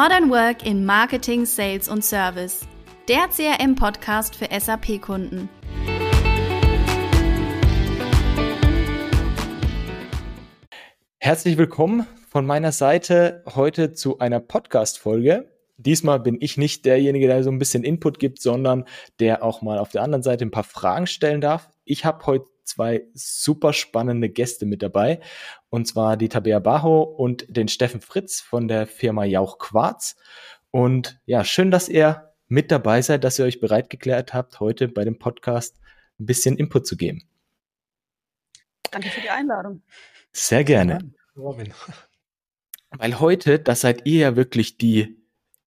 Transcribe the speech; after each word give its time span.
Modern 0.00 0.30
Work 0.30 0.64
in 0.64 0.86
Marketing, 0.86 1.44
Sales 1.44 1.88
und 1.88 2.04
Service. 2.04 2.60
Der 3.08 3.26
CRM-Podcast 3.26 4.36
für 4.36 4.46
SAP-Kunden. 4.48 5.48
Herzlich 11.18 11.58
willkommen 11.58 12.06
von 12.28 12.46
meiner 12.46 12.70
Seite 12.70 13.42
heute 13.56 13.92
zu 13.92 14.20
einer 14.20 14.38
Podcast-Folge. 14.38 15.50
Diesmal 15.78 16.20
bin 16.20 16.36
ich 16.38 16.56
nicht 16.56 16.84
derjenige, 16.84 17.26
der 17.26 17.42
so 17.42 17.50
ein 17.50 17.58
bisschen 17.58 17.82
Input 17.82 18.20
gibt, 18.20 18.40
sondern 18.40 18.84
der 19.18 19.42
auch 19.42 19.62
mal 19.62 19.80
auf 19.80 19.88
der 19.88 20.02
anderen 20.02 20.22
Seite 20.22 20.44
ein 20.44 20.52
paar 20.52 20.62
Fragen 20.62 21.08
stellen 21.08 21.40
darf. 21.40 21.70
Ich 21.84 22.04
habe 22.04 22.24
heute 22.24 22.46
zwei 22.68 23.06
super 23.14 23.72
spannende 23.72 24.28
Gäste 24.28 24.66
mit 24.66 24.82
dabei. 24.82 25.20
Und 25.70 25.86
zwar 25.86 26.16
die 26.16 26.28
Tabea 26.28 26.58
Bajo 26.58 27.02
und 27.02 27.44
den 27.48 27.68
Steffen 27.68 28.00
Fritz 28.00 28.40
von 28.40 28.68
der 28.68 28.86
Firma 28.86 29.24
Jauch 29.24 29.58
Quarz. 29.58 30.16
Und 30.70 31.20
ja, 31.24 31.44
schön, 31.44 31.70
dass 31.70 31.88
ihr 31.88 32.32
mit 32.46 32.70
dabei 32.70 33.02
seid, 33.02 33.24
dass 33.24 33.38
ihr 33.38 33.44
euch 33.44 33.60
bereit 33.60 33.90
geklärt 33.90 34.34
habt, 34.34 34.60
heute 34.60 34.88
bei 34.88 35.04
dem 35.04 35.18
Podcast 35.18 35.78
ein 36.18 36.26
bisschen 36.26 36.56
Input 36.56 36.86
zu 36.86 36.96
geben. 36.96 37.28
Danke 38.90 39.08
für 39.08 39.20
die 39.20 39.30
Einladung. 39.30 39.82
Sehr 40.32 40.64
gerne. 40.64 41.12
Robin. 41.36 41.72
Weil 42.90 43.20
heute, 43.20 43.58
das 43.58 43.82
seid 43.82 44.06
ihr 44.06 44.20
ja 44.20 44.36
wirklich 44.36 44.78
die 44.78 45.17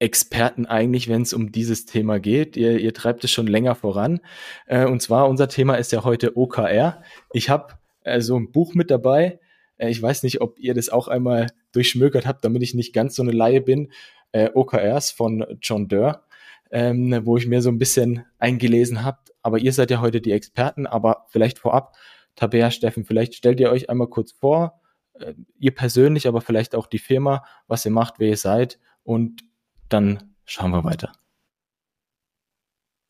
Experten 0.02 0.66
eigentlich, 0.66 1.08
wenn 1.08 1.22
es 1.22 1.32
um 1.32 1.52
dieses 1.52 1.86
Thema 1.86 2.18
geht. 2.18 2.56
Ihr, 2.56 2.80
ihr 2.80 2.92
treibt 2.92 3.22
es 3.22 3.30
schon 3.30 3.46
länger 3.46 3.76
voran. 3.76 4.20
Äh, 4.66 4.86
und 4.86 5.00
zwar, 5.00 5.28
unser 5.28 5.48
Thema 5.48 5.76
ist 5.76 5.92
ja 5.92 6.02
heute 6.02 6.36
OKR. 6.36 7.02
Ich 7.32 7.48
habe 7.48 7.74
äh, 8.02 8.20
so 8.20 8.36
ein 8.36 8.50
Buch 8.50 8.74
mit 8.74 8.90
dabei. 8.90 9.38
Äh, 9.76 9.90
ich 9.90 10.02
weiß 10.02 10.24
nicht, 10.24 10.40
ob 10.40 10.58
ihr 10.58 10.74
das 10.74 10.88
auch 10.88 11.06
einmal 11.06 11.46
durchschmökert 11.70 12.26
habt, 12.26 12.44
damit 12.44 12.64
ich 12.64 12.74
nicht 12.74 12.92
ganz 12.92 13.14
so 13.14 13.22
eine 13.22 13.30
Laie 13.30 13.60
bin. 13.60 13.92
Äh, 14.32 14.50
OKRs 14.52 15.12
von 15.12 15.46
John 15.62 15.86
Durr, 15.86 16.24
ähm, 16.72 17.20
wo 17.24 17.36
ich 17.36 17.46
mir 17.46 17.62
so 17.62 17.70
ein 17.70 17.78
bisschen 17.78 18.24
eingelesen 18.40 19.04
habe. 19.04 19.18
Aber 19.40 19.60
ihr 19.60 19.72
seid 19.72 19.92
ja 19.92 20.00
heute 20.00 20.20
die 20.20 20.32
Experten. 20.32 20.88
Aber 20.88 21.26
vielleicht 21.28 21.60
vorab, 21.60 21.94
Tabea, 22.34 22.72
Steffen, 22.72 23.04
vielleicht 23.04 23.36
stellt 23.36 23.60
ihr 23.60 23.70
euch 23.70 23.88
einmal 23.88 24.08
kurz 24.08 24.32
vor, 24.32 24.80
äh, 25.14 25.34
ihr 25.60 25.76
persönlich, 25.76 26.26
aber 26.26 26.40
vielleicht 26.40 26.74
auch 26.74 26.88
die 26.88 26.98
Firma, 26.98 27.44
was 27.68 27.84
ihr 27.84 27.92
macht, 27.92 28.14
wer 28.18 28.30
ihr 28.30 28.36
seid 28.36 28.80
und 29.04 29.44
dann 29.92 30.34
schauen 30.44 30.70
wir 30.70 30.84
weiter. 30.84 31.12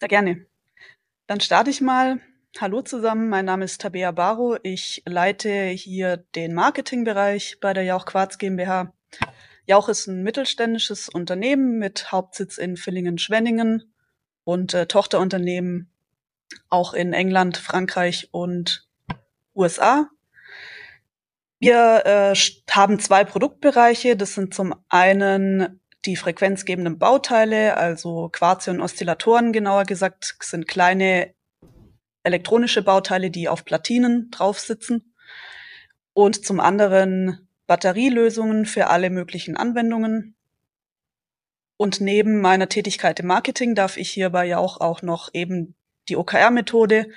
Sehr 0.01 0.09
gerne. 0.09 0.47
Dann 1.27 1.41
starte 1.41 1.71
ich 1.71 1.81
mal. 1.81 2.21
Hallo 2.61 2.83
zusammen, 2.83 3.29
mein 3.31 3.47
Name 3.47 3.65
ist 3.65 3.81
Tabea 3.81 4.11
Baro. 4.11 4.59
Ich 4.63 5.03
leite 5.07 5.67
hier 5.69 6.19
den 6.35 6.53
Marketingbereich 6.55 7.59
bei 7.61 7.73
der 7.73 7.85
Jauch 7.85 8.05
Quarz 8.05 8.37
GmbH. 8.37 8.93
Jauch 9.65 9.89
ist 9.89 10.07
ein 10.07 10.23
mittelständisches 10.23 11.09
Unternehmen 11.09 11.79
mit 11.79 12.13
Hauptsitz 12.13 12.59
in 12.59 12.77
Villingen-Schwenningen 12.77 13.95
und 14.45 14.75
äh, 14.75 14.87
Tochterunternehmen 14.87 15.91
auch 16.69 16.93
in 16.93 17.13
England, 17.13 17.57
Frankreich 17.57 18.29
und 18.33 18.87
USA. 19.55 20.11
Wir 21.59 22.03
äh, 22.05 22.35
haben 22.71 22.99
zwei 22.99 23.25
Produktbereiche. 23.25 24.17
Das 24.17 24.35
sind 24.35 24.53
zum 24.53 24.75
einen 24.89 25.81
die 26.05 26.17
frequenzgebenden 26.17 26.99
Bauteile, 26.99 27.77
also 27.77 28.29
Quarze 28.31 28.71
und 28.71 28.81
Oszillatoren 28.81 29.53
genauer 29.53 29.85
gesagt, 29.85 30.37
sind 30.41 30.67
kleine 30.67 31.33
elektronische 32.25 32.83
Bauteile, 32.83 33.31
die 33.31 33.49
auf 33.49 33.65
Platinen 33.65 34.31
drauf 34.31 34.59
sitzen. 34.59 35.15
Und 36.13 36.45
zum 36.45 36.61
anderen 36.61 37.49
Batterielösungen 37.67 38.67
für 38.67 38.89
alle 38.89 39.11
möglichen 39.11 39.57
Anwendungen. 39.57 40.35
Und 41.77 42.01
neben 42.01 42.41
meiner 42.41 42.69
Tätigkeit 42.69 43.19
im 43.21 43.27
Marketing 43.27 43.75
darf 43.75 43.97
ich 43.97 44.11
hierbei 44.11 44.45
ja 44.45 44.59
auch, 44.59 44.81
auch 44.81 45.03
noch 45.03 45.31
eben 45.33 45.75
die 46.09 46.17
OKR-Methode 46.17 47.09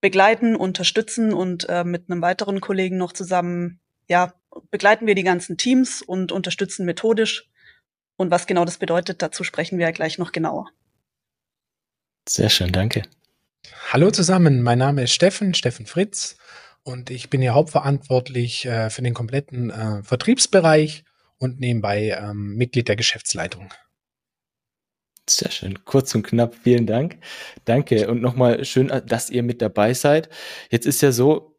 begleiten, 0.00 0.56
unterstützen 0.56 1.32
und 1.32 1.68
äh, 1.68 1.84
mit 1.84 2.10
einem 2.10 2.22
weiteren 2.22 2.60
Kollegen 2.60 2.98
noch 2.98 3.12
zusammen, 3.12 3.80
ja, 4.08 4.34
begleiten 4.70 5.06
wir 5.06 5.14
die 5.14 5.24
ganzen 5.24 5.56
Teams 5.56 6.02
und 6.02 6.32
unterstützen 6.32 6.84
methodisch 6.84 7.48
und 8.18 8.30
was 8.30 8.46
genau 8.46 8.66
das 8.66 8.76
bedeutet, 8.76 9.22
dazu 9.22 9.44
sprechen 9.44 9.78
wir 9.78 9.86
ja 9.86 9.92
gleich 9.92 10.18
noch 10.18 10.32
genauer. 10.32 10.68
Sehr 12.28 12.50
schön, 12.50 12.72
danke. 12.72 13.04
Hallo 13.90 14.10
zusammen, 14.10 14.60
mein 14.60 14.78
Name 14.78 15.04
ist 15.04 15.12
Steffen, 15.12 15.54
Steffen 15.54 15.86
Fritz 15.86 16.36
und 16.82 17.10
ich 17.10 17.30
bin 17.30 17.40
hier 17.40 17.54
hauptverantwortlich 17.54 18.66
äh, 18.66 18.90
für 18.90 19.02
den 19.02 19.14
kompletten 19.14 19.70
äh, 19.70 20.02
Vertriebsbereich 20.02 21.04
und 21.38 21.60
nebenbei 21.60 22.18
ähm, 22.20 22.56
Mitglied 22.56 22.88
der 22.88 22.96
Geschäftsleitung. 22.96 23.72
Sehr 25.30 25.50
schön, 25.50 25.84
kurz 25.84 26.14
und 26.14 26.22
knapp, 26.22 26.54
vielen 26.54 26.86
Dank. 26.86 27.18
Danke 27.64 28.08
und 28.08 28.20
nochmal 28.20 28.64
schön, 28.64 28.88
dass 29.06 29.30
ihr 29.30 29.42
mit 29.42 29.62
dabei 29.62 29.94
seid. 29.94 30.28
Jetzt 30.70 30.86
ist 30.86 31.02
ja 31.02 31.12
so, 31.12 31.56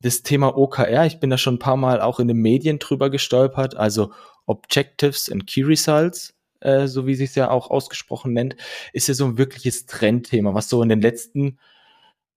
das 0.00 0.22
Thema 0.22 0.56
OKR, 0.56 1.06
ich 1.06 1.20
bin 1.20 1.30
da 1.30 1.38
schon 1.38 1.54
ein 1.54 1.58
paar 1.58 1.76
Mal 1.76 2.00
auch 2.00 2.20
in 2.20 2.28
den 2.28 2.36
Medien 2.36 2.78
drüber 2.78 3.10
gestolpert, 3.10 3.76
also 3.76 4.12
Objectives 4.46 5.30
and 5.30 5.46
Key 5.46 5.62
Results, 5.62 6.34
äh, 6.60 6.86
so 6.86 7.06
wie 7.06 7.14
sich 7.14 7.30
es 7.30 7.34
ja 7.36 7.50
auch 7.50 7.70
ausgesprochen 7.70 8.32
nennt, 8.32 8.56
ist 8.92 9.08
ja 9.08 9.14
so 9.14 9.26
ein 9.26 9.38
wirkliches 9.38 9.86
Trendthema, 9.86 10.54
was 10.54 10.68
so 10.68 10.82
in 10.82 10.88
den 10.88 11.00
letzten 11.00 11.58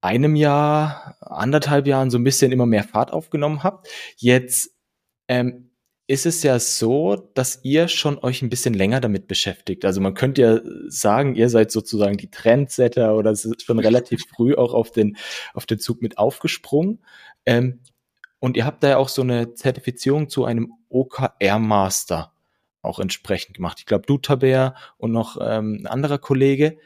einem 0.01 0.35
Jahr, 0.35 1.17
anderthalb 1.21 1.87
Jahren 1.87 2.09
so 2.09 2.17
ein 2.17 2.23
bisschen 2.23 2.51
immer 2.51 2.65
mehr 2.65 2.83
Fahrt 2.83 3.11
aufgenommen 3.11 3.63
habt. 3.63 3.87
Jetzt 4.17 4.71
ähm, 5.27 5.71
ist 6.07 6.25
es 6.25 6.41
ja 6.41 6.57
so, 6.59 7.15
dass 7.35 7.59
ihr 7.63 7.87
schon 7.87 8.17
euch 8.17 8.41
ein 8.41 8.49
bisschen 8.49 8.73
länger 8.73 8.99
damit 8.99 9.27
beschäftigt. 9.27 9.85
Also 9.85 10.01
man 10.01 10.15
könnte 10.15 10.41
ja 10.41 10.59
sagen, 10.87 11.35
ihr 11.35 11.49
seid 11.49 11.71
sozusagen 11.71 12.17
die 12.17 12.31
Trendsetter 12.31 13.15
oder 13.15 13.31
es 13.31 13.45
ist 13.45 13.63
schon 13.63 13.79
relativ 13.79 14.23
früh 14.35 14.55
auch 14.55 14.73
auf 14.73 14.91
den, 14.91 15.17
auf 15.53 15.65
den 15.65 15.79
Zug 15.79 16.01
mit 16.01 16.17
aufgesprungen. 16.17 17.03
Ähm, 17.45 17.81
und 18.39 18.57
ihr 18.57 18.65
habt 18.65 18.83
da 18.83 18.89
ja 18.89 18.97
auch 18.97 19.09
so 19.09 19.21
eine 19.21 19.53
Zertifizierung 19.53 20.29
zu 20.29 20.45
einem 20.45 20.73
OKR-Master 20.89 22.31
auch 22.81 22.99
entsprechend 22.99 23.55
gemacht. 23.55 23.79
Ich 23.79 23.85
glaube, 23.85 24.05
du, 24.05 24.17
Tabea, 24.17 24.75
und 24.97 25.11
noch 25.11 25.37
ähm, 25.41 25.79
ein 25.81 25.87
anderer 25.87 26.17
Kollege. 26.17 26.77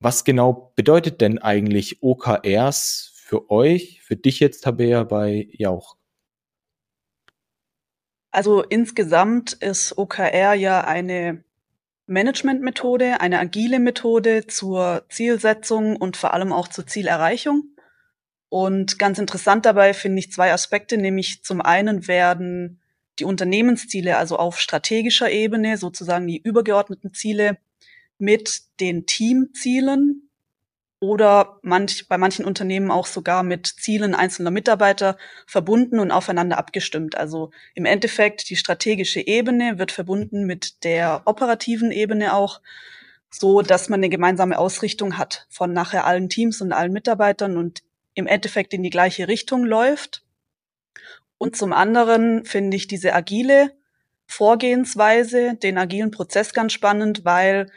Was 0.00 0.24
genau 0.24 0.72
bedeutet 0.76 1.20
denn 1.20 1.38
eigentlich 1.38 2.02
OKRs 2.02 3.12
für 3.16 3.50
euch, 3.50 4.02
für 4.02 4.16
dich 4.16 4.40
jetzt, 4.40 4.64
Tabea, 4.64 5.04
bei 5.04 5.48
Jauch? 5.52 5.96
Also 8.30 8.62
insgesamt 8.62 9.52
ist 9.54 9.96
OKR 9.96 10.54
ja 10.54 10.82
eine 10.82 11.44
Managementmethode, 12.06 13.20
eine 13.20 13.38
agile 13.38 13.78
Methode 13.78 14.46
zur 14.46 15.04
Zielsetzung 15.08 15.96
und 15.96 16.16
vor 16.16 16.34
allem 16.34 16.52
auch 16.52 16.68
zur 16.68 16.86
Zielerreichung. 16.86 17.73
Und 18.54 19.00
ganz 19.00 19.18
interessant 19.18 19.66
dabei 19.66 19.92
finde 19.94 20.20
ich 20.20 20.30
zwei 20.30 20.52
Aspekte, 20.52 20.96
nämlich 20.96 21.42
zum 21.42 21.60
einen 21.60 22.06
werden 22.06 22.80
die 23.18 23.24
Unternehmensziele, 23.24 24.16
also 24.16 24.36
auf 24.36 24.60
strategischer 24.60 25.28
Ebene, 25.28 25.76
sozusagen 25.76 26.28
die 26.28 26.40
übergeordneten 26.40 27.12
Ziele, 27.12 27.58
mit 28.16 28.62
den 28.78 29.06
Teamzielen 29.06 30.30
oder 31.00 31.58
manch, 31.62 32.06
bei 32.06 32.16
manchen 32.16 32.44
Unternehmen 32.44 32.92
auch 32.92 33.08
sogar 33.08 33.42
mit 33.42 33.66
Zielen 33.66 34.14
einzelner 34.14 34.52
Mitarbeiter 34.52 35.18
verbunden 35.48 35.98
und 35.98 36.12
aufeinander 36.12 36.56
abgestimmt. 36.56 37.16
Also 37.16 37.50
im 37.74 37.86
Endeffekt 37.86 38.48
die 38.50 38.56
strategische 38.56 39.26
Ebene 39.26 39.80
wird 39.80 39.90
verbunden 39.90 40.46
mit 40.46 40.84
der 40.84 41.22
operativen 41.24 41.90
Ebene 41.90 42.32
auch, 42.32 42.60
so 43.32 43.62
dass 43.62 43.88
man 43.88 43.98
eine 43.98 44.10
gemeinsame 44.10 44.56
Ausrichtung 44.56 45.18
hat 45.18 45.48
von 45.50 45.72
nachher 45.72 46.06
allen 46.06 46.28
Teams 46.28 46.60
und 46.60 46.70
allen 46.72 46.92
Mitarbeitern 46.92 47.56
und 47.56 47.82
im 48.14 48.26
Endeffekt 48.26 48.72
in 48.72 48.82
die 48.82 48.90
gleiche 48.90 49.28
Richtung 49.28 49.64
läuft. 49.64 50.24
Und 51.38 51.56
zum 51.56 51.72
anderen 51.72 52.44
finde 52.44 52.76
ich 52.76 52.86
diese 52.86 53.12
agile 53.14 53.72
Vorgehensweise, 54.26 55.54
den 55.54 55.76
agilen 55.76 56.10
Prozess 56.10 56.54
ganz 56.54 56.72
spannend, 56.72 57.24
weil 57.24 57.70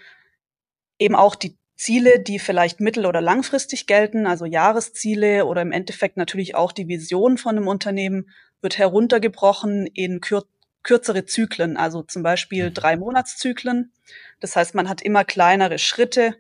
eben 1.00 1.16
auch 1.16 1.36
die 1.36 1.57
Ziele, 1.75 2.19
die 2.19 2.39
vielleicht 2.39 2.80
mittel- 2.80 3.06
oder 3.06 3.22
langfristig 3.22 3.86
gelten, 3.86 4.25
also 4.25 4.45
Jahresziele 4.45 5.45
oder 5.45 5.62
im 5.62 5.72
Endeffekt 5.72 6.18
natürlich 6.18 6.56
auch 6.56 6.72
die 6.72 6.88
Vision 6.88 7.38
von 7.38 7.57
einem 7.57 7.68
Unternehmen, 7.68 8.30
wird 8.62 8.78
heruntergebrochen 8.78 9.86
in 9.88 10.22
kür 10.22 10.44
kürzere 10.84 11.25
Zyklen, 11.25 11.75
also 11.75 12.01
zum 12.01 12.24
Beispiel 12.24 12.69
mhm. 12.69 12.74
drei 12.74 12.95
Monatszyklen. 12.95 13.92
Das 14.39 14.56
heißt, 14.56 14.74
man 14.74 14.88
hat 14.88 15.01
immer 15.01 15.25
kleinere 15.25 15.80
Schritte, 15.80 16.36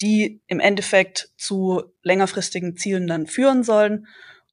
die 0.00 0.40
im 0.46 0.60
Endeffekt 0.60 1.30
zu 1.36 1.82
längerfristigen 2.02 2.76
Zielen 2.76 3.06
dann 3.06 3.26
führen 3.26 3.62
sollen. 3.64 4.06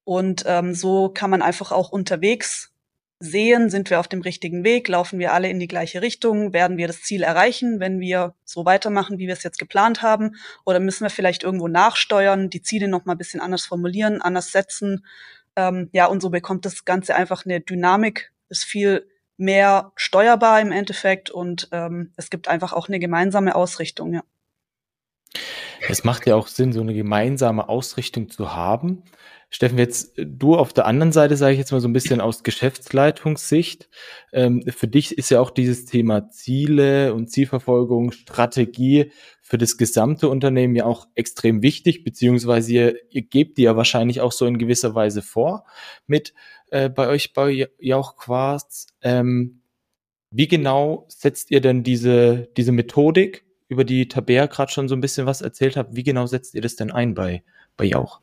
Und 0.03 0.43
ähm, 0.47 0.73
so 0.73 1.09
kann 1.09 1.29
man 1.29 1.41
einfach 1.41 1.71
auch 1.71 1.91
unterwegs 1.91 2.71
sehen, 3.19 3.69
sind 3.69 3.89
wir 3.89 3.99
auf 3.99 4.07
dem 4.07 4.21
richtigen 4.21 4.63
Weg, 4.63 4.87
laufen 4.87 5.19
wir 5.19 5.33
alle 5.33 5.49
in 5.49 5.59
die 5.59 5.67
gleiche 5.67 6.01
Richtung, 6.01 6.53
werden 6.53 6.77
wir 6.77 6.87
das 6.87 7.01
Ziel 7.01 7.23
erreichen, 7.23 7.79
wenn 7.79 7.99
wir 7.99 8.35
so 8.43 8.65
weitermachen, 8.65 9.17
wie 9.19 9.27
wir 9.27 9.33
es 9.33 9.43
jetzt 9.43 9.57
geplant 9.57 10.01
haben, 10.01 10.35
oder 10.65 10.79
müssen 10.79 11.03
wir 11.03 11.09
vielleicht 11.09 11.43
irgendwo 11.43 11.67
nachsteuern, 11.67 12.49
die 12.49 12.61
Ziele 12.61 12.87
noch 12.87 13.05
mal 13.05 13.13
ein 13.13 13.17
bisschen 13.17 13.39
anders 13.39 13.65
formulieren, 13.65 14.21
anders 14.21 14.51
setzen. 14.51 15.05
Ähm, 15.55 15.89
ja, 15.93 16.07
und 16.07 16.21
so 16.21 16.29
bekommt 16.29 16.65
das 16.65 16.83
Ganze 16.83 17.15
einfach 17.15 17.45
eine 17.45 17.61
Dynamik, 17.61 18.33
ist 18.49 18.65
viel 18.65 19.07
mehr 19.37 19.91
steuerbar 19.95 20.59
im 20.61 20.71
Endeffekt 20.71 21.29
und 21.29 21.69
ähm, 21.71 22.11
es 22.17 22.29
gibt 22.29 22.47
einfach 22.47 22.73
auch 22.73 22.87
eine 22.89 22.99
gemeinsame 22.99 23.55
Ausrichtung, 23.55 24.13
ja. 24.13 24.23
Es 25.89 26.03
macht 26.03 26.25
ja 26.27 26.35
auch 26.35 26.47
Sinn, 26.47 26.73
so 26.73 26.81
eine 26.81 26.93
gemeinsame 26.93 27.69
Ausrichtung 27.69 28.29
zu 28.29 28.55
haben. 28.55 29.03
Steffen, 29.49 29.77
jetzt 29.77 30.17
äh, 30.17 30.25
du 30.27 30.55
auf 30.55 30.73
der 30.73 30.85
anderen 30.85 31.11
Seite, 31.11 31.37
sage 31.37 31.53
ich 31.53 31.59
jetzt 31.59 31.71
mal 31.71 31.79
so 31.79 31.87
ein 31.87 31.93
bisschen 31.93 32.21
aus 32.21 32.43
Geschäftsleitungssicht. 32.43 33.89
Ähm, 34.33 34.63
für 34.67 34.87
dich 34.87 35.17
ist 35.17 35.29
ja 35.29 35.39
auch 35.39 35.51
dieses 35.51 35.85
Thema 35.85 36.29
Ziele 36.29 37.13
und 37.13 37.29
Zielverfolgung, 37.29 38.11
Strategie 38.11 39.11
für 39.41 39.57
das 39.57 39.77
gesamte 39.77 40.27
Unternehmen 40.27 40.75
ja 40.75 40.85
auch 40.85 41.07
extrem 41.15 41.61
wichtig, 41.61 42.03
beziehungsweise 42.03 42.73
ihr, 42.73 42.95
ihr 43.11 43.21
gebt 43.21 43.57
die 43.57 43.63
ja 43.63 43.77
wahrscheinlich 43.77 44.21
auch 44.21 44.31
so 44.31 44.45
in 44.45 44.57
gewisser 44.57 44.95
Weise 44.95 45.21
vor 45.21 45.65
mit 46.07 46.33
äh, 46.71 46.89
bei 46.89 47.07
euch 47.07 47.33
bei 47.33 47.69
Jauch 47.79 48.17
Quarz. 48.17 48.87
Ähm, 49.01 49.61
wie 50.31 50.47
genau 50.47 51.05
setzt 51.07 51.51
ihr 51.51 51.61
denn 51.61 51.83
diese, 51.83 52.49
diese 52.57 52.73
Methodik, 52.73 53.44
über 53.67 53.83
die 53.83 54.07
Tabea 54.07 54.45
gerade 54.45 54.71
schon 54.71 54.87
so 54.87 54.95
ein 54.95 55.01
bisschen 55.01 55.25
was 55.25 55.41
erzählt 55.41 55.75
hat, 55.75 55.95
wie 55.95 56.03
genau 56.03 56.25
setzt 56.25 56.53
ihr 56.53 56.61
das 56.61 56.75
denn 56.75 56.91
ein 56.91 57.13
bei, 57.13 57.43
bei 57.77 57.85
Jauch? 57.85 58.19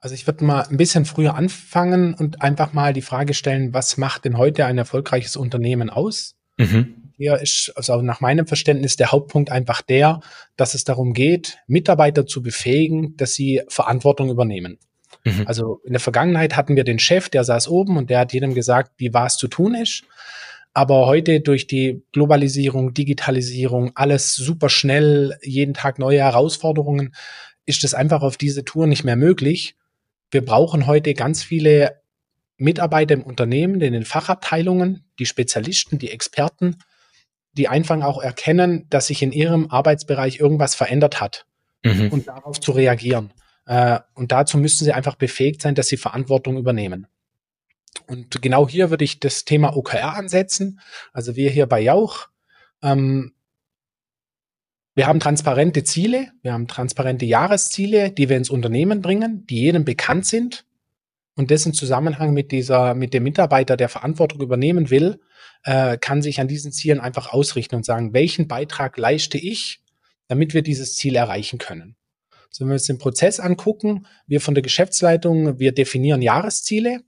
Also 0.00 0.14
ich 0.14 0.26
würde 0.26 0.44
mal 0.44 0.62
ein 0.62 0.78
bisschen 0.78 1.04
früher 1.04 1.34
anfangen 1.34 2.14
und 2.14 2.40
einfach 2.40 2.72
mal 2.72 2.94
die 2.94 3.02
Frage 3.02 3.34
stellen, 3.34 3.74
was 3.74 3.98
macht 3.98 4.24
denn 4.24 4.38
heute 4.38 4.64
ein 4.64 4.78
erfolgreiches 4.78 5.36
Unternehmen 5.36 5.90
aus? 5.90 6.36
Mhm. 6.56 6.94
Hier 7.18 7.38
ist 7.38 7.70
also 7.76 8.00
nach 8.00 8.22
meinem 8.22 8.46
Verständnis 8.46 8.96
der 8.96 9.12
Hauptpunkt 9.12 9.50
einfach 9.50 9.82
der, 9.82 10.20
dass 10.56 10.72
es 10.72 10.84
darum 10.84 11.12
geht, 11.12 11.58
Mitarbeiter 11.66 12.24
zu 12.26 12.42
befähigen, 12.42 13.14
dass 13.18 13.34
sie 13.34 13.60
Verantwortung 13.68 14.30
übernehmen. 14.30 14.78
Mhm. 15.24 15.42
Also 15.46 15.82
in 15.84 15.92
der 15.92 16.00
Vergangenheit 16.00 16.56
hatten 16.56 16.76
wir 16.76 16.84
den 16.84 16.98
Chef, 16.98 17.28
der 17.28 17.44
saß 17.44 17.68
oben 17.68 17.98
und 17.98 18.08
der 18.08 18.20
hat 18.20 18.32
jedem 18.32 18.54
gesagt, 18.54 18.92
wie 18.96 19.12
was 19.12 19.36
zu 19.36 19.48
tun 19.48 19.74
ist. 19.74 20.04
Aber 20.72 21.06
heute 21.06 21.40
durch 21.40 21.66
die 21.66 22.02
Globalisierung, 22.12 22.94
Digitalisierung, 22.94 23.92
alles 23.94 24.34
super 24.34 24.68
schnell, 24.68 25.36
jeden 25.42 25.74
Tag 25.74 25.98
neue 25.98 26.20
Herausforderungen, 26.20 27.14
ist 27.66 27.84
es 27.84 27.94
einfach 27.94 28.22
auf 28.22 28.36
diese 28.36 28.64
Tour 28.64 28.86
nicht 28.86 29.04
mehr 29.04 29.16
möglich. 29.16 29.76
Wir 30.30 30.44
brauchen 30.44 30.86
heute 30.86 31.14
ganz 31.14 31.42
viele 31.42 32.00
Mitarbeiter 32.56 33.14
im 33.14 33.22
Unternehmen, 33.22 33.80
in 33.80 33.92
den 33.92 34.04
Fachabteilungen, 34.04 35.04
die 35.18 35.26
Spezialisten, 35.26 35.98
die 35.98 36.10
Experten, 36.10 36.76
die 37.52 37.68
einfach 37.68 38.00
auch 38.02 38.22
erkennen, 38.22 38.86
dass 38.90 39.08
sich 39.08 39.22
in 39.22 39.32
ihrem 39.32 39.70
Arbeitsbereich 39.70 40.38
irgendwas 40.38 40.74
verändert 40.74 41.20
hat 41.20 41.46
mhm. 41.84 42.08
und 42.08 42.28
darauf 42.28 42.60
zu 42.60 42.72
reagieren. 42.72 43.32
Äh, 43.66 44.00
und 44.14 44.30
dazu 44.30 44.58
müssen 44.58 44.84
sie 44.84 44.92
einfach 44.92 45.16
befähigt 45.16 45.62
sein, 45.62 45.74
dass 45.74 45.88
sie 45.88 45.96
Verantwortung 45.96 46.58
übernehmen. 46.58 47.06
Und 48.06 48.42
genau 48.42 48.68
hier 48.68 48.90
würde 48.90 49.04
ich 49.04 49.20
das 49.20 49.44
Thema 49.44 49.76
OKR 49.76 50.16
ansetzen. 50.16 50.80
Also 51.12 51.36
wir 51.36 51.50
hier 51.50 51.66
bei 51.66 51.80
Jauch, 51.80 52.28
ähm, 52.82 53.32
wir 54.94 55.06
haben 55.06 55.20
transparente 55.20 55.84
Ziele, 55.84 56.32
wir 56.42 56.52
haben 56.52 56.66
transparente 56.66 57.24
Jahresziele, 57.24 58.10
die 58.10 58.28
wir 58.28 58.36
ins 58.36 58.50
Unternehmen 58.50 59.02
bringen, 59.02 59.46
die 59.46 59.60
jedem 59.60 59.84
bekannt 59.84 60.26
sind. 60.26 60.66
Und 61.36 61.50
das 61.50 61.64
im 61.64 61.72
Zusammenhang 61.72 62.34
mit 62.34 62.52
dieser, 62.52 62.94
mit 62.94 63.14
dem 63.14 63.22
Mitarbeiter, 63.22 63.76
der 63.76 63.88
Verantwortung 63.88 64.40
übernehmen 64.40 64.90
will, 64.90 65.20
äh, 65.62 65.96
kann 65.96 66.22
sich 66.22 66.40
an 66.40 66.48
diesen 66.48 66.72
Zielen 66.72 67.00
einfach 67.00 67.32
ausrichten 67.32 67.76
und 67.76 67.84
sagen, 67.84 68.12
welchen 68.12 68.48
Beitrag 68.48 68.98
leiste 68.98 69.38
ich, 69.38 69.80
damit 70.28 70.54
wir 70.54 70.62
dieses 70.62 70.96
Ziel 70.96 71.16
erreichen 71.16 71.58
können. 71.58 71.96
So, 72.50 72.64
wenn 72.64 72.70
wir 72.70 72.74
uns 72.74 72.86
den 72.86 72.98
Prozess 72.98 73.38
angucken, 73.38 74.06
wir 74.26 74.40
von 74.40 74.54
der 74.54 74.62
Geschäftsleitung, 74.62 75.58
wir 75.58 75.72
definieren 75.72 76.20
Jahresziele. 76.20 77.00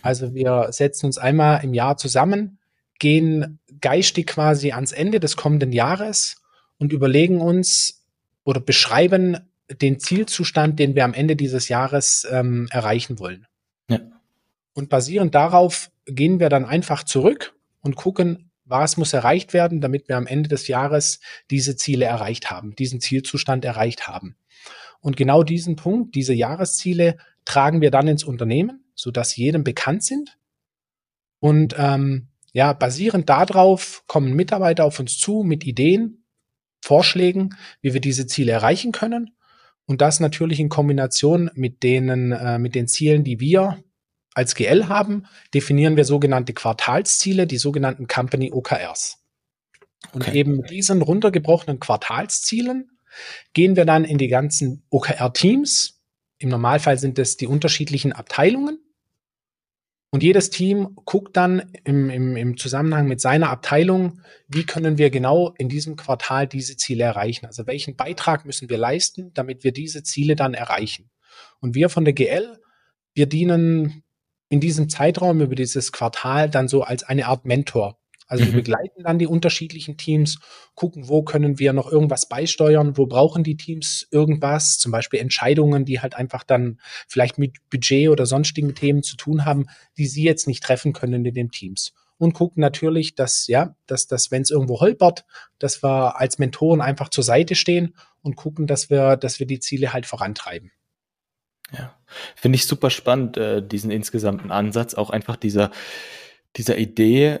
Also 0.00 0.34
wir 0.34 0.68
setzen 0.70 1.06
uns 1.06 1.18
einmal 1.18 1.62
im 1.62 1.74
Jahr 1.74 1.96
zusammen, 1.96 2.58
gehen 2.98 3.58
geistig 3.80 4.26
quasi 4.26 4.72
ans 4.72 4.92
Ende 4.92 5.20
des 5.20 5.36
kommenden 5.36 5.72
Jahres 5.72 6.42
und 6.78 6.92
überlegen 6.92 7.40
uns 7.40 8.06
oder 8.44 8.60
beschreiben 8.60 9.38
den 9.80 9.98
Zielzustand, 9.98 10.78
den 10.78 10.94
wir 10.94 11.04
am 11.04 11.14
Ende 11.14 11.36
dieses 11.36 11.68
Jahres 11.68 12.26
ähm, 12.30 12.68
erreichen 12.70 13.18
wollen. 13.18 13.46
Ja. 13.88 14.00
Und 14.72 14.88
basierend 14.88 15.34
darauf 15.34 15.90
gehen 16.06 16.40
wir 16.40 16.48
dann 16.48 16.64
einfach 16.64 17.04
zurück 17.04 17.54
und 17.80 17.96
gucken, 17.96 18.50
was 18.64 18.96
muss 18.96 19.12
erreicht 19.12 19.52
werden, 19.52 19.80
damit 19.80 20.08
wir 20.08 20.16
am 20.16 20.26
Ende 20.26 20.48
des 20.48 20.68
Jahres 20.68 21.20
diese 21.50 21.76
Ziele 21.76 22.06
erreicht 22.06 22.50
haben, 22.50 22.74
diesen 22.74 23.00
Zielzustand 23.00 23.64
erreicht 23.64 24.08
haben. 24.08 24.36
Und 25.00 25.16
genau 25.16 25.42
diesen 25.42 25.76
Punkt, 25.76 26.14
diese 26.14 26.32
Jahresziele, 26.32 27.16
tragen 27.44 27.80
wir 27.80 27.90
dann 27.90 28.08
ins 28.08 28.24
Unternehmen, 28.24 28.81
sodass 28.94 29.36
jedem 29.36 29.64
bekannt 29.64 30.04
sind. 30.04 30.38
Und 31.40 31.74
ähm, 31.78 32.28
ja, 32.52 32.72
basierend 32.72 33.28
darauf 33.28 34.04
kommen 34.06 34.34
Mitarbeiter 34.34 34.84
auf 34.84 35.00
uns 35.00 35.18
zu 35.18 35.42
mit 35.42 35.64
Ideen, 35.64 36.24
Vorschlägen, 36.84 37.56
wie 37.80 37.94
wir 37.94 38.00
diese 38.00 38.26
Ziele 38.26 38.52
erreichen 38.52 38.92
können. 38.92 39.34
Und 39.86 40.00
das 40.00 40.20
natürlich 40.20 40.60
in 40.60 40.68
Kombination 40.68 41.50
mit 41.54 41.82
denen, 41.82 42.32
äh, 42.32 42.58
mit 42.58 42.74
den 42.74 42.88
Zielen, 42.88 43.24
die 43.24 43.40
wir 43.40 43.82
als 44.34 44.54
GL 44.54 44.88
haben, 44.88 45.26
definieren 45.54 45.96
wir 45.96 46.04
sogenannte 46.04 46.52
Quartalsziele, 46.52 47.46
die 47.46 47.58
sogenannten 47.58 48.06
Company 48.06 48.52
OKRs. 48.52 49.18
Und 50.12 50.26
okay. 50.26 50.38
eben 50.38 50.56
mit 50.56 50.70
diesen 50.70 51.02
runtergebrochenen 51.02 51.78
Quartalszielen 51.78 52.90
gehen 53.52 53.76
wir 53.76 53.84
dann 53.84 54.04
in 54.04 54.18
die 54.18 54.28
ganzen 54.28 54.84
OKR-Teams. 54.90 56.01
Im 56.42 56.48
Normalfall 56.48 56.98
sind 56.98 57.20
es 57.20 57.36
die 57.36 57.46
unterschiedlichen 57.46 58.12
Abteilungen. 58.12 58.80
Und 60.10 60.24
jedes 60.24 60.50
Team 60.50 60.96
guckt 61.04 61.36
dann 61.36 61.72
im, 61.84 62.10
im, 62.10 62.36
im 62.36 62.56
Zusammenhang 62.56 63.06
mit 63.06 63.20
seiner 63.20 63.48
Abteilung, 63.48 64.20
wie 64.48 64.64
können 64.64 64.98
wir 64.98 65.10
genau 65.10 65.54
in 65.56 65.68
diesem 65.68 65.94
Quartal 65.94 66.48
diese 66.48 66.76
Ziele 66.76 67.04
erreichen. 67.04 67.46
Also 67.46 67.68
welchen 67.68 67.94
Beitrag 67.94 68.44
müssen 68.44 68.68
wir 68.68 68.76
leisten, 68.76 69.32
damit 69.34 69.62
wir 69.62 69.72
diese 69.72 70.02
Ziele 70.02 70.34
dann 70.34 70.52
erreichen. 70.52 71.10
Und 71.60 71.76
wir 71.76 71.88
von 71.88 72.04
der 72.04 72.12
GL, 72.12 72.58
wir 73.14 73.26
dienen 73.26 74.02
in 74.48 74.58
diesem 74.58 74.88
Zeitraum 74.88 75.40
über 75.40 75.54
dieses 75.54 75.92
Quartal 75.92 76.50
dann 76.50 76.66
so 76.66 76.82
als 76.82 77.04
eine 77.04 77.26
Art 77.26 77.46
Mentor. 77.46 78.01
Also 78.32 78.44
mhm. 78.44 78.48
wir 78.48 78.54
begleiten 78.54 79.02
dann 79.02 79.18
die 79.18 79.26
unterschiedlichen 79.26 79.98
Teams, 79.98 80.38
gucken, 80.74 81.06
wo 81.06 81.22
können 81.22 81.58
wir 81.58 81.74
noch 81.74 81.92
irgendwas 81.92 82.26
beisteuern, 82.26 82.96
wo 82.96 83.04
brauchen 83.04 83.44
die 83.44 83.58
Teams 83.58 84.08
irgendwas, 84.10 84.78
zum 84.78 84.90
Beispiel 84.90 85.20
Entscheidungen, 85.20 85.84
die 85.84 86.00
halt 86.00 86.14
einfach 86.14 86.42
dann 86.42 86.80
vielleicht 87.06 87.36
mit 87.36 87.58
Budget 87.68 88.08
oder 88.08 88.24
sonstigen 88.24 88.74
Themen 88.74 89.02
zu 89.02 89.18
tun 89.18 89.44
haben, 89.44 89.66
die 89.98 90.06
sie 90.06 90.24
jetzt 90.24 90.46
nicht 90.46 90.62
treffen 90.62 90.94
können 90.94 91.26
in 91.26 91.34
den 91.34 91.50
Teams. 91.50 91.92
Und 92.16 92.32
gucken 92.32 92.62
natürlich, 92.62 93.14
dass, 93.14 93.48
ja, 93.48 93.76
dass, 93.86 94.06
dass 94.06 94.30
wenn 94.30 94.40
es 94.40 94.50
irgendwo 94.50 94.80
holpert, 94.80 95.26
dass 95.58 95.82
wir 95.82 96.18
als 96.18 96.38
Mentoren 96.38 96.80
einfach 96.80 97.10
zur 97.10 97.24
Seite 97.24 97.54
stehen 97.54 97.94
und 98.22 98.36
gucken, 98.36 98.66
dass 98.66 98.88
wir, 98.88 99.18
dass 99.18 99.40
wir 99.40 99.46
die 99.46 99.60
Ziele 99.60 99.92
halt 99.92 100.06
vorantreiben. 100.06 100.72
Ja, 101.70 101.98
finde 102.34 102.56
ich 102.56 102.66
super 102.66 102.88
spannend, 102.88 103.36
äh, 103.36 103.66
diesen 103.66 103.90
insgesamten 103.90 104.50
Ansatz, 104.50 104.94
auch 104.94 105.10
einfach 105.10 105.36
dieser, 105.36 105.70
dieser 106.56 106.78
Idee, 106.78 107.40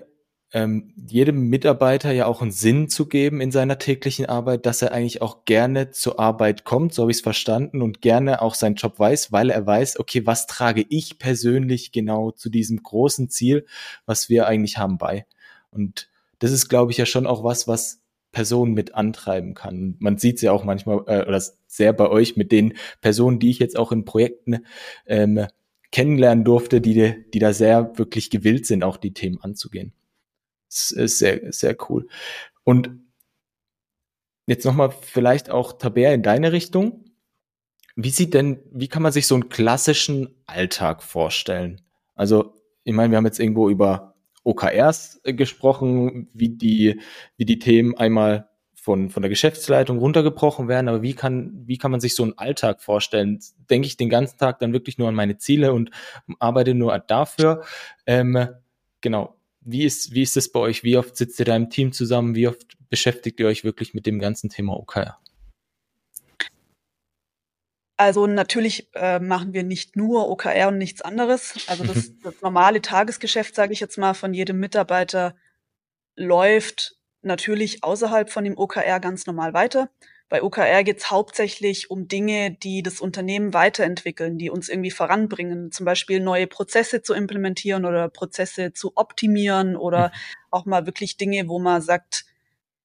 ähm, 0.52 0.92
jedem 0.96 1.48
Mitarbeiter 1.48 2.12
ja 2.12 2.26
auch 2.26 2.42
einen 2.42 2.50
Sinn 2.50 2.88
zu 2.88 3.06
geben 3.06 3.40
in 3.40 3.50
seiner 3.50 3.78
täglichen 3.78 4.26
Arbeit, 4.26 4.66
dass 4.66 4.82
er 4.82 4.92
eigentlich 4.92 5.22
auch 5.22 5.44
gerne 5.46 5.90
zur 5.90 6.20
Arbeit 6.20 6.64
kommt, 6.64 6.92
so 6.92 7.02
habe 7.02 7.10
ich 7.10 7.18
es 7.18 7.22
verstanden, 7.22 7.80
und 7.80 8.02
gerne 8.02 8.42
auch 8.42 8.54
seinen 8.54 8.74
Job 8.74 8.98
weiß, 8.98 9.32
weil 9.32 9.50
er 9.50 9.66
weiß, 9.66 9.98
okay, 9.98 10.26
was 10.26 10.46
trage 10.46 10.84
ich 10.88 11.18
persönlich 11.18 11.90
genau 11.90 12.32
zu 12.32 12.50
diesem 12.50 12.82
großen 12.82 13.30
Ziel, 13.30 13.66
was 14.04 14.28
wir 14.28 14.46
eigentlich 14.46 14.76
haben 14.76 14.98
bei. 14.98 15.26
Und 15.70 16.10
das 16.38 16.52
ist, 16.52 16.68
glaube 16.68 16.92
ich, 16.92 16.98
ja 16.98 17.06
schon 17.06 17.26
auch 17.26 17.44
was, 17.44 17.66
was 17.66 18.02
Personen 18.30 18.74
mit 18.74 18.94
antreiben 18.94 19.54
kann. 19.54 19.96
Man 20.00 20.18
sieht 20.18 20.36
es 20.36 20.42
ja 20.42 20.52
auch 20.52 20.64
manchmal, 20.64 21.02
äh, 21.06 21.26
oder 21.26 21.42
sehr 21.66 21.92
bei 21.92 22.08
euch 22.08 22.36
mit 22.36 22.52
den 22.52 22.74
Personen, 23.00 23.38
die 23.38 23.50
ich 23.50 23.58
jetzt 23.58 23.78
auch 23.78 23.92
in 23.92 24.04
Projekten 24.04 24.64
ähm, 25.06 25.46
kennenlernen 25.92 26.44
durfte, 26.44 26.80
die, 26.80 27.24
die 27.32 27.38
da 27.38 27.52
sehr 27.52 27.96
wirklich 27.96 28.30
gewillt 28.30 28.66
sind, 28.66 28.84
auch 28.84 28.96
die 28.96 29.12
Themen 29.12 29.40
anzugehen. 29.40 29.92
Das 30.72 30.90
ist 30.90 31.18
sehr, 31.18 31.52
sehr 31.52 31.76
cool. 31.88 32.08
Und 32.64 32.90
jetzt 34.46 34.64
nochmal 34.64 34.90
vielleicht 34.90 35.50
auch 35.50 35.74
Tabea 35.74 36.12
in 36.14 36.22
deine 36.22 36.52
Richtung. 36.52 37.04
Wie 37.94 38.10
sieht 38.10 38.32
denn, 38.32 38.62
wie 38.72 38.88
kann 38.88 39.02
man 39.02 39.12
sich 39.12 39.26
so 39.26 39.34
einen 39.34 39.50
klassischen 39.50 40.34
Alltag 40.46 41.02
vorstellen? 41.02 41.82
Also, 42.14 42.54
ich 42.84 42.94
meine, 42.94 43.10
wir 43.10 43.18
haben 43.18 43.26
jetzt 43.26 43.38
irgendwo 43.38 43.68
über 43.68 44.14
OKRs 44.44 45.20
gesprochen, 45.24 46.30
wie 46.32 46.48
die, 46.48 47.00
wie 47.36 47.44
die 47.44 47.58
Themen 47.58 47.96
einmal 47.96 48.48
von, 48.74 49.10
von 49.10 49.22
der 49.22 49.30
Geschäftsleitung 49.30 49.98
runtergebrochen 49.98 50.68
werden, 50.68 50.88
aber 50.88 51.02
wie 51.02 51.14
kann, 51.14 51.62
wie 51.66 51.78
kann 51.78 51.90
man 51.90 52.00
sich 52.00 52.16
so 52.16 52.24
einen 52.24 52.36
Alltag 52.38 52.82
vorstellen? 52.82 53.38
Denke 53.70 53.86
ich 53.86 53.96
den 53.96 54.08
ganzen 54.08 54.38
Tag 54.38 54.58
dann 54.58 54.72
wirklich 54.72 54.98
nur 54.98 55.08
an 55.08 55.14
meine 55.14 55.36
Ziele 55.36 55.72
und 55.74 55.90
arbeite 56.40 56.74
nur 56.74 56.98
dafür? 56.98 57.62
Ähm, 58.06 58.48
genau. 59.00 59.36
Wie 59.64 59.84
ist, 59.84 60.12
wie 60.12 60.22
ist 60.22 60.36
das 60.36 60.50
bei 60.50 60.60
euch? 60.60 60.82
Wie 60.82 60.96
oft 60.96 61.16
sitzt 61.16 61.38
ihr 61.38 61.44
da 61.44 61.54
im 61.54 61.70
Team 61.70 61.92
zusammen? 61.92 62.34
Wie 62.34 62.48
oft 62.48 62.76
beschäftigt 62.90 63.38
ihr 63.40 63.46
euch 63.46 63.64
wirklich 63.64 63.94
mit 63.94 64.06
dem 64.06 64.18
ganzen 64.18 64.50
Thema 64.50 64.76
OKR? 64.76 65.18
Also 67.96 68.26
natürlich 68.26 68.88
äh, 68.94 69.20
machen 69.20 69.52
wir 69.52 69.62
nicht 69.62 69.94
nur 69.94 70.28
OKR 70.28 70.68
und 70.68 70.78
nichts 70.78 71.02
anderes. 71.02 71.54
Also 71.68 71.84
das, 71.84 72.08
mhm. 72.08 72.18
das 72.24 72.40
normale 72.42 72.82
Tagesgeschäft, 72.82 73.54
sage 73.54 73.72
ich 73.72 73.80
jetzt 73.80 73.96
mal, 73.96 74.14
von 74.14 74.34
jedem 74.34 74.58
Mitarbeiter 74.58 75.36
läuft 76.16 76.96
natürlich 77.22 77.84
außerhalb 77.84 78.28
von 78.28 78.42
dem 78.42 78.58
OKR 78.58 78.98
ganz 78.98 79.26
normal 79.26 79.54
weiter. 79.54 79.88
Bei 80.32 80.42
OKR 80.42 80.82
geht 80.82 80.96
es 80.96 81.10
hauptsächlich 81.10 81.90
um 81.90 82.08
Dinge, 82.08 82.52
die 82.52 82.82
das 82.82 83.02
Unternehmen 83.02 83.52
weiterentwickeln, 83.52 84.38
die 84.38 84.48
uns 84.48 84.70
irgendwie 84.70 84.90
voranbringen. 84.90 85.70
Zum 85.72 85.84
Beispiel 85.84 86.20
neue 86.20 86.46
Prozesse 86.46 87.02
zu 87.02 87.12
implementieren 87.12 87.84
oder 87.84 88.08
Prozesse 88.08 88.72
zu 88.72 88.92
optimieren 88.94 89.76
oder 89.76 90.08
mhm. 90.08 90.12
auch 90.50 90.64
mal 90.64 90.86
wirklich 90.86 91.18
Dinge, 91.18 91.50
wo 91.50 91.58
man 91.58 91.82
sagt, 91.82 92.24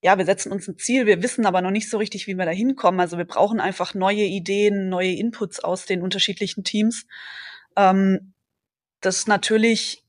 ja, 0.01 0.17
wir 0.17 0.25
setzen 0.25 0.51
uns 0.51 0.67
ein 0.67 0.77
Ziel, 0.77 1.05
wir 1.05 1.23
wissen 1.23 1.45
aber 1.45 1.61
noch 1.61 1.71
nicht 1.71 1.89
so 1.89 1.97
richtig, 1.97 2.27
wie 2.27 2.35
wir 2.35 2.43
da 2.43 2.51
hinkommen. 2.51 2.99
Also 2.99 3.17
wir 3.17 3.23
brauchen 3.23 3.61
einfach 3.61 3.93
neue 3.93 4.25
Ideen, 4.25 4.89
neue 4.89 5.13
Inputs 5.13 5.61
aus 5.61 5.85
den 5.85 6.01
unterschiedlichen 6.01 6.65
Teams. 6.65 7.05
Ähm, 7.77 8.33
das 8.99 9.25
natürlich 9.25 10.03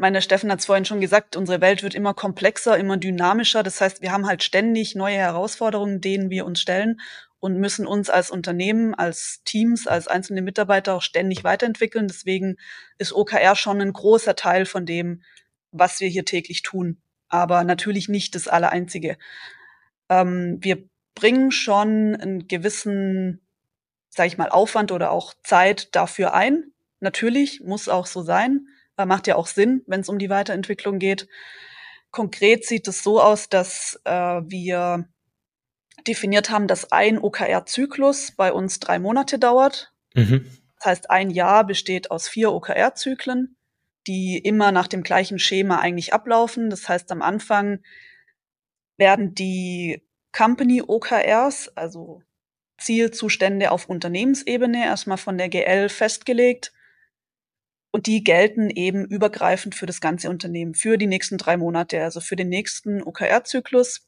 meine, 0.00 0.22
Steffen 0.22 0.50
hat 0.50 0.60
es 0.60 0.66
vorhin 0.66 0.84
schon 0.84 1.00
gesagt, 1.00 1.36
unsere 1.36 1.60
Welt 1.60 1.82
wird 1.82 1.94
immer 1.94 2.14
komplexer, 2.14 2.76
immer 2.76 2.96
dynamischer. 2.96 3.62
Das 3.62 3.80
heißt, 3.80 4.02
wir 4.02 4.12
haben 4.12 4.26
halt 4.26 4.42
ständig 4.42 4.94
neue 4.94 5.16
Herausforderungen, 5.16 6.00
denen 6.00 6.30
wir 6.30 6.46
uns 6.46 6.60
stellen 6.60 7.00
und 7.40 7.58
müssen 7.58 7.86
uns 7.86 8.10
als 8.10 8.30
Unternehmen, 8.30 8.94
als 8.94 9.42
Teams, 9.44 9.86
als 9.86 10.08
einzelne 10.08 10.42
Mitarbeiter 10.42 10.94
auch 10.94 11.02
ständig 11.02 11.42
weiterentwickeln. 11.42 12.06
Deswegen 12.06 12.56
ist 12.98 13.12
OKR 13.12 13.56
schon 13.56 13.80
ein 13.80 13.92
großer 13.92 14.36
Teil 14.36 14.66
von 14.66 14.86
dem, 14.86 15.22
was 15.72 16.00
wir 16.00 16.08
hier 16.08 16.24
täglich 16.24 16.62
tun. 16.62 17.00
Aber 17.28 17.64
natürlich 17.64 18.08
nicht 18.08 18.34
das 18.34 18.46
Allereinzige. 18.46 19.16
Ähm, 20.08 20.58
wir 20.60 20.84
bringen 21.14 21.50
schon 21.50 22.16
einen 22.16 22.46
gewissen, 22.46 23.40
sag 24.08 24.26
ich 24.26 24.38
mal, 24.38 24.50
Aufwand 24.50 24.92
oder 24.92 25.10
auch 25.10 25.34
Zeit 25.42 25.94
dafür 25.94 26.34
ein. 26.34 26.72
Natürlich 27.00 27.62
muss 27.62 27.88
auch 27.88 28.06
so 28.06 28.22
sein. 28.22 28.66
Äh, 29.00 29.06
macht 29.06 29.26
ja 29.26 29.36
auch 29.36 29.46
Sinn, 29.46 29.82
wenn 29.86 30.00
es 30.00 30.08
um 30.08 30.18
die 30.18 30.30
Weiterentwicklung 30.30 30.98
geht. 30.98 31.28
Konkret 32.10 32.64
sieht 32.66 32.88
es 32.88 33.02
so 33.02 33.20
aus, 33.20 33.48
dass 33.48 34.00
äh, 34.04 34.10
wir 34.10 35.08
definiert 36.06 36.50
haben, 36.50 36.66
dass 36.66 36.92
ein 36.92 37.18
OKR-Zyklus 37.18 38.32
bei 38.36 38.52
uns 38.52 38.80
drei 38.80 38.98
Monate 38.98 39.38
dauert. 39.38 39.92
Mhm. 40.14 40.46
Das 40.76 40.86
heißt, 40.86 41.10
ein 41.10 41.30
Jahr 41.30 41.64
besteht 41.64 42.10
aus 42.10 42.26
vier 42.26 42.52
OKR-Zyklen, 42.52 43.56
die 44.06 44.38
immer 44.38 44.72
nach 44.72 44.88
dem 44.88 45.02
gleichen 45.02 45.38
Schema 45.38 45.78
eigentlich 45.78 46.12
ablaufen. 46.12 46.70
Das 46.70 46.88
heißt, 46.88 47.12
am 47.12 47.22
Anfang 47.22 47.80
werden 48.96 49.34
die 49.34 50.02
Company 50.32 50.82
OKRs, 50.82 51.68
also 51.76 52.22
Zielzustände 52.78 53.70
auf 53.70 53.88
Unternehmensebene, 53.88 54.84
erstmal 54.84 55.18
von 55.18 55.36
der 55.38 55.48
GL 55.48 55.88
festgelegt. 55.90 56.72
Und 57.92 58.06
die 58.06 58.22
gelten 58.22 58.70
eben 58.70 59.04
übergreifend 59.04 59.74
für 59.74 59.86
das 59.86 60.00
ganze 60.00 60.30
Unternehmen, 60.30 60.74
für 60.74 60.96
die 60.96 61.08
nächsten 61.08 61.38
drei 61.38 61.56
Monate, 61.56 62.02
also 62.02 62.20
für 62.20 62.36
den 62.36 62.48
nächsten 62.48 63.02
OKR-Zyklus. 63.02 64.06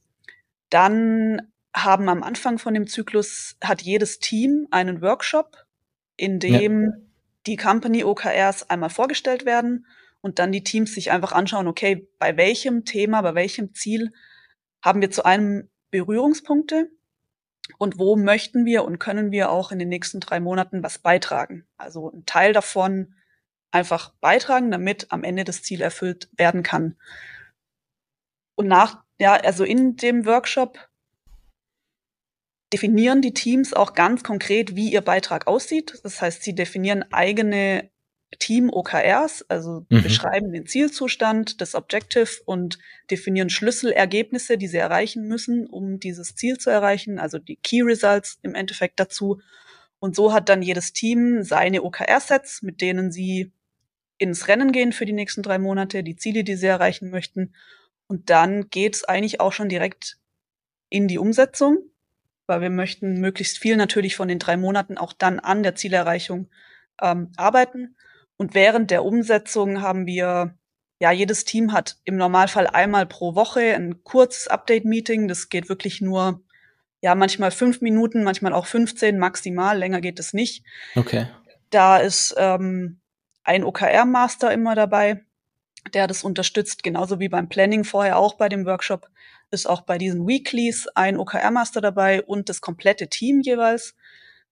Dann 0.71 1.53
haben 1.75 2.09
am 2.09 2.23
Anfang 2.23 2.59
von 2.59 2.75
dem 2.75 2.87
Zyklus 2.87 3.57
hat 3.63 3.83
jedes 3.83 4.19
Team 4.19 4.69
einen 4.71 5.01
Workshop, 5.03 5.67
in 6.17 6.39
dem 6.39 6.83
ja. 6.85 6.93
die 7.47 7.57
Company 7.57 8.05
OKRs 8.05 8.69
einmal 8.71 8.91
vorgestellt 8.91 9.45
werden 9.45 9.87
und 10.21 10.39
dann 10.39 10.53
die 10.53 10.63
Teams 10.63 10.95
sich 10.95 11.11
einfach 11.11 11.33
anschauen, 11.33 11.67
okay, 11.67 12.09
bei 12.19 12.37
welchem 12.37 12.85
Thema, 12.85 13.23
bei 13.23 13.35
welchem 13.35 13.75
Ziel 13.75 14.13
haben 14.83 15.01
wir 15.01 15.11
zu 15.11 15.25
einem 15.25 15.69
Berührungspunkte 15.91 16.91
und 17.79 17.99
wo 17.99 18.17
möchten 18.17 18.65
wir 18.65 18.85
und 18.85 18.99
können 18.99 19.31
wir 19.31 19.51
auch 19.51 19.73
in 19.73 19.79
den 19.79 19.89
nächsten 19.89 20.21
drei 20.21 20.41
Monaten 20.41 20.83
was 20.83 20.99
beitragen. 20.99 21.67
Also 21.77 22.11
ein 22.11 22.25
Teil 22.27 22.53
davon 22.53 23.15
einfach 23.73 24.13
beitragen, 24.21 24.71
damit 24.71 25.11
am 25.11 25.25
Ende 25.25 25.45
das 25.45 25.63
Ziel 25.63 25.81
erfüllt 25.81 26.29
werden 26.37 26.63
kann. 26.63 26.97
Und 28.55 28.69
nach, 28.69 29.03
ja, 29.19 29.35
also 29.35 29.65
in 29.65 29.97
dem 29.97 30.27
Workshop 30.27 30.79
definieren 32.73 33.21
die 33.21 33.35
Teams 33.35 33.75
auch 33.75 33.95
ganz 33.95 34.23
konkret, 34.23 34.77
wie 34.77 34.93
ihr 34.93 35.03
Beitrag 35.03 35.47
aussieht. 35.47 36.01
Das 36.05 36.21
heißt, 36.23 36.43
sie 36.43 36.55
definieren 36.55 37.05
eigene 37.13 37.91
Team-OKRs, 38.39 39.45
also 39.49 39.87
mhm. 39.91 40.03
beschreiben 40.03 40.53
den 40.53 40.67
Zielzustand, 40.67 41.61
das 41.61 41.75
Objective 41.75 42.29
und 42.47 42.79
definieren 43.11 43.51
Schlüsselergebnisse, 43.51 44.57
die 44.57 44.69
sie 44.69 44.79
erreichen 44.79 45.29
müssen, 45.29 45.67
um 45.67 46.01
dieses 46.01 46.35
Ziel 46.35 46.59
zu 46.59 46.71
erreichen, 46.71 47.19
also 47.19 47.39
die 47.39 47.57
Key 47.57 47.83
Results 47.83 48.39
im 48.43 48.55
Endeffekt 48.55 48.99
dazu. 49.01 49.41
Und 49.99 50.17
so 50.17 50.33
hat 50.33 50.49
dann 50.49 50.63
jedes 50.63 50.93
Team 50.93 51.43
seine 51.43 51.83
OKR-Sets, 51.83 52.63
mit 52.63 52.81
denen 52.81 53.13
sie 53.13 53.53
ins 54.23 54.49
Rennen 54.49 54.73
gehen 54.73 54.93
für 54.93 55.05
die 55.05 55.13
nächsten 55.13 55.43
drei 55.43 55.59
Monate, 55.59 56.05
die 56.05 56.17
Ziele, 56.17 56.45
die 56.45 56.55
sie 56.55 56.69
erreichen 56.69 57.11
möchten. 57.11 57.53
Und 58.07 58.31
dann 58.31 58.71
geht's 58.71 59.05
eigentlich 59.05 59.41
auch 59.41 59.53
schon 59.53 59.69
direkt 59.69 60.19
in 60.89 61.09
die 61.09 61.19
Umsetzung, 61.19 61.79
weil 62.47 62.61
wir 62.61 62.71
möchten 62.71 63.21
möglichst 63.21 63.59
viel 63.59 63.77
natürlich 63.77 64.15
von 64.15 64.29
den 64.29 64.39
drei 64.39 64.57
Monaten 64.57 64.97
auch 64.97 65.13
dann 65.13 65.41
an 65.41 65.63
der 65.63 65.75
Zielerreichung 65.75 66.49
ähm, 67.01 67.33
arbeiten. 67.37 67.97
Und 68.37 68.55
während 68.55 68.91
der 68.91 69.05
Umsetzung 69.05 69.83
haben 69.83 70.07
wir, 70.07 70.55
ja, 71.01 71.11
jedes 71.11 71.45
Team 71.45 71.73
hat 71.73 71.97
im 72.05 72.17
Normalfall 72.17 72.69
einmal 72.69 73.07
pro 73.07 73.35
Woche 73.35 73.75
ein 73.75 74.05
kurzes 74.05 74.47
Update-Meeting. 74.49 75.27
Das 75.27 75.49
geht 75.49 75.69
wirklich 75.69 76.01
nur, 76.01 76.43
ja, 77.01 77.15
manchmal 77.17 77.51
fünf 77.51 77.81
Minuten, 77.81 78.23
manchmal 78.23 78.53
auch 78.53 78.67
15 78.67 79.19
maximal. 79.19 79.77
Länger 79.77 80.01
geht 80.01 80.21
es 80.21 80.33
nicht. 80.33 80.65
Okay. 80.95 81.27
Da 81.71 81.97
ist 81.99 82.35
ähm, 82.37 83.01
ein 83.45 83.65
OKR-Master 83.65 84.53
immer 84.53 84.75
dabei, 84.75 85.25
der 85.95 86.07
das 86.07 86.25
unterstützt, 86.25 86.83
genauso 86.83 87.19
wie 87.21 87.29
beim 87.29 87.49
Planning 87.49 87.85
vorher 87.85 88.19
auch 88.19 88.35
bei 88.35 88.49
dem 88.49 88.67
Workshop 88.67 89.09
ist 89.53 89.69
auch 89.69 89.83
bei 89.83 89.99
diesen 89.99 90.27
Weeklies 90.27 90.89
ein 90.95 91.19
OKR-Master 91.19 91.81
dabei 91.81 92.23
und 92.23 92.49
das 92.49 92.61
komplette 92.61 93.09
Team 93.09 93.41
jeweils. 93.41 93.95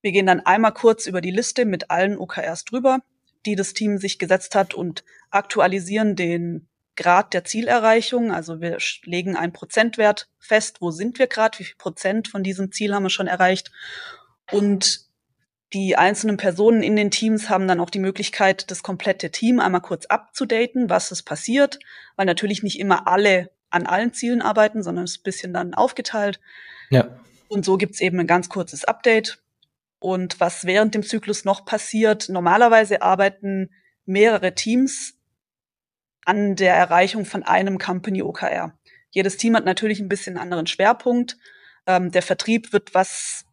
Wir 0.03 0.13
gehen 0.13 0.27
dann 0.27 0.41
einmal 0.41 0.73
kurz 0.73 1.07
über 1.07 1.21
die 1.21 1.31
Liste 1.31 1.65
mit 1.65 1.91
allen 1.91 2.19
OKRs 2.19 2.65
drüber, 2.65 2.99
die 3.47 3.57
das 3.57 3.73
Team 3.73 3.99
sich 3.99 4.19
gesetzt 4.19 4.55
hat 4.55 4.75
und 4.75 5.05
aktualisieren 5.31 6.17
den 6.17 6.69
Grad 6.97 7.33
der 7.33 7.45
Zielerreichung. 7.45 8.31
Also 8.31 8.61
wir 8.61 8.77
legen 9.05 9.37
einen 9.37 9.53
Prozentwert 9.53 10.29
fest, 10.39 10.81
wo 10.81 10.91
sind 10.91 11.19
wir 11.19 11.27
gerade, 11.27 11.59
wie 11.59 11.65
viel 11.65 11.77
Prozent 11.77 12.29
von 12.29 12.43
diesem 12.43 12.73
Ziel 12.73 12.95
haben 12.95 13.05
wir 13.05 13.11
schon 13.11 13.27
erreicht 13.27 13.71
und 14.51 15.10
die 15.73 15.97
einzelnen 15.97 16.37
Personen 16.37 16.83
in 16.83 16.97
den 16.97 17.11
Teams 17.11 17.49
haben 17.49 17.69
dann 17.69 17.81
auch 17.81 17.91
die 17.91 18.01
Möglichkeit, 18.01 18.71
das 18.71 18.83
komplette 18.83 19.31
Team 19.31 19.61
einmal 19.61 19.81
kurz 19.81 20.07
abzudaten, 20.07 20.91
was 20.91 21.13
ist 21.13 21.23
passiert, 21.23 21.79
weil 22.17 22.27
natürlich 22.27 22.63
nicht 22.63 22.79
immer 22.79 23.07
alle 23.07 23.51
an 23.71 23.87
allen 23.87 24.13
Zielen 24.13 24.43
arbeiten, 24.43 24.83
sondern 24.83 25.05
es 25.05 25.13
ist 25.13 25.21
ein 25.21 25.25
bisschen 25.25 25.55
dann 25.55 25.75
aufgeteilt. 25.75 26.41
Ja. 26.91 27.09
Und 27.49 27.65
so 27.65 27.77
gibt's 27.77 28.01
eben 28.01 28.19
ein 28.19 28.27
ganz 28.27 28.49
kurzes 28.49 28.85
Update. 28.85 29.43
Und 30.01 30.41
was 30.41 30.65
während 30.65 30.95
dem 30.95 31.03
Zyklus 31.05 31.45
noch 31.45 31.65
passiert, 31.65 32.29
normalerweise 32.29 33.03
arbeiten 33.03 33.71
mehrere 34.07 34.55
Teams 34.55 35.15
an 36.25 36.57
der 36.57 36.75
Erreichung 36.75 37.25
von 37.25 37.43
einem 37.45 37.79
Company 37.79 38.23
OKR. 38.23 38.77
Jedes 39.11 39.37
Team 39.37 39.57
hat 39.57 39.65
natürlich 39.65 40.01
ein 40.01 40.09
bisschen 40.09 40.37
einen 40.37 40.43
anderen 40.43 40.67
Schwerpunkt. 40.67 41.37
Ähm, 41.87 42.11
der 42.11 42.23
Vertrieb 42.23 42.73
wird 42.73 42.95
was 42.95 43.45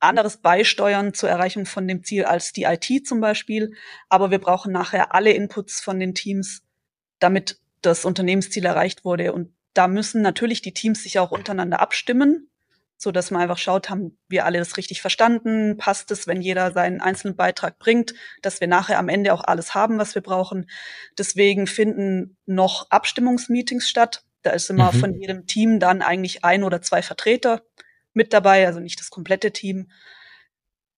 anderes 0.00 0.38
beisteuern 0.38 1.14
zur 1.14 1.28
Erreichung 1.28 1.66
von 1.66 1.86
dem 1.86 2.04
Ziel 2.04 2.24
als 2.24 2.52
die 2.52 2.64
IT 2.64 3.06
zum 3.06 3.20
Beispiel. 3.20 3.74
Aber 4.08 4.30
wir 4.30 4.38
brauchen 4.38 4.72
nachher 4.72 5.14
alle 5.14 5.32
Inputs 5.32 5.80
von 5.80 5.98
den 5.98 6.14
Teams, 6.14 6.62
damit 7.18 7.58
das 7.82 8.04
Unternehmensziel 8.04 8.64
erreicht 8.64 9.04
wurde. 9.04 9.32
Und 9.32 9.54
da 9.74 9.88
müssen 9.88 10.22
natürlich 10.22 10.62
die 10.62 10.74
Teams 10.74 11.02
sich 11.02 11.18
auch 11.18 11.30
untereinander 11.30 11.80
abstimmen, 11.80 12.48
so 12.96 13.10
dass 13.10 13.30
man 13.30 13.42
einfach 13.42 13.58
schaut, 13.58 13.90
haben 13.90 14.16
wir 14.28 14.44
alle 14.46 14.58
das 14.58 14.76
richtig 14.76 15.00
verstanden? 15.00 15.76
Passt 15.76 16.10
es, 16.10 16.26
wenn 16.26 16.40
jeder 16.40 16.72
seinen 16.72 17.00
einzelnen 17.00 17.36
Beitrag 17.36 17.78
bringt, 17.78 18.14
dass 18.40 18.60
wir 18.60 18.68
nachher 18.68 18.98
am 18.98 19.08
Ende 19.08 19.34
auch 19.34 19.44
alles 19.44 19.74
haben, 19.74 19.98
was 19.98 20.14
wir 20.14 20.22
brauchen? 20.22 20.70
Deswegen 21.18 21.66
finden 21.66 22.36
noch 22.46 22.90
Abstimmungsmeetings 22.90 23.88
statt. 23.88 24.24
Da 24.42 24.50
ist 24.50 24.70
immer 24.70 24.92
mhm. 24.92 24.98
von 24.98 25.20
jedem 25.20 25.46
Team 25.46 25.80
dann 25.80 26.02
eigentlich 26.02 26.44
ein 26.44 26.64
oder 26.64 26.82
zwei 26.82 27.02
Vertreter 27.02 27.62
mit 28.14 28.32
dabei, 28.32 28.66
also 28.66 28.80
nicht 28.80 29.00
das 29.00 29.10
komplette 29.10 29.52
Team. 29.52 29.90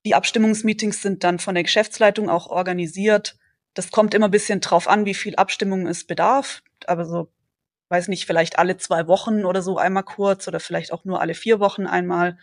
Die 0.05 0.15
Abstimmungsmeetings 0.15 1.03
sind 1.03 1.25
dann 1.25 1.39
von 1.39 1.55
der 1.55 1.65
Geschäftsleitung 1.65 2.31
auch 2.31 2.47
organisiert. 2.47 3.37
Das 3.75 3.91
kommt 3.91 4.15
immer 4.15 4.29
ein 4.29 4.31
bisschen 4.31 4.61
drauf 4.61 4.89
an, 4.89 5.05
wie 5.05 5.15
viel 5.15 5.35
Abstimmung 5.37 5.87
es 5.87 6.05
bedarf. 6.05 6.63
Aber 6.87 7.05
so, 7.05 7.29
weiß 7.89 8.09
nicht, 8.09 8.27
vielleicht 8.27 8.59
alle 8.59 8.77
zwei 8.77 9.09
Wochen 9.09 9.45
oder 9.45 9.63
so 9.63 9.79
einmal 9.79 10.05
kurz 10.05 10.47
oder 10.47 10.61
vielleicht 10.61 10.93
auch 10.93 11.05
nur 11.05 11.21
alle 11.21 11.35
vier 11.35 11.59
Wochen 11.59 11.87
einmal. 11.87 12.39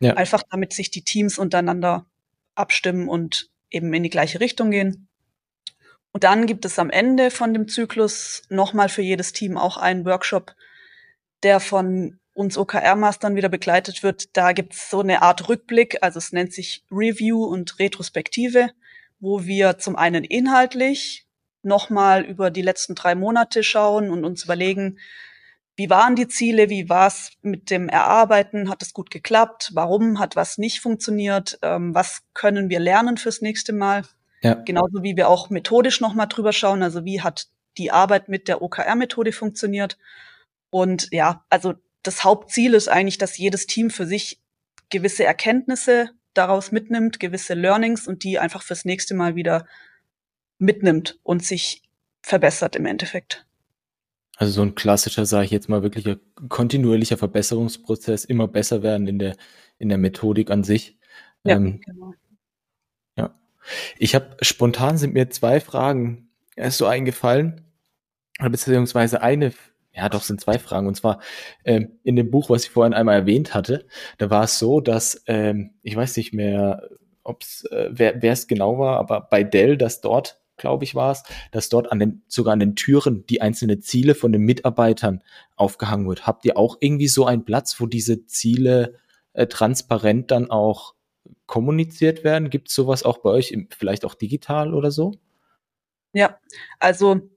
Ja. 0.00 0.14
Einfach 0.14 0.42
damit 0.50 0.72
sich 0.72 0.90
die 0.90 1.02
Teams 1.02 1.38
untereinander 1.38 2.06
abstimmen 2.54 3.08
und 3.08 3.50
eben 3.70 3.92
in 3.94 4.02
die 4.02 4.10
gleiche 4.10 4.40
Richtung 4.40 4.70
gehen. 4.70 5.08
Und 6.12 6.24
dann 6.24 6.46
gibt 6.46 6.64
es 6.64 6.78
am 6.78 6.90
Ende 6.90 7.30
von 7.30 7.52
dem 7.52 7.68
Zyklus 7.68 8.42
nochmal 8.48 8.88
für 8.88 9.02
jedes 9.02 9.32
Team 9.32 9.56
auch 9.56 9.76
einen 9.76 10.04
Workshop, 10.04 10.54
der 11.42 11.60
von 11.60 12.18
uns 12.38 12.56
OKR-Mastern 12.56 13.34
wieder 13.34 13.48
begleitet 13.48 14.04
wird, 14.04 14.36
da 14.36 14.52
gibt's 14.52 14.90
so 14.90 15.00
eine 15.00 15.22
Art 15.22 15.48
Rückblick, 15.48 15.98
also 16.02 16.18
es 16.18 16.32
nennt 16.32 16.52
sich 16.52 16.84
Review 16.88 17.44
und 17.44 17.80
Retrospektive, 17.80 18.70
wo 19.18 19.44
wir 19.44 19.78
zum 19.78 19.96
einen 19.96 20.22
inhaltlich 20.22 21.26
nochmal 21.64 22.22
über 22.22 22.52
die 22.52 22.62
letzten 22.62 22.94
drei 22.94 23.16
Monate 23.16 23.64
schauen 23.64 24.10
und 24.10 24.24
uns 24.24 24.44
überlegen, 24.44 25.00
wie 25.74 25.90
waren 25.90 26.14
die 26.14 26.28
Ziele, 26.28 26.70
wie 26.70 26.88
war 26.88 27.08
es 27.08 27.32
mit 27.42 27.70
dem 27.70 27.88
Erarbeiten, 27.88 28.70
hat 28.70 28.82
es 28.82 28.92
gut 28.92 29.10
geklappt, 29.10 29.72
warum 29.74 30.20
hat 30.20 30.36
was 30.36 30.58
nicht 30.58 30.78
funktioniert, 30.78 31.58
ähm, 31.62 31.92
was 31.92 32.22
können 32.34 32.68
wir 32.68 32.78
lernen 32.78 33.16
fürs 33.16 33.40
nächste 33.40 33.72
Mal. 33.72 34.02
Ja. 34.42 34.54
Genauso 34.54 35.02
wie 35.02 35.16
wir 35.16 35.28
auch 35.28 35.50
methodisch 35.50 36.00
nochmal 36.00 36.28
drüber 36.28 36.52
schauen, 36.52 36.84
also 36.84 37.04
wie 37.04 37.20
hat 37.20 37.48
die 37.78 37.90
Arbeit 37.90 38.28
mit 38.28 38.46
der 38.46 38.62
OKR-Methode 38.62 39.32
funktioniert. 39.32 39.98
Und 40.70 41.08
ja, 41.10 41.44
also 41.50 41.74
das 42.02 42.24
Hauptziel 42.24 42.74
ist 42.74 42.88
eigentlich, 42.88 43.18
dass 43.18 43.38
jedes 43.38 43.66
Team 43.66 43.90
für 43.90 44.06
sich 44.06 44.40
gewisse 44.90 45.24
Erkenntnisse 45.24 46.10
daraus 46.34 46.72
mitnimmt, 46.72 47.20
gewisse 47.20 47.54
Learnings 47.54 48.06
und 48.06 48.24
die 48.24 48.38
einfach 48.38 48.62
fürs 48.62 48.84
nächste 48.84 49.14
Mal 49.14 49.34
wieder 49.34 49.66
mitnimmt 50.58 51.18
und 51.22 51.44
sich 51.44 51.82
verbessert 52.22 52.76
im 52.76 52.86
Endeffekt. 52.86 53.46
Also 54.36 54.52
so 54.52 54.62
ein 54.62 54.76
klassischer, 54.76 55.26
sage 55.26 55.46
ich 55.46 55.50
jetzt 55.50 55.68
mal, 55.68 55.82
wirklicher 55.82 56.16
kontinuierlicher 56.48 57.18
Verbesserungsprozess, 57.18 58.24
immer 58.24 58.46
besser 58.46 58.82
werden 58.82 59.08
in 59.08 59.18
der, 59.18 59.36
in 59.78 59.88
der 59.88 59.98
Methodik 59.98 60.50
an 60.50 60.62
sich. 60.62 60.96
Ja, 61.44 61.56
ähm, 61.56 61.80
genau. 61.80 62.14
ja. 63.16 63.34
Ich 63.98 64.14
habe 64.14 64.36
spontan 64.42 64.96
sind 64.96 65.14
mir 65.14 65.28
zwei 65.30 65.58
Fragen 65.60 66.30
erst 66.54 66.78
so 66.78 66.86
eingefallen, 66.86 67.62
beziehungsweise 68.38 69.22
eine 69.22 69.52
ja, 69.98 70.08
doch 70.08 70.22
sind 70.22 70.40
zwei 70.40 70.60
Fragen. 70.60 70.86
Und 70.86 70.94
zwar 70.94 71.20
ähm, 71.64 71.98
in 72.04 72.14
dem 72.14 72.30
Buch, 72.30 72.50
was 72.50 72.64
ich 72.64 72.70
vorhin 72.70 72.94
einmal 72.94 73.16
erwähnt 73.16 73.52
hatte, 73.52 73.84
da 74.18 74.30
war 74.30 74.44
es 74.44 74.58
so, 74.58 74.80
dass 74.80 75.24
ähm, 75.26 75.74
ich 75.82 75.96
weiß 75.96 76.16
nicht 76.16 76.32
mehr, 76.32 76.88
ob's 77.24 77.64
äh, 77.64 77.88
wer 77.90 78.22
es 78.22 78.46
genau 78.46 78.78
war, 78.78 78.98
aber 78.98 79.22
bei 79.22 79.42
Dell, 79.42 79.76
dass 79.76 80.00
dort, 80.00 80.40
glaube 80.56 80.84
ich, 80.84 80.94
war 80.94 81.10
es, 81.10 81.24
dass 81.50 81.68
dort 81.68 81.90
an 81.90 81.98
den 81.98 82.22
sogar 82.28 82.52
an 82.52 82.60
den 82.60 82.76
Türen 82.76 83.26
die 83.26 83.42
einzelnen 83.42 83.82
Ziele 83.82 84.14
von 84.14 84.30
den 84.30 84.42
Mitarbeitern 84.42 85.24
aufgehangen 85.56 86.08
wird. 86.08 86.28
Habt 86.28 86.44
ihr 86.44 86.56
auch 86.56 86.76
irgendwie 86.78 87.08
so 87.08 87.26
einen 87.26 87.44
Platz, 87.44 87.80
wo 87.80 87.86
diese 87.86 88.24
Ziele 88.26 88.94
äh, 89.32 89.48
transparent 89.48 90.30
dann 90.30 90.48
auch 90.48 90.94
kommuniziert 91.46 92.22
werden? 92.22 92.50
Gibt 92.50 92.68
es 92.68 92.74
sowas 92.76 93.02
auch 93.02 93.18
bei 93.18 93.30
euch, 93.30 93.50
im, 93.50 93.68
vielleicht 93.76 94.04
auch 94.04 94.14
digital 94.14 94.74
oder 94.74 94.92
so? 94.92 95.14
Ja, 96.12 96.38
also 96.78 97.30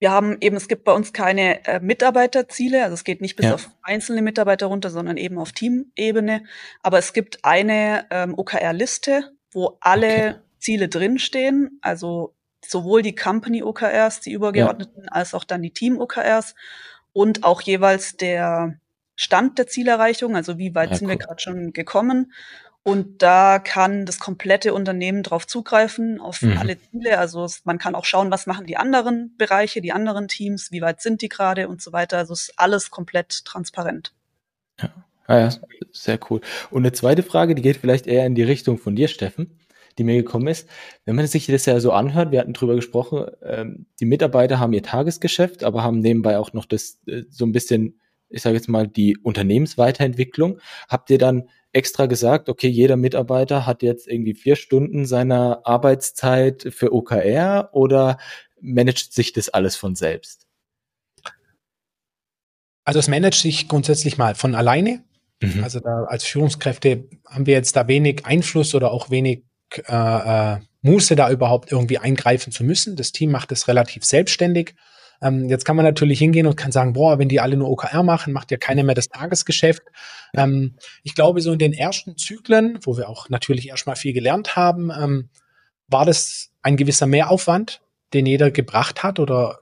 wir 0.00 0.12
haben 0.12 0.36
eben, 0.40 0.56
es 0.56 0.68
gibt 0.68 0.84
bei 0.84 0.92
uns 0.92 1.12
keine 1.12 1.64
äh, 1.66 1.80
Mitarbeiterziele, 1.80 2.84
also 2.84 2.94
es 2.94 3.04
geht 3.04 3.20
nicht 3.20 3.36
bis 3.36 3.46
ja. 3.46 3.54
auf 3.54 3.70
einzelne 3.82 4.22
Mitarbeiter 4.22 4.66
runter, 4.66 4.90
sondern 4.90 5.16
eben 5.16 5.38
auf 5.38 5.52
Teamebene. 5.52 6.44
Aber 6.82 6.98
es 6.98 7.12
gibt 7.12 7.44
eine 7.44 8.06
ähm, 8.10 8.34
OKR-Liste, 8.38 9.32
wo 9.50 9.76
alle 9.80 10.06
okay. 10.06 10.34
Ziele 10.58 10.88
drinstehen, 10.88 11.78
also 11.82 12.34
sowohl 12.64 13.02
die 13.02 13.14
Company 13.14 13.62
OKRs, 13.62 14.20
die 14.20 14.32
übergeordneten, 14.32 15.04
ja. 15.04 15.12
als 15.12 15.34
auch 15.34 15.44
dann 15.44 15.62
die 15.62 15.72
Team 15.72 15.98
OKRs 15.98 16.54
und 17.12 17.44
auch 17.44 17.60
jeweils 17.60 18.16
der 18.16 18.78
Stand 19.16 19.58
der 19.58 19.66
Zielerreichung, 19.66 20.36
also 20.36 20.58
wie 20.58 20.74
weit 20.76 20.90
ja, 20.90 20.96
sind 20.96 21.06
cool. 21.06 21.14
wir 21.14 21.18
gerade 21.18 21.40
schon 21.40 21.72
gekommen 21.72 22.32
und 22.82 23.22
da 23.22 23.58
kann 23.58 24.06
das 24.06 24.18
komplette 24.18 24.72
Unternehmen 24.72 25.22
drauf 25.22 25.46
zugreifen, 25.46 26.20
auf 26.20 26.40
mhm. 26.40 26.56
alle 26.56 26.78
Ziele. 26.78 27.18
Also 27.18 27.44
es, 27.44 27.64
man 27.64 27.78
kann 27.78 27.94
auch 27.94 28.06
schauen, 28.06 28.30
was 28.30 28.46
machen 28.46 28.66
die 28.66 28.78
anderen 28.78 29.36
Bereiche, 29.36 29.80
die 29.80 29.92
anderen 29.92 30.28
Teams, 30.28 30.72
wie 30.72 30.80
weit 30.80 31.02
sind 31.02 31.20
die 31.20 31.28
gerade 31.28 31.68
und 31.68 31.82
so 31.82 31.92
weiter. 31.92 32.16
Also 32.16 32.32
es 32.32 32.48
ist 32.48 32.54
alles 32.56 32.90
komplett 32.90 33.44
transparent. 33.44 34.14
Ja. 34.80 34.90
Ah 35.26 35.38
ja, 35.40 35.50
sehr 35.92 36.18
cool. 36.30 36.40
Und 36.70 36.82
eine 36.82 36.92
zweite 36.92 37.22
Frage, 37.22 37.54
die 37.54 37.60
geht 37.60 37.76
vielleicht 37.76 38.06
eher 38.06 38.24
in 38.24 38.34
die 38.34 38.42
Richtung 38.42 38.78
von 38.78 38.96
dir, 38.96 39.08
Steffen, 39.08 39.58
die 39.98 40.04
mir 40.04 40.16
gekommen 40.16 40.46
ist. 40.46 40.66
Wenn 41.04 41.16
man 41.16 41.26
sich 41.26 41.46
das 41.46 41.66
ja 41.66 41.78
so 41.80 41.92
anhört, 41.92 42.32
wir 42.32 42.40
hatten 42.40 42.54
drüber 42.54 42.74
gesprochen, 42.74 43.26
ähm, 43.42 43.84
die 44.00 44.06
Mitarbeiter 44.06 44.58
haben 44.58 44.72
ihr 44.72 44.82
Tagesgeschäft, 44.82 45.64
aber 45.64 45.82
haben 45.84 46.00
nebenbei 46.00 46.38
auch 46.38 46.54
noch 46.54 46.64
das 46.64 46.98
äh, 47.06 47.24
so 47.28 47.44
ein 47.44 47.52
bisschen, 47.52 48.00
ich 48.30 48.40
sage 48.40 48.56
jetzt 48.56 48.70
mal, 48.70 48.88
die 48.88 49.18
Unternehmensweiterentwicklung. 49.18 50.60
Habt 50.88 51.10
ihr 51.10 51.18
dann 51.18 51.50
extra 51.72 52.06
gesagt, 52.06 52.48
okay, 52.48 52.68
jeder 52.68 52.96
Mitarbeiter 52.96 53.66
hat 53.66 53.82
jetzt 53.82 54.08
irgendwie 54.08 54.34
vier 54.34 54.56
Stunden 54.56 55.06
seiner 55.06 55.60
Arbeitszeit 55.64 56.68
für 56.70 56.92
OKR 56.92 57.70
oder 57.72 58.18
managt 58.60 59.12
sich 59.12 59.32
das 59.32 59.48
alles 59.48 59.76
von 59.76 59.94
selbst? 59.94 60.46
Also 62.84 63.00
es 63.00 63.08
managt 63.08 63.40
sich 63.40 63.68
grundsätzlich 63.68 64.16
mal 64.16 64.34
von 64.34 64.54
alleine. 64.54 65.04
Mhm. 65.42 65.62
Also 65.62 65.80
da 65.80 66.04
als 66.04 66.24
Führungskräfte 66.24 67.08
haben 67.26 67.46
wir 67.46 67.54
jetzt 67.54 67.76
da 67.76 67.86
wenig 67.86 68.24
Einfluss 68.24 68.74
oder 68.74 68.90
auch 68.90 69.10
wenig 69.10 69.44
äh, 69.86 70.54
äh, 70.54 70.58
Muße, 70.80 71.16
da 71.16 71.30
überhaupt 71.30 71.70
irgendwie 71.70 71.98
eingreifen 71.98 72.52
zu 72.52 72.64
müssen. 72.64 72.96
Das 72.96 73.12
Team 73.12 73.30
macht 73.30 73.52
es 73.52 73.68
relativ 73.68 74.04
selbstständig. 74.04 74.74
Ähm, 75.20 75.48
jetzt 75.48 75.64
kann 75.64 75.76
man 75.76 75.84
natürlich 75.84 76.18
hingehen 76.18 76.46
und 76.46 76.56
kann 76.56 76.72
sagen, 76.72 76.92
boah, 76.92 77.18
wenn 77.18 77.28
die 77.28 77.40
alle 77.40 77.56
nur 77.56 77.70
OKR 77.70 78.02
machen, 78.02 78.32
macht 78.32 78.50
ja 78.50 78.56
keiner 78.56 78.84
mehr 78.84 78.94
das 78.94 79.08
Tagesgeschäft. 79.08 79.82
Ähm, 80.34 80.76
ich 81.02 81.14
glaube, 81.14 81.40
so 81.40 81.52
in 81.52 81.58
den 81.58 81.72
ersten 81.72 82.16
Zyklen, 82.16 82.78
wo 82.82 82.96
wir 82.96 83.08
auch 83.08 83.28
natürlich 83.28 83.68
erstmal 83.68 83.96
viel 83.96 84.12
gelernt 84.12 84.56
haben, 84.56 84.90
ähm, 84.90 85.28
war 85.88 86.04
das 86.04 86.50
ein 86.62 86.76
gewisser 86.76 87.06
Mehraufwand, 87.06 87.80
den 88.12 88.26
jeder 88.26 88.50
gebracht 88.50 89.02
hat 89.02 89.18
oder 89.18 89.60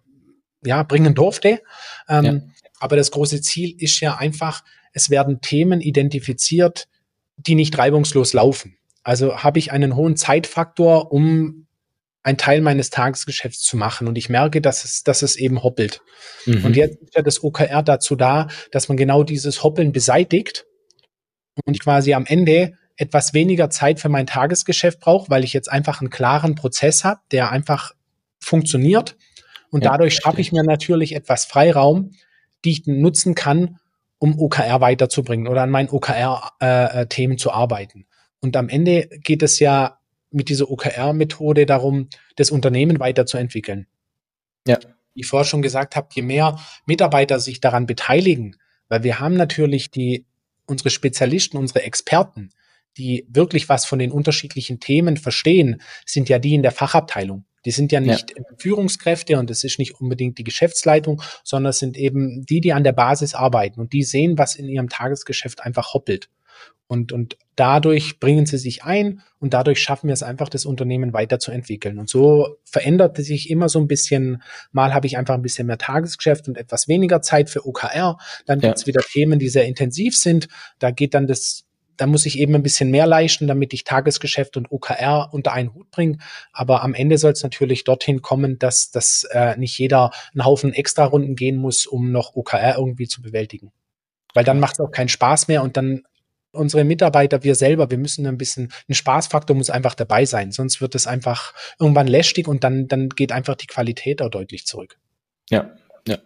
ja, 0.64 0.82
bringen 0.82 1.14
durfte. 1.14 1.62
Ähm, 2.08 2.24
ja. 2.24 2.40
Aber 2.80 2.96
das 2.96 3.10
große 3.10 3.40
Ziel 3.40 3.74
ist 3.78 4.00
ja 4.00 4.16
einfach, 4.16 4.62
es 4.92 5.10
werden 5.10 5.40
Themen 5.40 5.80
identifiziert, 5.80 6.88
die 7.36 7.54
nicht 7.54 7.76
reibungslos 7.78 8.32
laufen. 8.32 8.76
Also 9.02 9.38
habe 9.38 9.58
ich 9.58 9.72
einen 9.72 9.94
hohen 9.94 10.16
Zeitfaktor, 10.16 11.12
um 11.12 11.65
ein 12.26 12.36
Teil 12.36 12.60
meines 12.60 12.90
Tagesgeschäfts 12.90 13.60
zu 13.60 13.76
machen. 13.76 14.08
Und 14.08 14.18
ich 14.18 14.28
merke, 14.28 14.60
dass 14.60 14.84
es, 14.84 15.04
dass 15.04 15.22
es 15.22 15.36
eben 15.36 15.62
hoppelt. 15.62 16.02
Mhm. 16.44 16.64
Und 16.64 16.76
jetzt 16.76 17.00
ist 17.00 17.14
ja 17.14 17.22
das 17.22 17.44
OKR 17.44 17.84
dazu 17.84 18.16
da, 18.16 18.48
dass 18.72 18.88
man 18.88 18.96
genau 18.96 19.22
dieses 19.22 19.62
Hoppeln 19.62 19.92
beseitigt 19.92 20.66
und 21.64 21.74
ich 21.74 21.80
quasi 21.80 22.14
am 22.14 22.26
Ende 22.26 22.72
etwas 22.96 23.32
weniger 23.32 23.70
Zeit 23.70 24.00
für 24.00 24.08
mein 24.08 24.26
Tagesgeschäft 24.26 24.98
brauche, 24.98 25.30
weil 25.30 25.44
ich 25.44 25.52
jetzt 25.52 25.70
einfach 25.70 26.00
einen 26.00 26.10
klaren 26.10 26.56
Prozess 26.56 27.04
habe, 27.04 27.20
der 27.30 27.52
einfach 27.52 27.92
funktioniert. 28.40 29.16
Und 29.70 29.84
ja, 29.84 29.92
dadurch 29.92 30.16
schaffe 30.16 30.40
ich 30.40 30.50
mir 30.50 30.64
natürlich 30.64 31.14
etwas 31.14 31.44
Freiraum, 31.44 32.10
die 32.64 32.72
ich 32.72 32.86
nutzen 32.86 33.36
kann, 33.36 33.78
um 34.18 34.36
OKR 34.36 34.80
weiterzubringen 34.80 35.46
oder 35.46 35.62
an 35.62 35.70
meinen 35.70 35.90
OKR-Themen 35.90 37.32
äh, 37.32 37.34
äh 37.34 37.38
zu 37.38 37.52
arbeiten. 37.52 38.06
Und 38.40 38.56
am 38.56 38.68
Ende 38.68 39.08
geht 39.22 39.44
es 39.44 39.60
ja 39.60 39.98
mit 40.30 40.48
dieser 40.48 40.70
OKR-Methode 40.70 41.66
darum, 41.66 42.08
das 42.36 42.50
Unternehmen 42.50 43.00
weiterzuentwickeln. 43.00 43.86
Ja. 44.66 44.78
Wie 45.14 45.20
ich 45.20 45.26
vorher 45.26 45.46
schon 45.46 45.62
gesagt 45.62 45.96
habe, 45.96 46.08
je 46.12 46.22
mehr 46.22 46.58
Mitarbeiter 46.84 47.40
sich 47.40 47.60
daran 47.60 47.86
beteiligen, 47.86 48.56
weil 48.88 49.02
wir 49.02 49.18
haben 49.18 49.34
natürlich 49.34 49.90
die, 49.90 50.26
unsere 50.66 50.90
Spezialisten, 50.90 51.56
unsere 51.56 51.82
Experten, 51.82 52.50
die 52.96 53.26
wirklich 53.28 53.68
was 53.68 53.84
von 53.84 53.98
den 53.98 54.10
unterschiedlichen 54.10 54.80
Themen 54.80 55.16
verstehen, 55.16 55.80
sind 56.04 56.28
ja 56.28 56.38
die 56.38 56.54
in 56.54 56.62
der 56.62 56.72
Fachabteilung. 56.72 57.44
Die 57.64 57.72
sind 57.72 57.90
ja 57.92 58.00
nicht 58.00 58.32
ja. 58.36 58.44
Führungskräfte 58.58 59.38
und 59.38 59.50
es 59.50 59.64
ist 59.64 59.78
nicht 59.78 60.00
unbedingt 60.00 60.38
die 60.38 60.44
Geschäftsleitung, 60.44 61.20
sondern 61.42 61.70
es 61.70 61.78
sind 61.78 61.96
eben 61.96 62.46
die, 62.46 62.60
die 62.60 62.72
an 62.72 62.84
der 62.84 62.92
Basis 62.92 63.34
arbeiten 63.34 63.80
und 63.80 63.92
die 63.92 64.04
sehen, 64.04 64.38
was 64.38 64.54
in 64.54 64.68
ihrem 64.68 64.88
Tagesgeschäft 64.88 65.60
einfach 65.60 65.92
hoppelt. 65.92 66.30
Und, 66.88 67.10
und 67.10 67.36
dadurch 67.56 68.20
bringen 68.20 68.46
sie 68.46 68.58
sich 68.58 68.84
ein 68.84 69.22
und 69.40 69.54
dadurch 69.54 69.80
schaffen 69.80 70.06
wir 70.06 70.14
es 70.14 70.22
einfach, 70.22 70.48
das 70.48 70.64
Unternehmen 70.64 71.12
weiterzuentwickeln. 71.12 71.98
Und 71.98 72.08
so 72.08 72.58
verändert 72.64 73.16
sich 73.16 73.50
immer 73.50 73.68
so 73.68 73.80
ein 73.80 73.88
bisschen, 73.88 74.42
mal 74.70 74.94
habe 74.94 75.08
ich 75.08 75.18
einfach 75.18 75.34
ein 75.34 75.42
bisschen 75.42 75.66
mehr 75.66 75.78
Tagesgeschäft 75.78 76.46
und 76.46 76.56
etwas 76.56 76.86
weniger 76.86 77.22
Zeit 77.22 77.50
für 77.50 77.66
OKR. 77.66 78.18
Dann 78.46 78.60
ja. 78.60 78.68
gibt 78.68 78.78
es 78.78 78.86
wieder 78.86 79.00
Themen, 79.00 79.40
die 79.40 79.48
sehr 79.48 79.66
intensiv 79.66 80.16
sind. 80.16 80.46
Da 80.78 80.92
geht 80.92 81.14
dann 81.14 81.26
das 81.26 81.66
da 81.96 82.06
muss 82.06 82.26
ich 82.26 82.38
eben 82.38 82.54
ein 82.54 82.62
bisschen 82.62 82.90
mehr 82.90 83.06
leisten, 83.06 83.46
damit 83.46 83.72
ich 83.72 83.84
Tagesgeschäft 83.84 84.56
und 84.56 84.70
OKR 84.70 85.30
unter 85.32 85.52
einen 85.52 85.74
Hut 85.74 85.90
bringe. 85.90 86.18
Aber 86.52 86.82
am 86.82 86.92
Ende 86.94 87.16
soll 87.18 87.32
es 87.32 87.42
natürlich 87.42 87.84
dorthin 87.84 88.20
kommen, 88.22 88.58
dass, 88.58 88.90
dass 88.90 89.24
äh, 89.30 89.56
nicht 89.56 89.78
jeder 89.78 90.10
einen 90.34 90.44
Haufen 90.44 90.74
Extra-Runden 90.74 91.36
gehen 91.36 91.56
muss, 91.56 91.86
um 91.86 92.12
noch 92.12 92.36
OKR 92.36 92.76
irgendwie 92.76 93.08
zu 93.08 93.22
bewältigen. 93.22 93.72
Weil 94.34 94.44
dann 94.44 94.60
macht 94.60 94.74
es 94.74 94.80
auch 94.80 94.90
keinen 94.90 95.08
Spaß 95.08 95.48
mehr 95.48 95.62
und 95.62 95.78
dann 95.78 96.02
unsere 96.56 96.84
Mitarbeiter, 96.84 97.44
wir 97.44 97.54
selber, 97.54 97.90
wir 97.90 97.98
müssen 97.98 98.26
ein 98.26 98.38
bisschen, 98.38 98.72
ein 98.88 98.94
Spaßfaktor 98.94 99.56
muss 99.56 99.70
einfach 99.70 99.94
dabei 99.94 100.24
sein, 100.24 100.52
sonst 100.52 100.80
wird 100.80 100.94
es 100.94 101.06
einfach 101.06 101.54
irgendwann 101.78 102.08
lästig 102.08 102.48
und 102.48 102.64
dann, 102.64 102.88
dann 102.88 103.08
geht 103.08 103.32
einfach 103.32 103.56
die 103.56 103.66
Qualität 103.66 104.22
auch 104.22 104.30
deutlich 104.30 104.66
zurück. 104.66 104.98
Ja, 105.50 105.76
ja. 106.06 106.18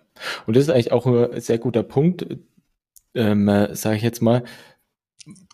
Und 0.46 0.56
das 0.56 0.64
ist 0.64 0.70
eigentlich 0.70 0.92
auch 0.92 1.06
ein 1.06 1.40
sehr 1.40 1.58
guter 1.58 1.82
Punkt, 1.82 2.26
ähm, 3.14 3.48
äh, 3.48 3.74
sage 3.74 3.96
ich 3.96 4.02
jetzt 4.02 4.22
mal. 4.22 4.44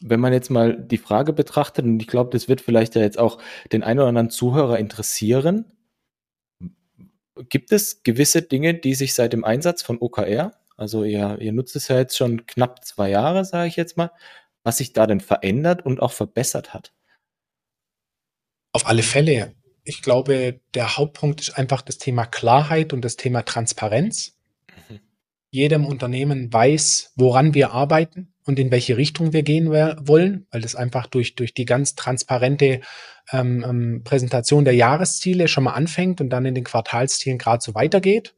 Wenn 0.00 0.20
man 0.20 0.32
jetzt 0.32 0.50
mal 0.50 0.76
die 0.76 0.98
Frage 0.98 1.32
betrachtet, 1.32 1.84
und 1.84 2.00
ich 2.00 2.06
glaube, 2.06 2.30
das 2.30 2.48
wird 2.48 2.60
vielleicht 2.60 2.94
ja 2.94 3.02
jetzt 3.02 3.18
auch 3.18 3.38
den 3.72 3.82
einen 3.82 3.98
oder 3.98 4.08
anderen 4.08 4.30
Zuhörer 4.30 4.78
interessieren, 4.78 5.64
gibt 7.48 7.72
es 7.72 8.02
gewisse 8.02 8.42
Dinge, 8.42 8.74
die 8.74 8.94
sich 8.94 9.14
seit 9.14 9.32
dem 9.32 9.44
Einsatz 9.44 9.82
von 9.82 9.98
OKR 10.00 10.52
Also 10.76 11.04
ihr, 11.04 11.38
ihr 11.40 11.52
nutzt 11.52 11.76
es 11.76 11.88
ja 11.88 11.98
jetzt 11.98 12.16
schon 12.16 12.46
knapp 12.46 12.84
zwei 12.84 13.10
Jahre, 13.10 13.44
sage 13.44 13.68
ich 13.68 13.76
jetzt 13.76 13.96
mal, 13.96 14.10
was 14.66 14.78
sich 14.78 14.92
da 14.92 15.06
denn 15.06 15.20
verändert 15.20 15.86
und 15.86 16.02
auch 16.02 16.10
verbessert 16.10 16.74
hat. 16.74 16.92
Auf 18.72 18.88
alle 18.88 19.04
Fälle. 19.04 19.54
Ich 19.84 20.02
glaube, 20.02 20.60
der 20.74 20.96
Hauptpunkt 20.96 21.40
ist 21.40 21.56
einfach 21.56 21.82
das 21.82 21.98
Thema 21.98 22.26
Klarheit 22.26 22.92
und 22.92 23.04
das 23.04 23.14
Thema 23.14 23.42
Transparenz. 23.42 24.36
Mhm. 24.88 24.98
Jedem 25.50 25.86
Unternehmen 25.86 26.52
weiß, 26.52 27.12
woran 27.14 27.54
wir 27.54 27.70
arbeiten 27.70 28.34
und 28.44 28.58
in 28.58 28.72
welche 28.72 28.96
Richtung 28.96 29.32
wir 29.32 29.44
gehen 29.44 29.70
wollen, 29.70 30.48
weil 30.50 30.62
das 30.62 30.74
einfach 30.74 31.06
durch, 31.06 31.36
durch 31.36 31.54
die 31.54 31.64
ganz 31.64 31.94
transparente 31.94 32.80
ähm, 33.30 33.64
ähm, 33.64 34.02
Präsentation 34.02 34.64
der 34.64 34.74
Jahresziele 34.74 35.46
schon 35.46 35.62
mal 35.62 35.74
anfängt 35.74 36.20
und 36.20 36.30
dann 36.30 36.44
in 36.44 36.56
den 36.56 36.64
Quartalszielen 36.64 37.38
gerade 37.38 37.62
so 37.62 37.76
weitergeht. 37.76 38.34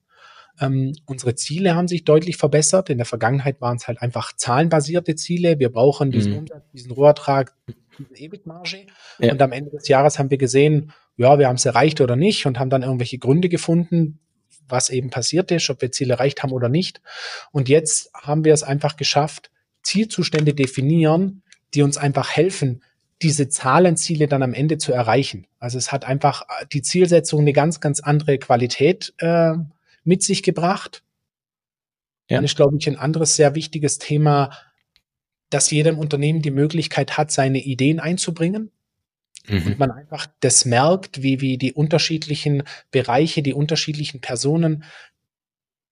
Ähm, 0.60 0.92
unsere 1.06 1.34
Ziele 1.34 1.74
haben 1.74 1.88
sich 1.88 2.04
deutlich 2.04 2.36
verbessert. 2.36 2.90
In 2.90 2.98
der 2.98 3.06
Vergangenheit 3.06 3.60
waren 3.60 3.76
es 3.76 3.88
halt 3.88 4.00
einfach 4.02 4.34
zahlenbasierte 4.34 5.14
Ziele. 5.14 5.58
Wir 5.58 5.70
brauchen 5.70 6.10
diesen 6.10 6.32
mhm. 6.32 6.38
Umsatz, 6.38 6.64
diesen 6.72 6.92
Rohertrag, 6.92 7.54
diese 7.98 8.16
EBIT-Marge. 8.16 8.86
Ja. 9.18 9.32
Und 9.32 9.42
am 9.42 9.52
Ende 9.52 9.70
des 9.70 9.88
Jahres 9.88 10.18
haben 10.18 10.30
wir 10.30 10.38
gesehen, 10.38 10.92
ja, 11.16 11.38
wir 11.38 11.48
haben 11.48 11.56
es 11.56 11.64
erreicht 11.64 12.00
oder 12.00 12.16
nicht 12.16 12.46
und 12.46 12.58
haben 12.58 12.70
dann 12.70 12.82
irgendwelche 12.82 13.18
Gründe 13.18 13.48
gefunden, 13.48 14.20
was 14.68 14.90
eben 14.90 15.10
passiert 15.10 15.50
ist, 15.50 15.68
ob 15.70 15.82
wir 15.82 15.92
Ziele 15.92 16.14
erreicht 16.14 16.42
haben 16.42 16.52
oder 16.52 16.68
nicht. 16.68 17.00
Und 17.52 17.68
jetzt 17.68 18.10
haben 18.14 18.44
wir 18.44 18.54
es 18.54 18.62
einfach 18.62 18.96
geschafft, 18.96 19.50
Zielzustände 19.82 20.54
definieren, 20.54 21.42
die 21.74 21.82
uns 21.82 21.96
einfach 21.96 22.30
helfen, 22.30 22.82
diese 23.22 23.48
Zahlenziele 23.48 24.28
dann 24.28 24.42
am 24.42 24.54
Ende 24.54 24.78
zu 24.78 24.92
erreichen. 24.92 25.46
Also 25.58 25.76
es 25.78 25.90
hat 25.90 26.04
einfach 26.04 26.42
die 26.72 26.82
Zielsetzung 26.82 27.40
eine 27.40 27.52
ganz, 27.52 27.80
ganz 27.80 28.00
andere 28.00 28.38
Qualität 28.38 29.12
äh, 29.18 29.54
mit 30.08 30.22
sich 30.22 30.42
gebracht. 30.42 31.04
Ja. 32.28 32.38
Dann 32.38 32.44
ist, 32.44 32.56
glaube 32.56 32.76
ich, 32.78 32.88
ein 32.88 32.96
anderes 32.96 33.36
sehr 33.36 33.54
wichtiges 33.54 33.98
Thema, 33.98 34.50
dass 35.50 35.70
jedem 35.70 35.98
Unternehmen 35.98 36.42
die 36.42 36.50
Möglichkeit 36.50 37.16
hat, 37.16 37.30
seine 37.30 37.58
Ideen 37.58 38.00
einzubringen. 38.00 38.70
Mhm. 39.46 39.66
Und 39.66 39.78
man 39.78 39.90
einfach 39.90 40.26
das 40.40 40.64
merkt, 40.64 41.22
wie, 41.22 41.40
wie 41.40 41.58
die 41.58 41.72
unterschiedlichen 41.72 42.64
Bereiche, 42.90 43.42
die 43.42 43.54
unterschiedlichen 43.54 44.20
Personen 44.20 44.84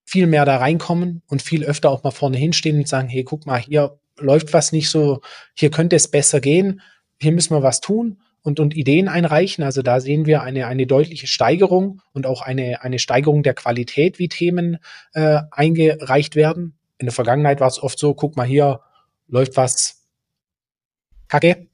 viel 0.05 0.27
mehr 0.27 0.45
da 0.45 0.59
reinkommen 0.59 1.23
und 1.27 1.43
viel 1.43 1.65
öfter 1.65 1.91
auch 1.91 2.03
mal 2.03 2.11
vorne 2.11 2.37
hinstehen 2.37 2.79
und 2.79 2.89
sagen, 2.89 3.09
hey, 3.09 3.25
guck 3.25 3.47
mal, 3.47 3.61
hier 3.61 3.99
läuft 4.19 4.53
was 4.53 4.73
nicht 4.73 4.89
so, 4.89 5.21
hier 5.55 5.71
könnte 5.71 5.97
es 5.97 6.09
besser 6.09 6.41
gehen, 6.41 6.81
hier 7.21 7.33
müssen 7.33 7.55
wir 7.55 7.63
was 7.63 7.81
tun 7.81 8.21
und, 8.47 8.61
und 8.61 8.77
Ideen 8.77 9.09
einreichen. 9.09 9.65
Also 9.65 9.83
da 9.83 9.99
sehen 9.99 10.25
wir 10.25 10.43
eine, 10.43 10.69
eine 10.69 10.87
deutliche 10.87 11.27
Steigerung 11.27 12.01
und 12.13 12.27
auch 12.27 12.43
eine, 12.43 12.81
eine 12.83 13.01
Steigerung 13.01 13.43
der 13.43 13.55
Qualität, 13.55 14.21
wie 14.21 14.29
Themen 14.29 14.79
äh, 15.15 15.41
eingereicht 15.51 16.37
werden. 16.37 16.79
In 16.99 17.07
der 17.07 17.13
Vergangenheit 17.13 17.59
war 17.59 17.67
es 17.67 17.83
oft 17.83 17.99
so, 17.99 18.15
guck 18.15 18.37
mal 18.37 18.47
hier, 18.47 18.83
läuft 19.27 19.57
was 19.57 20.05
kacke, 21.27 21.67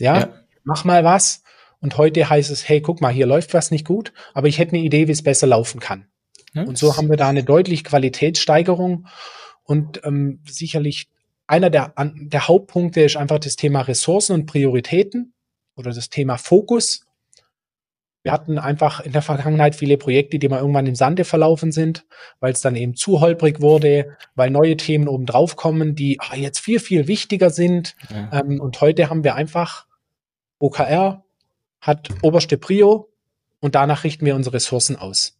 ja, 0.00 0.18
ja, 0.18 0.28
mach 0.64 0.84
mal 0.84 1.04
was. 1.04 1.42
Und 1.80 1.98
heute 1.98 2.30
heißt 2.30 2.50
es, 2.50 2.66
hey, 2.66 2.80
guck 2.80 3.02
mal, 3.02 3.12
hier 3.12 3.26
läuft 3.26 3.52
was 3.52 3.70
nicht 3.70 3.86
gut, 3.86 4.14
aber 4.32 4.48
ich 4.48 4.58
hätte 4.58 4.74
eine 4.74 4.82
Idee, 4.82 5.08
wie 5.08 5.12
es 5.12 5.22
besser 5.22 5.46
laufen 5.46 5.78
kann. 5.78 6.06
Ja, 6.54 6.62
und 6.62 6.78
so 6.78 6.96
haben 6.96 7.10
wir 7.10 7.18
da 7.18 7.28
eine 7.28 7.44
deutliche 7.44 7.82
Qualitätssteigerung 7.82 9.08
und 9.64 10.00
ähm, 10.04 10.40
sicherlich 10.46 11.10
einer 11.46 11.68
der, 11.68 11.92
der 11.98 12.48
Hauptpunkte 12.48 13.02
ist 13.02 13.18
einfach 13.18 13.40
das 13.40 13.56
Thema 13.56 13.82
Ressourcen 13.82 14.32
und 14.32 14.46
Prioritäten 14.46 15.34
oder 15.76 15.92
das 15.92 16.10
Thema 16.10 16.36
Fokus. 16.36 17.06
Wir 18.22 18.32
hatten 18.32 18.58
einfach 18.58 19.00
in 19.00 19.12
der 19.12 19.20
Vergangenheit 19.20 19.74
viele 19.74 19.98
Projekte, 19.98 20.38
die 20.38 20.48
mal 20.48 20.60
irgendwann 20.60 20.86
im 20.86 20.94
Sande 20.94 21.24
verlaufen 21.24 21.72
sind, 21.72 22.06
weil 22.40 22.52
es 22.52 22.62
dann 22.62 22.74
eben 22.74 22.94
zu 22.94 23.20
holprig 23.20 23.60
wurde, 23.60 24.16
weil 24.34 24.50
neue 24.50 24.78
Themen 24.78 25.08
oben 25.08 25.26
drauf 25.26 25.56
kommen, 25.56 25.94
die 25.94 26.18
ach, 26.20 26.34
jetzt 26.34 26.60
viel, 26.60 26.80
viel 26.80 27.06
wichtiger 27.06 27.50
sind. 27.50 27.94
Ja. 28.08 28.40
Ähm, 28.40 28.60
und 28.60 28.80
heute 28.80 29.10
haben 29.10 29.24
wir 29.24 29.34
einfach 29.34 29.86
OKR 30.58 31.24
hat 31.84 32.08
oberste 32.22 32.56
Prio 32.56 33.12
und 33.60 33.74
danach 33.74 34.04
richten 34.04 34.24
wir 34.24 34.34
unsere 34.34 34.56
Ressourcen 34.56 34.96
aus. 34.96 35.38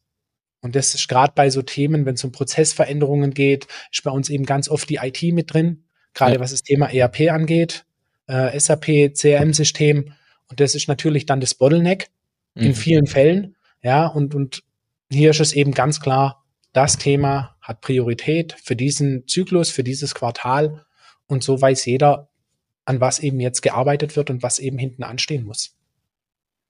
Und 0.61 0.77
das 0.77 0.95
ist 0.95 1.09
gerade 1.09 1.33
bei 1.35 1.51
so 1.51 1.63
Themen, 1.63 2.07
wenn 2.07 2.15
es 2.15 2.25
um 2.25 2.33
Prozessveränderungen 2.33 3.33
geht, 3.33 3.67
ist 3.91 4.05
bei 4.05 4.11
uns 4.11 4.29
eben 4.29 4.45
ganz 4.45 4.69
oft 4.69 4.89
die 4.89 4.97
IT 4.97 5.23
mit 5.35 5.53
drin, 5.53 5.85
gerade 6.13 6.35
ja. 6.35 6.41
was 6.41 6.51
das 6.51 6.63
Thema 6.63 6.93
ERP 6.93 7.31
angeht, 7.31 7.85
äh, 8.27 8.59
SAP, 8.59 9.15
CRM-System. 9.15 10.13
Und 10.49 10.61
das 10.61 10.75
ist 10.75 10.89
natürlich 10.89 11.27
dann 11.27 11.41
das 11.41 11.55
Bottleneck 11.55 12.11
mhm. 12.55 12.63
in 12.63 12.75
vielen 12.75 13.07
Fällen. 13.07 13.57
Ja, 13.83 14.07
und, 14.07 14.35
und 14.35 14.63
hier 15.11 15.31
ist 15.31 15.41
es 15.41 15.53
eben 15.53 15.73
ganz 15.73 16.01
klar, 16.01 16.45
das 16.73 16.99
Thema 16.99 17.57
hat 17.61 17.81
Priorität 17.81 18.57
für 18.63 18.77
diesen 18.77 19.27
Zyklus, 19.29 19.71
für 19.71 19.85
dieses 19.85 20.15
Quartal. 20.15 20.85
Und 21.27 21.43
so 21.43 21.61
weiß 21.61 21.85
jeder, 21.87 22.29
an 22.85 23.01
was 23.01 23.19
eben 23.19 23.41
jetzt 23.41 23.63
gearbeitet 23.63 24.17
wird 24.17 24.31
und 24.31 24.43
was 24.43 24.59
eben 24.59 24.79
hinten 24.79 25.03
anstehen 25.03 25.45
muss. 25.45 25.77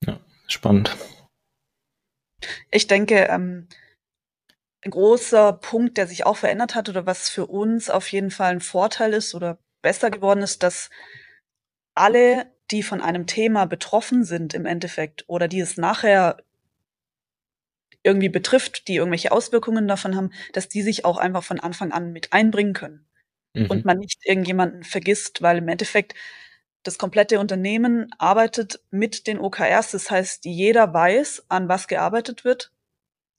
Ja, 0.06 0.20
spannend. 0.46 0.96
Ich 2.70 2.86
denke, 2.86 3.26
ähm, 3.30 3.68
ein 4.82 4.90
großer 4.90 5.54
Punkt, 5.54 5.96
der 5.96 6.06
sich 6.06 6.26
auch 6.26 6.36
verändert 6.36 6.74
hat 6.74 6.88
oder 6.88 7.06
was 7.06 7.30
für 7.30 7.46
uns 7.46 7.88
auf 7.88 8.06
jeden 8.12 8.30
Fall 8.30 8.52
ein 8.52 8.60
Vorteil 8.60 9.14
ist 9.14 9.34
oder 9.34 9.58
besser 9.80 10.10
geworden 10.10 10.42
ist, 10.42 10.62
dass 10.62 10.90
alle, 11.94 12.52
die 12.74 12.82
von 12.82 13.00
einem 13.00 13.26
Thema 13.26 13.66
betroffen 13.66 14.24
sind 14.24 14.52
im 14.52 14.66
Endeffekt 14.66 15.24
oder 15.28 15.46
die 15.46 15.60
es 15.60 15.76
nachher 15.76 16.38
irgendwie 18.02 18.28
betrifft, 18.28 18.88
die 18.88 18.96
irgendwelche 18.96 19.30
Auswirkungen 19.30 19.86
davon 19.86 20.16
haben, 20.16 20.30
dass 20.52 20.68
die 20.68 20.82
sich 20.82 21.04
auch 21.04 21.16
einfach 21.16 21.44
von 21.44 21.60
Anfang 21.60 21.92
an 21.92 22.12
mit 22.12 22.32
einbringen 22.32 22.74
können. 22.74 23.06
Mhm. 23.54 23.66
Und 23.66 23.84
man 23.84 23.98
nicht 23.98 24.26
irgendjemanden 24.26 24.82
vergisst, 24.82 25.40
weil 25.40 25.58
im 25.58 25.68
Endeffekt 25.68 26.14
das 26.82 26.98
komplette 26.98 27.38
Unternehmen 27.38 28.10
arbeitet 28.18 28.80
mit 28.90 29.28
den 29.28 29.38
OKRs. 29.38 29.92
Das 29.92 30.10
heißt, 30.10 30.44
jeder 30.44 30.92
weiß, 30.92 31.44
an 31.48 31.68
was 31.68 31.86
gearbeitet 31.86 32.44
wird 32.44 32.72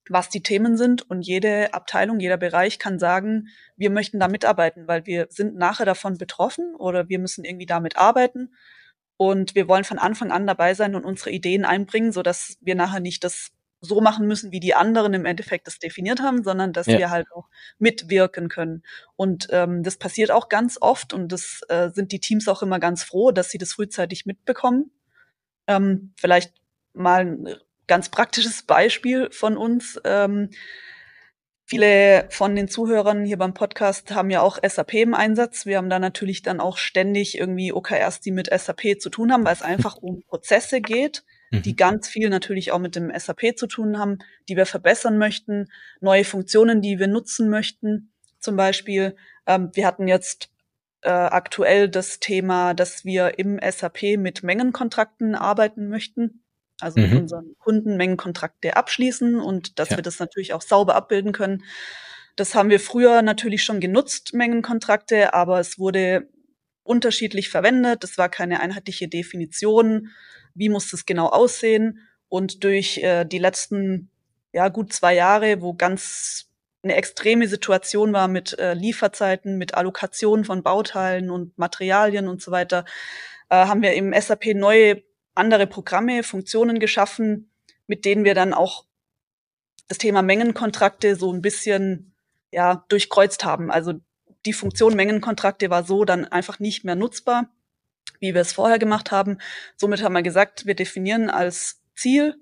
was 0.10 0.30
die 0.30 0.44
Themen 0.44 0.78
sind 0.78 1.10
und 1.10 1.22
jede 1.22 1.74
Abteilung, 1.74 2.20
jeder 2.20 2.38
Bereich 2.38 2.80
kann 2.80 3.00
sagen, 3.00 3.48
wir 3.76 3.90
möchten 3.90 4.20
da 4.20 4.28
mitarbeiten, 4.28 4.88
weil 4.88 5.06
wir 5.06 5.28
sind 5.30 5.56
nachher 5.56 5.86
davon 5.86 6.18
betroffen 6.18 6.76
oder 6.76 7.10
wir 7.10 7.20
müssen 7.20 7.44
irgendwie 7.44 7.66
damit 7.66 7.98
arbeiten 7.98 8.54
und 9.18 9.56
wir 9.56 9.68
wollen 9.68 9.84
von 9.84 10.00
Anfang 10.00 10.32
an 10.32 10.48
dabei 10.48 10.74
sein 10.74 10.96
und 10.96 11.06
unsere 11.06 11.32
Ideen 11.32 11.66
einbringen, 11.66 12.12
so 12.12 12.22
dass 12.22 12.58
wir 12.62 12.76
nachher 12.76 13.00
nicht 13.00 13.24
das 13.24 13.52
so 13.82 14.02
machen 14.02 14.28
müssen, 14.28 14.52
wie 14.52 14.60
die 14.60 14.74
anderen 14.74 15.14
im 15.14 15.26
Endeffekt 15.26 15.68
das 15.68 15.80
definiert 15.80 16.20
haben, 16.22 16.44
sondern 16.44 16.74
dass 16.74 16.88
ja. 16.88 16.98
wir 16.98 17.10
halt 17.10 17.28
auch 17.34 17.48
mitwirken 17.78 18.50
können. 18.50 18.84
Und 19.16 19.48
ähm, 19.52 19.84
das 19.84 19.98
passiert 19.98 20.32
auch 20.32 20.50
ganz 20.50 20.78
oft 20.82 21.14
und 21.14 21.32
das 21.32 21.62
äh, 21.70 21.90
sind 21.92 22.12
die 22.12 22.20
Teams 22.20 22.48
auch 22.48 22.62
immer 22.62 22.80
ganz 22.80 23.04
froh, 23.04 23.32
dass 23.32 23.50
sie 23.50 23.58
das 23.58 23.74
frühzeitig 23.74 24.26
mitbekommen. 24.26 24.92
Ähm, 25.68 26.14
vielleicht 26.18 26.54
mal 26.94 27.60
ganz 27.88 28.10
praktisches 28.10 28.64
Beispiel 28.64 29.30
von 29.32 29.58
uns. 29.58 30.00
Ähm, 30.04 30.50
viele 31.66 32.28
von 32.30 32.56
den 32.56 32.68
Zuhörern 32.68 33.26
hier 33.26 33.38
beim 33.38 33.54
Podcast 33.54 34.12
haben 34.14 34.30
ja 34.30 34.42
auch 34.42 34.60
SAP 34.66 34.94
im 34.94 35.14
Einsatz. 35.14 35.66
Wir 35.66 35.78
haben 35.78 35.90
da 35.90 36.00
natürlich 36.00 36.44
dann 36.44 36.60
auch 36.60 36.78
ständig 36.78 37.38
irgendwie 37.38 37.74
OKRs, 37.74 38.22
die 38.22 38.32
mit 38.32 38.50
SAP 38.50 39.00
zu 39.00 39.10
tun 39.10 39.32
haben, 39.32 39.46
weil 39.46 39.54
es 39.54 39.62
einfach 39.62 39.98
um 39.98 40.22
Prozesse 40.22 40.80
geht, 40.80 41.24
die 41.52 41.72
mhm. 41.72 41.76
ganz 41.76 42.08
viel 42.08 42.30
natürlich 42.30 42.72
auch 42.72 42.80
mit 42.80 42.96
dem 42.96 43.12
SAP 43.18 43.58
zu 43.58 43.68
tun 43.68 43.98
haben, 43.98 44.20
die 44.48 44.56
wir 44.56 44.66
verbessern 44.66 45.18
möchten, 45.18 45.68
neue 46.02 46.24
Funktionen, 46.24 46.82
die 46.82 47.00
wir 47.00 47.08
nutzen 47.08 47.50
möchten. 47.50 48.12
Zum 48.40 48.56
Beispiel, 48.56 49.16
ähm, 49.48 49.72
wir 49.74 49.88
hatten 49.88 50.08
jetzt 50.08 50.50
äh, 51.02 51.10
aktuell 51.10 51.90
das 51.90 52.20
Thema, 52.20 52.74
dass 52.74 53.06
wir 53.06 53.40
im 53.40 53.60
SAP 53.60 54.18
mit 54.18 54.44
Mengenkontrakten 54.44 55.34
arbeiten 55.34 55.90
möchten 55.90 56.45
also 56.80 57.00
mhm. 57.00 57.18
unseren 57.18 57.56
Kunden 57.60 57.98
Mengenkontrakte 57.98 58.76
abschließen 58.76 59.40
und 59.40 59.80
dass 59.80 59.90
ja. 59.90 59.98
wir 59.98 60.04
das 60.04 60.20
natürlich 60.20 60.54
auch 60.54 60.62
sauber 60.62 60.96
abbilden 60.96 61.32
können. 61.32 61.64
Das 62.36 62.54
haben 62.54 62.70
wir 62.70 62.80
früher 62.80 63.22
natürlich 63.22 63.64
schon 63.64 63.80
genutzt, 63.80 64.34
Mengenkontrakte, 64.34 65.34
aber 65.34 65.60
es 65.60 65.80
wurde 65.80 66.28
unterschiedlich 66.84 67.50
verwendet. 67.50 68.04
Es 68.04 68.18
war 68.18 68.30
keine 68.30 68.60
einheitliche 68.60 69.08
Definition. 69.08 70.10
Wie 70.54 70.70
muss 70.70 70.92
das 70.92 71.06
genau 71.06 71.28
aussehen? 71.28 72.00
Und 72.28 72.64
durch 72.64 72.98
äh, 72.98 73.26
die 73.26 73.40
letzten 73.40 74.10
ja 74.52 74.70
gut 74.70 74.94
zwei 74.94 75.14
Jahre, 75.14 75.62
wo 75.62 75.74
ganz 75.74 76.50
eine 76.84 76.96
extreme 76.96 77.48
Situation 77.48 78.14
war 78.14 78.28
mit 78.28 78.58
äh, 78.58 78.74
Lieferzeiten, 78.74 79.58
mit 79.58 79.74
Allokation 79.74 80.46
von 80.46 80.64
Bauteilen 80.64 81.30
und 81.30 81.58
Materialien 81.58 82.28
und 82.28 82.42
so 82.42 82.52
weiter, 82.52 82.86
äh, 83.50 83.56
haben 83.56 83.82
wir 83.82 83.94
im 83.94 84.14
SAP 84.14 84.54
neue 84.56 85.04
andere 85.36 85.68
Programme, 85.68 86.24
Funktionen 86.24 86.80
geschaffen, 86.80 87.52
mit 87.88 88.06
denen 88.06 88.24
wir 88.24 88.34
dann 88.34 88.54
auch 88.54 88.86
das 89.88 89.98
Thema 89.98 90.22
Mengenkontrakte 90.22 91.16
so 91.16 91.32
ein 91.32 91.42
bisschen 91.42 92.14
ja 92.52 92.86
durchkreuzt 92.90 93.46
haben. 93.46 93.70
Also 93.70 93.94
die 94.46 94.54
Funktion 94.54 94.96
Mengenkontrakte 94.96 95.70
war 95.70 95.84
so 95.84 96.06
dann 96.06 96.26
einfach 96.26 96.60
nicht 96.60 96.84
mehr 96.84 96.96
nutzbar, 96.96 97.50
wie 98.20 98.34
wir 98.34 98.42
es 98.42 98.54
vorher 98.54 98.80
gemacht 98.80 99.12
haben. 99.12 99.38
Somit 99.76 100.04
haben 100.04 100.14
wir 100.14 100.24
gesagt, 100.24 100.66
wir 100.66 100.76
definieren 100.76 101.30
als 101.30 101.82
Ziel 101.96 102.36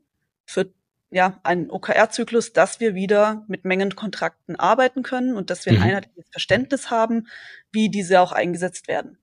für 0.45 0.71
ja, 1.11 1.39
einen 1.43 1.69
OKR-Zyklus, 1.69 2.53
dass 2.53 2.79
wir 2.79 2.95
wieder 2.95 3.45
mit 3.47 3.65
Mengenkontrakten 3.65 4.55
arbeiten 4.55 5.03
können 5.03 5.35
und 5.35 5.49
dass 5.49 5.65
wir 5.65 5.73
ein 5.73 5.77
mhm. 5.77 5.83
einheitliches 5.83 6.29
Verständnis 6.31 6.89
haben, 6.89 7.27
wie 7.71 7.89
diese 7.89 8.19
auch 8.19 8.31
eingesetzt 8.31 8.87
werden. 8.87 9.19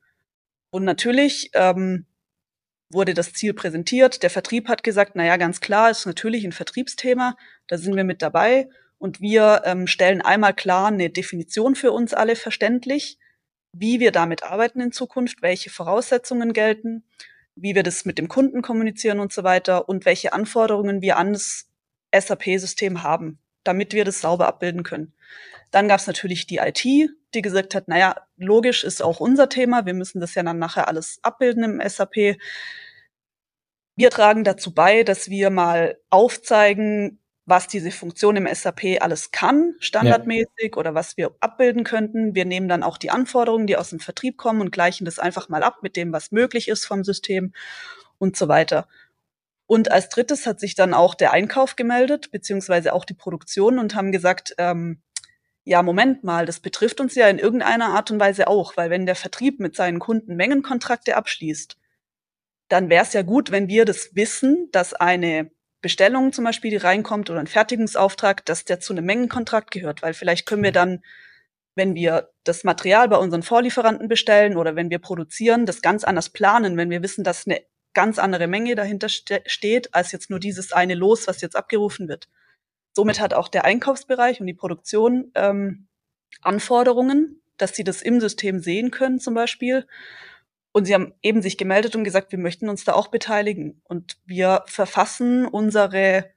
Und 0.71 0.85
natürlich 0.85 1.51
ähm, 1.55 2.07
wurde 2.91 3.15
das 3.15 3.33
Ziel 3.33 3.55
präsentiert. 3.55 4.23
Der 4.23 4.31
Vertrieb 4.31 4.69
hat 4.69 4.83
gesagt, 4.83 5.13
na 5.15 5.25
ja, 5.25 5.37
ganz 5.37 5.61
klar, 5.61 5.91
ist 5.91 6.07
natürlich 6.07 6.45
ein 6.45 6.53
Vertriebsthema. 6.53 7.37
Da 7.69 7.79
sind 7.79 7.97
wir 7.97 8.05
mit 8.05 8.21
dabei. 8.21 8.69
Und 8.99 9.21
wir 9.21 9.63
ähm, 9.65 9.87
stellen 9.87 10.21
einmal 10.21 10.55
klar 10.55 10.89
eine 10.89 11.09
Definition 11.09 11.75
für 11.75 11.93
uns 11.93 12.13
alle 12.13 12.37
verständlich, 12.37 13.19
wie 13.73 14.01
wir 14.01 14.13
damit 14.13 14.43
arbeiten 14.43 14.81
in 14.81 14.93
Zukunft, 14.93 15.41
welche 15.43 15.71
Voraussetzungen 15.71 16.53
gelten, 16.53 17.05
wie 17.55 17.75
wir 17.75 17.83
das 17.83 18.05
mit 18.05 18.19
dem 18.19 18.29
Kunden 18.29 18.61
kommunizieren 18.63 19.21
und 19.21 19.33
so 19.33 19.45
weiter 19.45 19.89
und 19.89 20.05
welche 20.05 20.33
Anforderungen 20.33 21.01
wir 21.01 21.17
an 21.17 21.33
das 21.33 21.69
SAP-System 22.15 23.03
haben, 23.03 23.39
damit 23.65 23.93
wir 23.93 24.05
das 24.05 24.21
sauber 24.21 24.49
abbilden 24.49 24.83
können. 24.83 25.13
Dann 25.71 25.89
gab 25.89 26.01
es 26.01 26.07
natürlich 26.07 26.47
die 26.47 26.59
IT, 26.59 26.85
die 26.85 27.43
gesagt 27.43 27.75
hat, 27.75 27.89
naja, 27.89 28.17
logisch 28.37 28.85
ist 28.85 29.03
auch 29.03 29.21
unser 29.21 29.49
Thema, 29.49 29.87
wir 29.87 29.95
müssen 29.95 30.21
das 30.21 30.35
ja 30.35 30.43
dann 30.43 30.59
nachher 30.59 30.89
alles 30.89 31.19
abbilden 31.23 31.65
im 31.65 31.89
SAP. 31.89 32.39
Wir 33.97 34.11
tragen 34.11 34.45
dazu 34.45 34.75
bei, 34.75 35.05
dass 35.05 35.31
wir 35.31 35.51
mal 35.51 35.99
aufzeigen, 36.11 37.21
was 37.51 37.67
diese 37.67 37.91
Funktion 37.91 38.37
im 38.37 38.53
SAP 38.53 39.01
alles 39.01 39.31
kann, 39.33 39.75
standardmäßig, 39.81 40.73
ja. 40.73 40.77
oder 40.77 40.95
was 40.95 41.17
wir 41.17 41.35
abbilden 41.41 41.85
könnten. 41.85 42.35
Wir 42.35 42.45
nehmen 42.45 42.69
dann 42.69 42.83
auch 42.83 42.97
die 42.97 43.11
Anforderungen, 43.11 43.67
die 43.67 43.77
aus 43.77 43.91
dem 43.91 44.01
Vertrieb 44.01 44.39
kommen 44.39 44.61
und 44.61 44.73
gleichen 44.73 45.05
das 45.05 45.19
einfach 45.19 45.49
mal 45.49 45.63
ab 45.63 45.83
mit 45.83 45.97
dem, 45.97 46.13
was 46.13 46.33
möglich 46.33 46.69
ist 46.69 46.87
vom 46.87 47.05
System 47.05 47.53
und 48.19 48.37
so 48.37 48.49
weiter. 48.49 48.87
Und 49.67 49.91
als 49.91 50.09
drittes 50.09 50.47
hat 50.47 50.59
sich 50.59 50.75
dann 50.75 50.95
auch 50.95 51.15
der 51.15 51.33
Einkauf 51.33 51.77
gemeldet, 51.77 52.31
beziehungsweise 52.31 52.93
auch 52.93 53.05
die 53.05 53.15
Produktion 53.15 53.79
und 53.79 53.95
haben 53.95 54.11
gesagt, 54.11 54.55
ähm, 54.59 55.01
ja, 55.71 55.85
Moment 55.85 56.25
mal, 56.25 56.47
das 56.47 56.59
betrifft 56.59 57.01
uns 57.01 57.15
ja 57.15 57.29
in 57.29 57.39
irgendeiner 57.39 57.91
Art 57.91 58.11
und 58.11 58.19
Weise 58.19 58.49
auch, 58.49 58.77
weil 58.77 58.91
wenn 58.91 59.07
der 59.07 59.15
Vertrieb 59.15 59.61
mit 59.61 59.77
seinen 59.77 60.01
Kunden 60.01 60.35
Mengenkontrakte 60.35 61.17
abschließt, 61.17 61.77
dann 62.69 62.91
wäre 62.91 63.05
es 63.05 63.13
ja 63.13 63.23
gut, 63.23 63.53
wenn 63.53 63.69
wir 63.69 63.85
das 63.85 64.17
wissen, 64.17 64.69
dass 64.73 64.95
eine 64.95 65.53
Bestellung 65.81 66.33
zum 66.33 66.43
Beispiel, 66.43 66.73
die 66.73 66.77
reinkommt 66.77 67.31
oder 67.31 67.39
ein 67.39 67.47
Fertigungsauftrag, 67.47 68.45
dass 68.47 68.65
der 68.65 68.81
zu 68.81 68.93
einem 68.93 69.05
Mengenkontrakt 69.05 69.71
gehört, 69.71 70.03
weil 70.03 70.13
vielleicht 70.13 70.45
können 70.45 70.65
wir 70.65 70.73
dann, 70.73 71.05
wenn 71.77 71.95
wir 71.95 72.31
das 72.43 72.65
Material 72.65 73.09
bei 73.09 73.19
unseren 73.19 73.45
Vorlieferanten 73.45 74.09
bestellen 74.09 74.57
oder 74.57 74.75
wenn 74.75 74.91
wir 74.91 74.99
produzieren, 74.99 75.67
das 75.67 75.83
ganz 75.83 76.03
anders 76.03 76.31
planen, 76.31 76.77
wenn 76.79 76.91
wir 76.91 77.05
wissen, 77.05 77.23
dass 77.23 77.47
eine 77.47 77.61
ganz 77.95 78.19
andere 78.19 78.49
Menge 78.49 78.75
dahinter 78.75 79.09
ste 79.09 79.45
steht, 79.47 79.95
als 79.95 80.11
jetzt 80.11 80.31
nur 80.31 80.41
dieses 80.41 80.73
eine 80.73 80.95
Los, 80.95 81.29
was 81.29 81.41
jetzt 81.41 81.55
abgerufen 81.55 82.09
wird. 82.09 82.29
Somit 82.93 83.21
hat 83.21 83.35
auch 83.35 83.49
der 83.49 83.65
Einkaufsbereich 83.65 84.41
und 84.41 84.47
die 84.47 84.55
Produktion 84.55 85.31
ähm, 85.35 85.89
Anforderungen, 86.43 87.43
dass 87.57 87.75
sie 87.75 87.85
das 87.85 88.03
im 88.03 88.21
System 88.21 88.61
sehen 88.61 88.91
können 88.91 89.21
zum 89.21 89.35
Beispiel. 89.35 89.87
Und 90.73 90.85
sie 90.85 90.95
haben 90.95 91.15
eben 91.23 91.43
sich 91.43 91.59
gemeldet 91.59 91.97
und 91.97 92.05
gesagt, 92.05 92.33
wir 92.33 92.39
möchten 92.39 92.69
uns 92.69 92.85
da 92.85 92.93
auch 92.93 93.09
beteiligen. 93.09 93.83
Und 93.85 94.19
wir 94.25 94.63
verfassen 94.67 95.47
unsere 95.47 96.31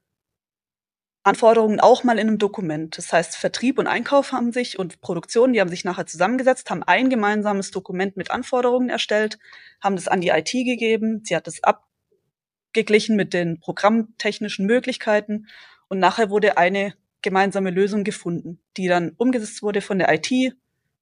Anforderungen 1.24 1.80
auch 1.80 2.04
mal 2.04 2.20
in 2.20 2.28
einem 2.28 2.38
Dokument. 2.38 2.98
Das 2.98 3.14
heißt, 3.14 3.38
Vertrieb 3.38 3.80
und 3.80 3.88
Einkauf 3.88 4.34
haben 4.34 4.52
sich 4.52 4.78
und 4.78 5.00
Produktion, 5.00 5.54
die 5.54 5.62
haben 5.62 5.70
sich 5.70 5.86
nachher 5.86 6.06
zusammengesetzt, 6.06 6.70
haben 6.70 6.84
ein 6.84 7.10
gemeinsames 7.10 7.72
Dokument 7.72 8.18
mit 8.18 8.30
Anforderungen 8.30 8.90
erstellt, 8.90 9.40
haben 9.82 9.96
das 9.96 10.10
an 10.10 10.20
die 10.20 10.30
IT 10.30 10.52
gegeben. 10.52 11.22
Sie 11.24 11.36
hat 11.36 11.48
es 11.48 11.62
abgeglichen 11.64 13.16
mit 13.16 13.34
den 13.34 13.62
programmtechnischen 13.62 14.66
Möglichkeiten 14.66 15.48
und 15.94 16.00
nachher 16.00 16.32
wurde 16.32 16.58
eine 16.58 16.96
gemeinsame 17.22 17.70
Lösung 17.70 18.04
gefunden, 18.04 18.60
die 18.78 18.88
dann 18.88 19.12
umgesetzt 19.16 19.62
wurde 19.62 19.80
von 19.80 20.00
der 20.00 20.12
IT, 20.12 20.56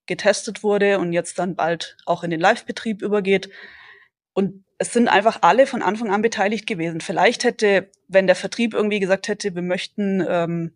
getestet 0.05 0.63
wurde 0.63 0.99
und 0.99 1.13
jetzt 1.13 1.39
dann 1.39 1.55
bald 1.55 1.95
auch 2.05 2.25
in 2.25 2.29
den 2.29 2.41
Live-Betrieb 2.41 3.01
übergeht. 3.01 3.49
Und 4.33 4.65
es 4.79 4.91
sind 4.91 5.07
einfach 5.07 5.43
alle 5.43 5.65
von 5.65 5.81
Anfang 5.81 6.11
an 6.11 6.21
beteiligt 6.21 6.67
gewesen. 6.67 6.99
Vielleicht 6.99 7.45
hätte, 7.45 7.89
wenn 8.09 8.27
der 8.27 8.35
Vertrieb 8.35 8.73
irgendwie 8.73 8.99
gesagt 8.99 9.29
hätte, 9.29 9.55
wir 9.55 9.61
möchten 9.61 10.21
ähm, 10.27 10.73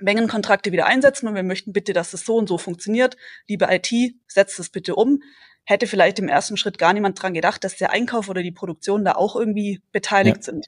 Mengenkontrakte 0.00 0.72
wieder 0.72 0.86
einsetzen 0.86 1.28
und 1.28 1.36
wir 1.36 1.44
möchten 1.44 1.72
bitte, 1.72 1.92
dass 1.92 2.14
es 2.14 2.24
so 2.24 2.34
und 2.34 2.48
so 2.48 2.58
funktioniert, 2.58 3.16
liebe 3.46 3.68
IT, 3.70 3.92
setzt 4.26 4.58
es 4.58 4.70
bitte 4.70 4.96
um, 4.96 5.22
hätte 5.62 5.86
vielleicht 5.86 6.18
im 6.18 6.26
ersten 6.26 6.56
Schritt 6.56 6.78
gar 6.78 6.92
niemand 6.92 7.22
dran 7.22 7.32
gedacht, 7.32 7.62
dass 7.62 7.76
der 7.76 7.92
Einkauf 7.92 8.28
oder 8.28 8.42
die 8.42 8.50
Produktion 8.50 9.04
da 9.04 9.12
auch 9.12 9.36
irgendwie 9.36 9.80
beteiligt 9.92 10.38
ja. 10.38 10.42
sind. 10.42 10.66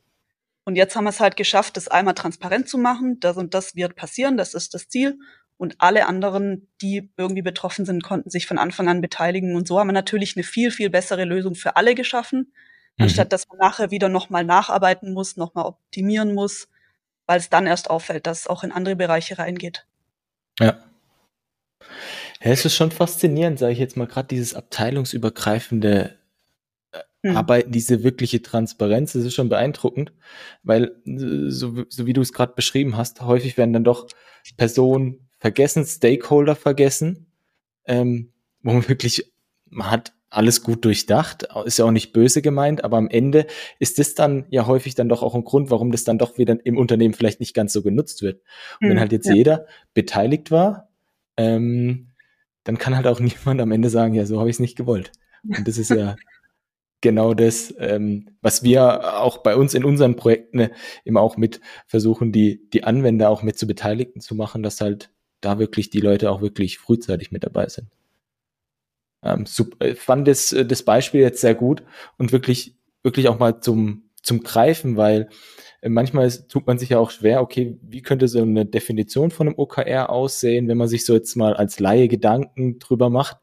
Und 0.68 0.76
jetzt 0.76 0.94
haben 0.96 1.04
wir 1.04 1.11
es 1.11 1.20
halt 1.20 1.38
geschafft, 1.38 1.78
das 1.78 1.88
einmal 1.88 2.12
transparent 2.12 2.68
zu 2.68 2.76
machen. 2.76 3.18
Das 3.20 3.38
und 3.38 3.54
das 3.54 3.74
wird 3.74 3.96
passieren, 3.96 4.37
das 4.37 4.52
ist 4.52 4.74
das 4.74 4.87
Ziel 4.87 5.18
und 5.57 5.76
alle 5.78 6.04
anderen, 6.04 6.68
die 6.83 7.11
irgendwie 7.16 7.40
betroffen 7.40 7.87
sind, 7.87 8.02
konnten 8.02 8.28
sich 8.28 8.46
von 8.46 8.59
Anfang 8.59 8.87
an 8.87 9.00
beteiligen. 9.00 9.57
Und 9.57 9.66
so 9.66 9.78
haben 9.78 9.87
wir 9.87 9.94
natürlich 9.94 10.37
eine 10.37 10.42
viel, 10.42 10.70
viel 10.70 10.90
bessere 10.90 11.24
Lösung 11.24 11.54
für 11.54 11.76
alle 11.76 11.94
geschaffen, 11.94 12.52
mhm. 12.98 13.04
anstatt 13.04 13.33
dass 13.33 13.48
man 13.48 13.57
nachher 13.57 13.90
wieder 13.90 14.11
nochmal 14.11 14.44
nacharbeiten 14.44 15.14
muss, 15.14 15.38
nochmal 15.38 15.64
optimieren 15.64 16.35
muss, 16.35 16.68
weil 17.24 17.38
es 17.38 17.48
dann 17.48 17.66
erst 17.66 17.88
auffällt, 17.88 18.26
dass 18.26 18.40
es 18.40 18.46
auch 18.46 18.62
in 18.62 18.70
andere 18.70 18.94
Bereiche 18.94 19.38
reingeht. 19.38 19.87
Ja. 20.61 20.85
Ja, 22.42 22.50
es 22.52 22.66
ist 22.66 22.76
schon 22.76 22.90
faszinierend, 22.90 23.59
sage 23.59 23.72
ich 23.72 23.78
jetzt 23.78 23.96
mal, 23.96 24.07
gerade 24.07 24.28
dieses 24.28 24.52
abteilungsübergreifende 24.52 26.18
äh, 26.92 27.01
hm. 27.22 27.37
Arbeiten, 27.37 27.72
diese 27.72 28.03
wirkliche 28.03 28.42
Transparenz, 28.42 29.12
das 29.12 29.24
ist 29.24 29.35
schon 29.35 29.48
beeindruckend, 29.48 30.12
weil 30.62 30.96
so, 31.05 31.85
so 31.88 32.07
wie 32.07 32.12
du 32.12 32.20
es 32.20 32.33
gerade 32.33 32.55
beschrieben 32.55 32.96
hast, 32.96 33.22
häufig 33.22 33.57
werden 33.57 33.72
dann 33.72 33.85
doch 33.85 34.09
Personen 34.57 35.29
vergessen, 35.38 35.85
Stakeholder 35.85 36.57
vergessen, 36.57 37.33
ähm, 37.87 38.33
wo 38.62 38.72
man 38.72 38.88
wirklich, 38.88 39.33
man 39.68 39.90
hat 39.90 40.12
alles 40.31 40.62
gut 40.62 40.85
durchdacht, 40.85 41.48
ist 41.64 41.79
ja 41.79 41.87
auch 41.87 41.90
nicht 41.90 42.12
böse 42.12 42.42
gemeint, 42.42 42.85
aber 42.85 42.98
am 42.98 43.09
Ende 43.09 43.46
ist 43.79 43.98
das 43.98 44.14
dann 44.14 44.44
ja 44.51 44.66
häufig 44.66 44.94
dann 44.94 45.09
doch 45.09 45.22
auch 45.22 45.35
ein 45.35 45.44
Grund, 45.44 45.70
warum 45.70 45.90
das 45.90 46.05
dann 46.05 46.18
doch 46.18 46.37
wieder 46.37 46.59
im 46.64 46.77
Unternehmen 46.77 47.14
vielleicht 47.14 47.40
nicht 47.40 47.55
ganz 47.55 47.72
so 47.72 47.83
genutzt 47.83 48.22
wird. 48.22 48.42
Und 48.81 48.88
wenn 48.88 48.96
hm, 48.96 49.01
halt 49.01 49.12
jetzt 49.12 49.27
ja. 49.27 49.35
jeder 49.35 49.66
beteiligt 49.94 50.51
war, 50.51 50.90
ähm, 51.37 52.09
dann 52.64 52.79
kann 52.79 52.94
halt 52.94 53.07
auch 53.07 53.20
niemand 53.20 53.61
am 53.61 53.72
Ende 53.72 53.88
sagen, 53.88 54.14
ja, 54.14 54.27
so 54.27 54.38
habe 54.38 54.51
ich 54.51 54.57
es 54.57 54.61
nicht 54.61 54.77
gewollt. 54.77 55.12
Und 55.44 55.66
das 55.66 55.79
ist 55.79 55.90
ja 55.90 56.16
genau 57.00 57.34
das, 57.34 57.74
ähm, 57.78 58.30
was 58.40 58.62
wir 58.62 59.20
auch 59.20 59.38
bei 59.38 59.56
uns 59.56 59.74
in 59.74 59.84
unseren 59.84 60.16
Projekten 60.16 60.58
ne, 60.58 60.70
immer 61.04 61.20
auch 61.20 61.37
mit 61.37 61.61
versuchen, 61.87 62.32
die, 62.32 62.68
die 62.70 62.84
Anwender 62.84 63.30
auch 63.30 63.42
mit 63.42 63.58
zu 63.58 63.66
Beteiligten 63.66 64.20
zu 64.20 64.34
machen, 64.34 64.62
dass 64.62 64.80
halt 64.80 65.11
da 65.40 65.58
wirklich 65.58 65.90
die 65.90 66.00
Leute 66.00 66.30
auch 66.30 66.40
wirklich 66.40 66.78
frühzeitig 66.78 67.30
mit 67.30 67.44
dabei 67.44 67.68
sind. 67.68 67.88
Ähm, 69.22 69.46
super, 69.46 69.87
ich 69.87 69.98
fand 69.98 70.28
das, 70.28 70.52
äh, 70.52 70.64
das 70.64 70.82
Beispiel 70.82 71.20
jetzt 71.20 71.40
sehr 71.40 71.54
gut 71.54 71.82
und 72.18 72.32
wirklich, 72.32 72.76
wirklich 73.02 73.28
auch 73.28 73.38
mal 73.38 73.61
zum, 73.61 74.11
zum 74.22 74.42
Greifen, 74.42 74.96
weil 74.96 75.28
äh, 75.80 75.88
manchmal 75.88 76.30
tut 76.48 76.66
man 76.66 76.78
sich 76.78 76.90
ja 76.90 76.98
auch 76.98 77.11
schwer, 77.11 77.40
okay, 77.40 77.78
wie 77.82 78.02
könnte 78.02 78.28
so 78.28 78.42
eine 78.42 78.66
Definition 78.66 79.30
von 79.30 79.48
einem 79.48 79.58
OKR 79.58 80.11
aussehen, 80.11 80.68
wenn 80.68 80.78
man 80.78 80.88
sich 80.88 81.04
so 81.04 81.14
jetzt 81.14 81.37
mal 81.37 81.54
als 81.54 81.80
Laie 81.80 82.08
Gedanken 82.08 82.78
drüber 82.78 83.11
macht. 83.11 83.38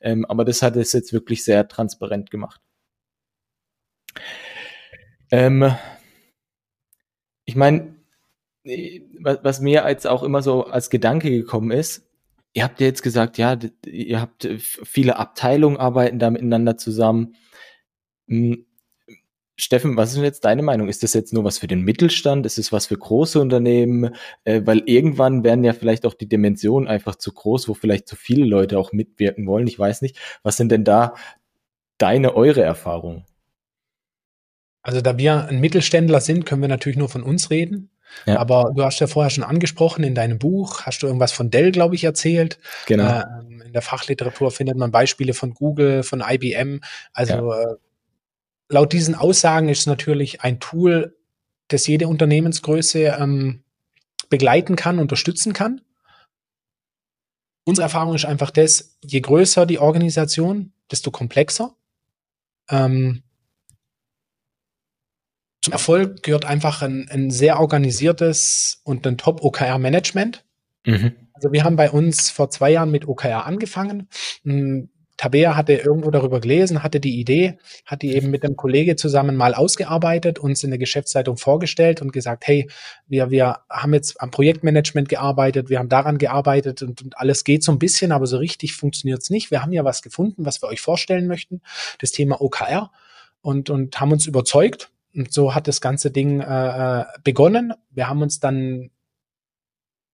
Ähm, 0.00 0.24
aber 0.26 0.44
das 0.44 0.62
hat 0.62 0.76
es 0.76 0.92
jetzt 0.92 1.12
wirklich 1.12 1.44
sehr 1.44 1.68
transparent 1.68 2.30
gemacht. 2.30 2.60
Ähm, 5.30 5.74
ich 7.44 7.56
meine, 7.56 7.94
was, 9.20 9.38
was 9.42 9.60
mir 9.60 9.84
jetzt 9.88 10.06
auch 10.06 10.22
immer 10.22 10.42
so 10.42 10.64
als 10.66 10.90
Gedanke 10.90 11.30
gekommen 11.30 11.70
ist, 11.70 12.08
ihr 12.52 12.64
habt 12.64 12.80
ja 12.80 12.86
jetzt 12.86 13.02
gesagt, 13.02 13.38
ja, 13.38 13.58
ihr 13.86 14.20
habt 14.20 14.44
äh, 14.44 14.58
viele 14.58 15.16
Abteilungen 15.16 15.76
arbeiten 15.76 16.18
da 16.18 16.30
miteinander 16.30 16.76
zusammen. 16.76 17.36
Hm, 18.28 18.66
Steffen, 19.60 19.96
was 19.96 20.10
ist 20.10 20.16
denn 20.16 20.24
jetzt 20.24 20.44
deine 20.44 20.62
Meinung? 20.62 20.88
Ist 20.88 21.02
das 21.02 21.14
jetzt 21.14 21.32
nur 21.32 21.42
was 21.42 21.58
für 21.58 21.66
den 21.66 21.82
Mittelstand? 21.82 22.46
Ist 22.46 22.58
es 22.58 22.70
was 22.70 22.86
für 22.86 22.96
große 22.96 23.40
Unternehmen? 23.40 24.14
Äh, 24.44 24.62
weil 24.64 24.82
irgendwann 24.86 25.42
werden 25.42 25.64
ja 25.64 25.72
vielleicht 25.72 26.06
auch 26.06 26.14
die 26.14 26.28
Dimensionen 26.28 26.88
einfach 26.88 27.16
zu 27.16 27.32
groß, 27.32 27.68
wo 27.68 27.74
vielleicht 27.74 28.06
zu 28.06 28.14
viele 28.14 28.44
Leute 28.46 28.78
auch 28.78 28.92
mitwirken 28.92 29.46
wollen. 29.48 29.66
Ich 29.66 29.78
weiß 29.78 30.02
nicht. 30.02 30.16
Was 30.44 30.56
sind 30.56 30.70
denn 30.70 30.84
da 30.84 31.14
deine, 31.98 32.36
eure 32.36 32.62
Erfahrungen? 32.62 33.24
Also 34.82 35.00
da 35.00 35.18
wir 35.18 35.46
ein 35.46 35.60
Mittelständler 35.60 36.20
sind, 36.20 36.46
können 36.46 36.62
wir 36.62 36.68
natürlich 36.68 36.98
nur 36.98 37.08
von 37.08 37.22
uns 37.22 37.50
reden. 37.50 37.90
Ja. 38.26 38.38
Aber 38.38 38.72
du 38.74 38.84
hast 38.84 39.00
ja 39.00 39.06
vorher 39.06 39.30
schon 39.30 39.44
angesprochen, 39.44 40.04
in 40.04 40.14
deinem 40.14 40.38
Buch 40.38 40.82
hast 40.82 41.02
du 41.02 41.06
irgendwas 41.06 41.32
von 41.32 41.50
Dell, 41.50 41.72
glaube 41.72 41.94
ich, 41.94 42.04
erzählt. 42.04 42.58
Genau. 42.86 43.20
Äh, 43.20 43.24
in 43.66 43.72
der 43.72 43.82
Fachliteratur 43.82 44.50
findet 44.50 44.76
man 44.76 44.90
Beispiele 44.90 45.34
von 45.34 45.52
Google, 45.52 46.02
von 46.02 46.22
IBM. 46.26 46.80
Also 47.12 47.34
ja. 47.34 47.62
äh, 47.62 47.76
laut 48.70 48.92
diesen 48.92 49.14
Aussagen 49.14 49.68
ist 49.68 49.80
es 49.80 49.86
natürlich 49.86 50.42
ein 50.42 50.58
Tool, 50.60 51.16
das 51.68 51.86
jede 51.86 52.08
Unternehmensgröße 52.08 53.16
ähm, 53.18 53.62
begleiten 54.30 54.76
kann, 54.76 54.98
unterstützen 54.98 55.52
kann. 55.52 55.82
Unsere 57.64 57.84
Erfahrung 57.84 58.14
ist 58.14 58.24
einfach 58.24 58.50
das, 58.50 58.96
je 59.04 59.20
größer 59.20 59.66
die 59.66 59.78
Organisation, 59.78 60.72
desto 60.90 61.10
komplexer. 61.10 61.74
Ähm, 62.70 63.22
zum 65.68 65.72
Erfolg 65.72 66.22
gehört 66.22 66.46
einfach 66.46 66.80
ein, 66.80 67.08
ein 67.10 67.30
sehr 67.30 67.60
organisiertes 67.60 68.80
und 68.84 69.06
ein 69.06 69.18
Top-OKR-Management. 69.18 70.44
Mhm. 70.86 71.12
Also 71.34 71.52
wir 71.52 71.62
haben 71.62 71.76
bei 71.76 71.90
uns 71.90 72.30
vor 72.30 72.48
zwei 72.50 72.70
Jahren 72.70 72.90
mit 72.90 73.06
OKR 73.06 73.44
angefangen. 73.44 74.08
Hm, 74.44 74.88
Tabea 75.18 75.56
hatte 75.56 75.74
irgendwo 75.74 76.10
darüber 76.10 76.40
gelesen, 76.40 76.82
hatte 76.82 77.00
die 77.00 77.18
Idee, 77.18 77.58
hat 77.84 78.02
die 78.02 78.14
eben 78.14 78.30
mit 78.30 78.44
einem 78.44 78.56
Kollege 78.56 78.94
zusammen 78.96 79.36
mal 79.36 79.52
ausgearbeitet, 79.52 80.38
uns 80.38 80.62
in 80.62 80.70
der 80.70 80.78
Geschäftsleitung 80.78 81.36
vorgestellt 81.36 82.00
und 82.00 82.12
gesagt, 82.12 82.46
hey, 82.46 82.68
wir, 83.08 83.30
wir 83.30 83.58
haben 83.68 83.92
jetzt 83.92 84.22
am 84.22 84.30
Projektmanagement 84.30 85.08
gearbeitet, 85.08 85.70
wir 85.70 85.80
haben 85.80 85.88
daran 85.88 86.18
gearbeitet 86.18 86.82
und, 86.82 87.02
und 87.02 87.18
alles 87.18 87.42
geht 87.42 87.64
so 87.64 87.72
ein 87.72 87.80
bisschen, 87.80 88.12
aber 88.12 88.26
so 88.26 88.36
richtig 88.38 88.74
funktioniert 88.74 89.20
es 89.20 89.30
nicht. 89.30 89.50
Wir 89.50 89.60
haben 89.60 89.72
ja 89.72 89.84
was 89.84 90.02
gefunden, 90.02 90.46
was 90.46 90.62
wir 90.62 90.68
euch 90.68 90.80
vorstellen 90.80 91.26
möchten, 91.26 91.62
das 92.00 92.12
Thema 92.12 92.40
OKR 92.40 92.90
und, 93.42 93.70
und 93.70 94.00
haben 94.00 94.12
uns 94.12 94.26
überzeugt. 94.26 94.90
Und 95.18 95.32
so 95.32 95.52
hat 95.52 95.66
das 95.66 95.80
ganze 95.80 96.12
Ding 96.12 96.40
äh, 96.40 97.00
äh 97.00 97.04
begonnen. 97.24 97.74
Wir 97.90 98.08
haben 98.08 98.22
uns 98.22 98.38
dann 98.38 98.90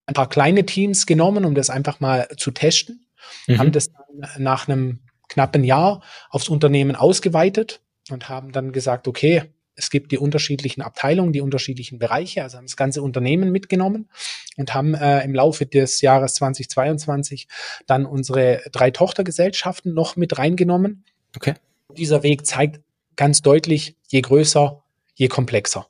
ein 0.06 0.14
paar 0.14 0.30
kleine 0.30 0.64
Teams 0.64 1.04
genommen, 1.04 1.44
um 1.44 1.54
das 1.54 1.68
einfach 1.68 2.00
mal 2.00 2.26
zu 2.38 2.50
testen. 2.50 3.06
Mhm. 3.46 3.58
Haben 3.58 3.72
das 3.72 3.90
dann 3.92 4.28
nach 4.38 4.66
einem 4.66 5.00
knappen 5.28 5.62
Jahr 5.62 6.02
aufs 6.30 6.48
Unternehmen 6.48 6.96
ausgeweitet 6.96 7.82
und 8.10 8.30
haben 8.30 8.52
dann 8.52 8.72
gesagt, 8.72 9.06
okay, 9.06 9.52
es 9.76 9.90
gibt 9.90 10.10
die 10.10 10.18
unterschiedlichen 10.18 10.80
Abteilungen, 10.80 11.32
die 11.32 11.40
unterschiedlichen 11.42 11.98
Bereiche, 11.98 12.42
also 12.42 12.56
haben 12.56 12.66
das 12.66 12.76
ganze 12.76 13.02
Unternehmen 13.02 13.52
mitgenommen 13.52 14.08
und 14.56 14.72
haben 14.72 14.94
äh, 14.94 15.22
im 15.22 15.34
Laufe 15.34 15.66
des 15.66 16.00
Jahres 16.00 16.34
2022 16.34 17.48
dann 17.86 18.06
unsere 18.06 18.62
drei 18.72 18.90
Tochtergesellschaften 18.90 19.92
noch 19.92 20.16
mit 20.16 20.38
reingenommen. 20.38 21.04
Okay. 21.36 21.54
Dieser 21.94 22.22
Weg 22.22 22.46
zeigt 22.46 22.80
ganz 23.16 23.42
deutlich, 23.42 23.96
je 24.08 24.20
größer, 24.20 24.83
je 25.14 25.28
komplexer. 25.28 25.86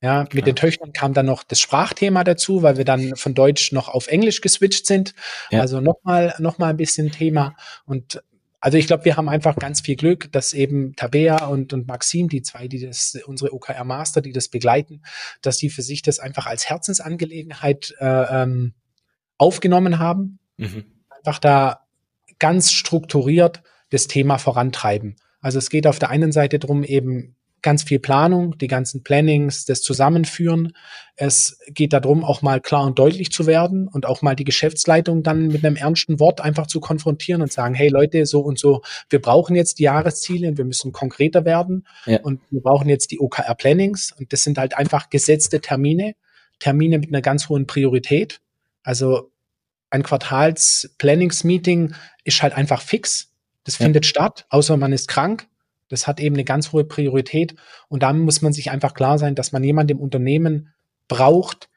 Ja, 0.00 0.22
mit 0.32 0.34
ja. 0.34 0.40
den 0.42 0.56
Töchtern 0.56 0.92
kam 0.92 1.14
dann 1.14 1.26
noch 1.26 1.44
das 1.44 1.60
Sprachthema 1.60 2.24
dazu, 2.24 2.62
weil 2.62 2.76
wir 2.76 2.84
dann 2.84 3.14
von 3.14 3.34
Deutsch 3.34 3.70
noch 3.70 3.88
auf 3.88 4.08
Englisch 4.08 4.40
geswitcht 4.40 4.84
sind. 4.84 5.14
Ja. 5.50 5.60
Also 5.60 5.80
nochmal 5.80 6.34
noch 6.40 6.58
mal 6.58 6.70
ein 6.70 6.76
bisschen 6.76 7.12
Thema. 7.12 7.54
Und 7.86 8.20
also 8.58 8.78
ich 8.78 8.88
glaube, 8.88 9.04
wir 9.04 9.16
haben 9.16 9.28
einfach 9.28 9.54
ganz 9.56 9.80
viel 9.80 9.94
Glück, 9.94 10.30
dass 10.32 10.54
eben 10.54 10.96
Tabea 10.96 11.46
und, 11.46 11.72
und 11.72 11.86
Maxim, 11.86 12.28
die 12.28 12.42
zwei, 12.42 12.66
die 12.66 12.84
das, 12.84 13.16
unsere 13.26 13.52
OKR 13.52 13.84
Master, 13.84 14.20
die 14.20 14.32
das 14.32 14.48
begleiten, 14.48 15.02
dass 15.40 15.58
die 15.58 15.70
für 15.70 15.82
sich 15.82 16.02
das 16.02 16.18
einfach 16.18 16.46
als 16.46 16.68
Herzensangelegenheit 16.68 17.94
äh, 18.00 18.42
ähm, 18.42 18.74
aufgenommen 19.38 20.00
haben. 20.00 20.40
Mhm. 20.56 20.84
Einfach 21.10 21.38
da 21.38 21.86
ganz 22.40 22.72
strukturiert 22.72 23.62
das 23.90 24.08
Thema 24.08 24.38
vorantreiben. 24.38 25.14
Also 25.40 25.58
es 25.58 25.70
geht 25.70 25.86
auf 25.86 25.98
der 25.98 26.10
einen 26.10 26.32
Seite 26.32 26.58
drum 26.58 26.82
eben 26.82 27.36
ganz 27.62 27.84
viel 27.84 28.00
Planung, 28.00 28.58
die 28.58 28.66
ganzen 28.66 29.02
Plannings, 29.02 29.64
das 29.64 29.82
Zusammenführen. 29.82 30.72
Es 31.16 31.58
geht 31.68 31.92
darum, 31.92 32.24
auch 32.24 32.42
mal 32.42 32.60
klar 32.60 32.84
und 32.84 32.98
deutlich 32.98 33.30
zu 33.30 33.46
werden 33.46 33.88
und 33.88 34.04
auch 34.04 34.20
mal 34.20 34.34
die 34.34 34.44
Geschäftsleitung 34.44 35.22
dann 35.22 35.46
mit 35.46 35.64
einem 35.64 35.76
ernsten 35.76 36.18
Wort 36.20 36.40
einfach 36.40 36.66
zu 36.66 36.80
konfrontieren 36.80 37.40
und 37.40 37.52
sagen, 37.52 37.74
hey 37.74 37.88
Leute, 37.88 38.26
so 38.26 38.40
und 38.40 38.58
so, 38.58 38.82
wir 39.08 39.20
brauchen 39.20 39.54
jetzt 39.54 39.78
die 39.78 39.84
Jahresziele 39.84 40.48
und 40.48 40.58
wir 40.58 40.64
müssen 40.64 40.92
konkreter 40.92 41.44
werden 41.44 41.86
ja. 42.06 42.20
und 42.20 42.40
wir 42.50 42.60
brauchen 42.60 42.88
jetzt 42.88 43.12
die 43.12 43.20
OKR-Plannings 43.20 44.12
und 44.18 44.32
das 44.32 44.42
sind 44.42 44.58
halt 44.58 44.76
einfach 44.76 45.08
gesetzte 45.08 45.60
Termine, 45.60 46.14
Termine 46.58 46.98
mit 46.98 47.08
einer 47.08 47.22
ganz 47.22 47.48
hohen 47.48 47.66
Priorität. 47.66 48.40
Also 48.82 49.30
ein 49.90 50.02
Quartals-Plannings-Meeting 50.02 51.94
ist 52.24 52.42
halt 52.42 52.54
einfach 52.54 52.80
fix. 52.80 53.28
Das 53.64 53.78
ja. 53.78 53.84
findet 53.84 54.06
statt, 54.06 54.46
außer 54.48 54.76
man 54.76 54.92
ist 54.92 55.06
krank. 55.06 55.46
Das 55.92 56.06
hat 56.06 56.20
eben 56.20 56.36
eine 56.36 56.44
ganz 56.44 56.72
hohe 56.72 56.84
Priorität. 56.84 57.54
Und 57.88 58.02
da 58.02 58.12
muss 58.12 58.40
man 58.40 58.52
sich 58.52 58.70
einfach 58.70 58.94
klar 58.94 59.18
sein, 59.18 59.34
dass 59.34 59.52
man 59.52 59.62
jemanden 59.62 59.92
im 59.92 60.00
Unternehmen 60.00 60.70
braucht, 61.06 61.68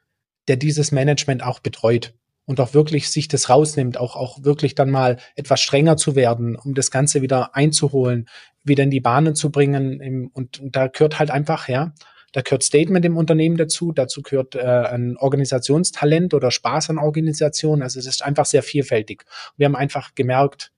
der 0.47 0.55
dieses 0.55 0.91
Management 0.91 1.43
auch 1.43 1.59
betreut 1.59 2.13
und 2.45 2.59
auch 2.59 2.73
wirklich 2.73 3.09
sich 3.09 3.27
das 3.27 3.49
rausnimmt, 3.49 3.97
auch, 3.97 4.15
auch 4.15 4.43
wirklich 4.43 4.75
dann 4.75 4.89
mal 4.89 5.17
etwas 5.35 5.59
strenger 5.61 5.97
zu 5.97 6.15
werden, 6.15 6.55
um 6.55 6.75
das 6.75 6.91
Ganze 6.91 7.21
wieder 7.21 7.55
einzuholen, 7.55 8.29
wieder 8.63 8.83
in 8.83 8.91
die 8.91 9.01
Bahnen 9.01 9.35
zu 9.35 9.51
bringen. 9.51 10.31
Und, 10.33 10.59
und 10.59 10.75
da 10.75 10.87
gehört 10.87 11.19
halt 11.19 11.31
einfach, 11.31 11.67
ja, 11.67 11.93
da 12.31 12.41
gehört 12.41 12.63
Statement 12.63 13.05
im 13.05 13.17
Unternehmen 13.17 13.57
dazu, 13.57 13.91
dazu 13.91 14.21
gehört 14.21 14.55
äh, 14.55 14.59
ein 14.59 15.17
Organisationstalent 15.17 16.33
oder 16.33 16.51
Spaß 16.51 16.89
an 16.89 16.97
Organisation. 16.97 17.81
Also 17.81 17.99
es 17.99 18.05
ist 18.05 18.23
einfach 18.23 18.45
sehr 18.45 18.61
vielfältig. 18.61 19.23
Wir 19.57 19.65
haben 19.65 19.75
einfach 19.75 20.15
gemerkt, 20.15 20.71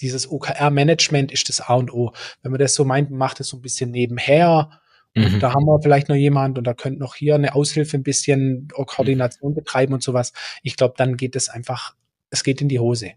dieses 0.00 0.30
OKR-Management 0.30 1.32
ist 1.32 1.48
das 1.48 1.60
A 1.60 1.74
und 1.74 1.92
O. 1.92 2.12
Wenn 2.42 2.52
man 2.52 2.60
das 2.60 2.74
so 2.74 2.84
meint, 2.84 3.10
macht 3.10 3.40
es 3.40 3.48
so 3.48 3.56
ein 3.56 3.62
bisschen 3.62 3.90
nebenher. 3.90 4.80
Mhm. 5.14 5.40
Da 5.40 5.54
haben 5.54 5.64
wir 5.64 5.80
vielleicht 5.82 6.08
noch 6.08 6.16
jemand 6.16 6.58
und 6.58 6.64
da 6.64 6.74
könnte 6.74 7.00
noch 7.00 7.14
hier 7.14 7.34
eine 7.34 7.54
Aushilfe 7.54 7.96
ein 7.96 8.02
bisschen 8.02 8.68
Koordination 8.68 9.54
betreiben 9.54 9.94
und 9.94 10.02
sowas. 10.02 10.32
Ich 10.62 10.76
glaube, 10.76 10.94
dann 10.96 11.16
geht 11.16 11.36
es 11.36 11.48
einfach, 11.48 11.94
es 12.30 12.44
geht 12.44 12.60
in 12.60 12.68
die 12.68 12.80
Hose. 12.80 13.12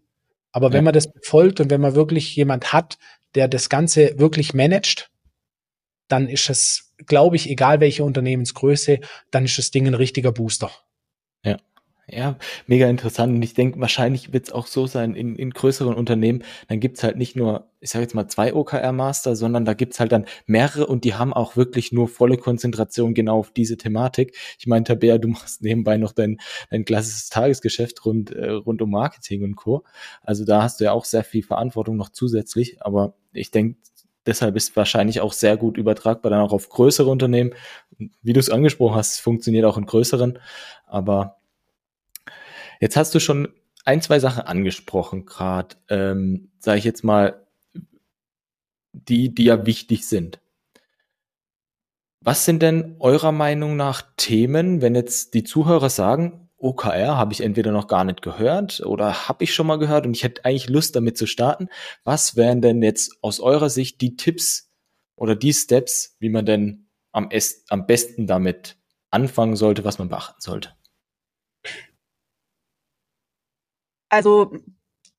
Aber 0.51 0.67
ja. 0.67 0.73
wenn 0.73 0.83
man 0.85 0.93
das 0.93 1.11
befolgt 1.11 1.59
und 1.59 1.69
wenn 1.69 1.81
man 1.81 1.95
wirklich 1.95 2.35
jemand 2.35 2.73
hat, 2.73 2.97
der 3.35 3.47
das 3.47 3.69
Ganze 3.69 4.17
wirklich 4.17 4.53
managt, 4.53 5.11
dann 6.07 6.27
ist 6.27 6.49
es, 6.49 6.93
glaube 7.05 7.35
ich, 7.35 7.49
egal 7.49 7.79
welche 7.79 8.03
Unternehmensgröße, 8.03 8.99
dann 9.31 9.45
ist 9.45 9.57
das 9.57 9.71
Ding 9.71 9.85
ein 9.85 9.93
richtiger 9.93 10.31
Booster. 10.31 10.71
Ja. 11.43 11.57
Ja, 12.11 12.37
mega 12.65 12.87
interessant. 12.87 13.35
Und 13.35 13.41
ich 13.43 13.53
denke, 13.53 13.79
wahrscheinlich 13.79 14.33
wird 14.33 14.47
es 14.47 14.51
auch 14.51 14.65
so 14.65 14.87
sein, 14.87 15.13
in, 15.13 15.35
in 15.35 15.51
größeren 15.51 15.93
Unternehmen, 15.93 16.43
dann 16.67 16.79
gibt's 16.79 17.03
halt 17.03 17.17
nicht 17.17 17.35
nur, 17.35 17.69
ich 17.81 17.91
sage 17.91 18.03
jetzt 18.03 18.15
mal, 18.15 18.27
zwei 18.27 18.53
OKR-Master, 18.53 19.35
sondern 19.35 19.65
da 19.65 19.73
gibt's 19.73 19.99
halt 19.99 20.11
dann 20.11 20.25
mehrere 20.47 20.87
und 20.87 21.03
die 21.03 21.13
haben 21.13 21.33
auch 21.33 21.55
wirklich 21.55 21.91
nur 21.91 22.07
volle 22.07 22.37
Konzentration 22.37 23.13
genau 23.13 23.39
auf 23.39 23.51
diese 23.51 23.77
Thematik. 23.77 24.35
Ich 24.57 24.65
meine, 24.65 24.85
Tabea, 24.85 25.17
du 25.19 25.27
machst 25.29 25.61
nebenbei 25.61 25.97
noch 25.97 26.13
dein, 26.13 26.39
dein 26.71 26.85
klassisches 26.85 27.29
Tagesgeschäft 27.29 28.05
rund, 28.05 28.31
äh, 28.31 28.49
rund 28.49 28.81
um 28.81 28.89
Marketing 28.89 29.43
und 29.43 29.55
Co. 29.55 29.83
Also 30.23 30.45
da 30.45 30.63
hast 30.63 30.79
du 30.79 30.85
ja 30.85 30.93
auch 30.93 31.05
sehr 31.05 31.23
viel 31.23 31.43
Verantwortung 31.43 31.95
noch 31.97 32.09
zusätzlich, 32.09 32.81
aber 32.81 33.13
ich 33.33 33.51
denke, 33.51 33.77
deshalb 34.25 34.55
ist 34.55 34.75
wahrscheinlich 34.75 35.21
auch 35.21 35.33
sehr 35.33 35.57
gut 35.57 35.77
übertragbar 35.77 36.29
dann 36.29 36.41
auch 36.41 36.53
auf 36.53 36.69
größere 36.69 37.09
Unternehmen. 37.09 37.53
Wie 38.21 38.33
du 38.33 38.39
es 38.39 38.49
angesprochen 38.49 38.95
hast, 38.95 39.19
funktioniert 39.19 39.65
auch 39.65 39.77
in 39.77 39.85
größeren, 39.85 40.39
aber 40.85 41.38
Jetzt 42.79 42.95
hast 42.95 43.13
du 43.13 43.19
schon 43.19 43.49
ein, 43.85 44.01
zwei 44.01 44.19
Sachen 44.19 44.43
angesprochen, 44.43 45.25
gerade, 45.25 45.75
ähm, 45.89 46.51
sage 46.59 46.79
ich 46.79 46.85
jetzt 46.85 47.03
mal, 47.03 47.45
die, 48.93 49.33
die 49.33 49.45
ja 49.45 49.65
wichtig 49.65 50.07
sind. 50.07 50.39
Was 52.21 52.45
sind 52.45 52.61
denn 52.61 52.97
eurer 52.99 53.31
Meinung 53.31 53.75
nach 53.75 54.03
Themen, 54.17 54.81
wenn 54.81 54.95
jetzt 54.95 55.33
die 55.33 55.43
Zuhörer 55.43 55.89
sagen, 55.89 56.49
OKR 56.57 57.15
habe 57.15 57.31
ich 57.31 57.41
entweder 57.41 57.71
noch 57.71 57.87
gar 57.87 58.03
nicht 58.03 58.21
gehört 58.21 58.81
oder 58.81 59.29
habe 59.29 59.45
ich 59.45 59.53
schon 59.53 59.67
mal 59.67 59.79
gehört 59.79 60.05
und 60.05 60.15
ich 60.15 60.23
hätte 60.23 60.43
eigentlich 60.43 60.69
Lust 60.69 60.95
damit 60.95 61.17
zu 61.17 61.25
starten. 61.25 61.69
Was 62.03 62.35
wären 62.35 62.61
denn 62.61 62.83
jetzt 62.83 63.17
aus 63.21 63.39
eurer 63.39 63.69
Sicht 63.69 64.01
die 64.01 64.17
Tipps 64.17 64.69
oder 65.15 65.35
die 65.35 65.53
Steps, 65.53 66.17
wie 66.19 66.29
man 66.29 66.45
denn 66.45 66.89
am, 67.13 67.29
am 67.69 67.85
besten 67.87 68.27
damit 68.27 68.77
anfangen 69.09 69.55
sollte, 69.55 69.85
was 69.85 69.99
man 69.99 70.09
beachten 70.09 70.41
sollte? 70.41 70.73
Also 74.09 74.51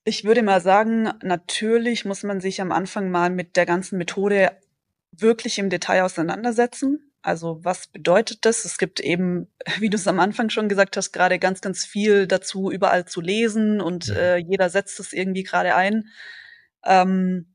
ich 0.04 0.24
würde 0.24 0.42
mal 0.42 0.60
sagen, 0.60 1.12
natürlich 1.22 2.04
muss 2.04 2.22
man 2.22 2.40
sich 2.40 2.60
am 2.60 2.72
Anfang 2.72 3.10
mal 3.10 3.30
mit 3.30 3.56
der 3.56 3.66
ganzen 3.66 3.98
Methode 3.98 4.50
wirklich 5.12 5.58
im 5.58 5.70
Detail 5.70 6.02
auseinandersetzen. 6.02 7.10
Also 7.22 7.62
was 7.62 7.86
bedeutet 7.86 8.46
das? 8.46 8.64
Es 8.64 8.78
gibt 8.78 9.00
eben, 9.00 9.48
wie 9.78 9.90
du 9.90 9.96
es 9.96 10.08
am 10.08 10.20
Anfang 10.20 10.50
schon 10.50 10.68
gesagt 10.68 10.96
hast, 10.96 11.12
gerade 11.12 11.38
ganz, 11.38 11.60
ganz 11.60 11.84
viel 11.84 12.26
dazu 12.26 12.70
überall 12.70 13.04
zu 13.04 13.20
lesen 13.20 13.80
und 13.80 14.08
äh, 14.08 14.36
jeder 14.36 14.70
setzt 14.70 15.00
es 15.00 15.12
irgendwie 15.12 15.42
gerade 15.42 15.74
ein. 15.74 16.08
Ähm, 16.84 17.54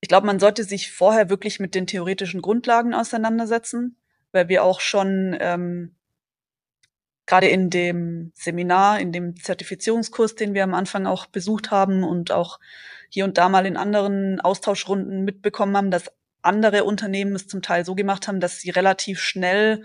ich 0.00 0.08
glaube, 0.08 0.26
man 0.26 0.38
sollte 0.38 0.62
sich 0.62 0.92
vorher 0.92 1.28
wirklich 1.28 1.58
mit 1.58 1.74
den 1.74 1.88
theoretischen 1.88 2.40
Grundlagen 2.40 2.94
auseinandersetzen, 2.94 3.96
weil 4.30 4.48
wir 4.48 4.62
auch 4.62 4.80
schon 4.80 5.36
ähm, 5.40 5.96
gerade 7.28 7.46
in 7.46 7.68
dem 7.68 8.32
Seminar, 8.34 9.00
in 9.00 9.12
dem 9.12 9.36
Zertifizierungskurs, 9.36 10.34
den 10.34 10.54
wir 10.54 10.64
am 10.64 10.72
Anfang 10.72 11.06
auch 11.06 11.26
besucht 11.26 11.70
haben 11.70 12.02
und 12.02 12.32
auch 12.32 12.58
hier 13.10 13.26
und 13.26 13.36
da 13.36 13.50
mal 13.50 13.66
in 13.66 13.76
anderen 13.76 14.40
Austauschrunden 14.40 15.24
mitbekommen 15.24 15.76
haben, 15.76 15.90
dass 15.90 16.10
andere 16.40 16.84
Unternehmen 16.84 17.34
es 17.34 17.46
zum 17.46 17.60
Teil 17.60 17.84
so 17.84 17.94
gemacht 17.94 18.28
haben, 18.28 18.40
dass 18.40 18.60
sie 18.60 18.70
relativ 18.70 19.20
schnell 19.20 19.84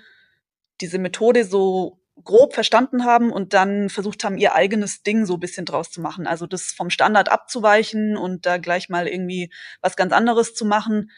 diese 0.79 0.99
Methode 0.99 1.43
so 1.43 1.99
grob 2.23 2.53
verstanden 2.53 3.03
haben 3.03 3.29
und 3.29 3.53
dann 3.53 3.89
versucht 3.89 4.23
haben, 4.23 4.37
ihr 4.37 4.55
eigenes 4.55 5.03
Ding 5.03 5.25
so 5.25 5.33
ein 5.33 5.41
bisschen 5.41 5.65
draus 5.65 5.91
zu 5.91 5.99
machen. 5.99 6.27
Also 6.27 6.47
das 6.47 6.71
vom 6.71 6.89
Standard 6.89 7.29
abzuweichen 7.29 8.15
und 8.15 8.45
da 8.45 8.57
gleich 8.57 8.87
mal 8.87 9.05
irgendwie 9.05 9.51
was 9.81 9.97
ganz 9.97 10.13
anderes 10.13 10.55
zu 10.55 10.63
machen. 10.63 11.11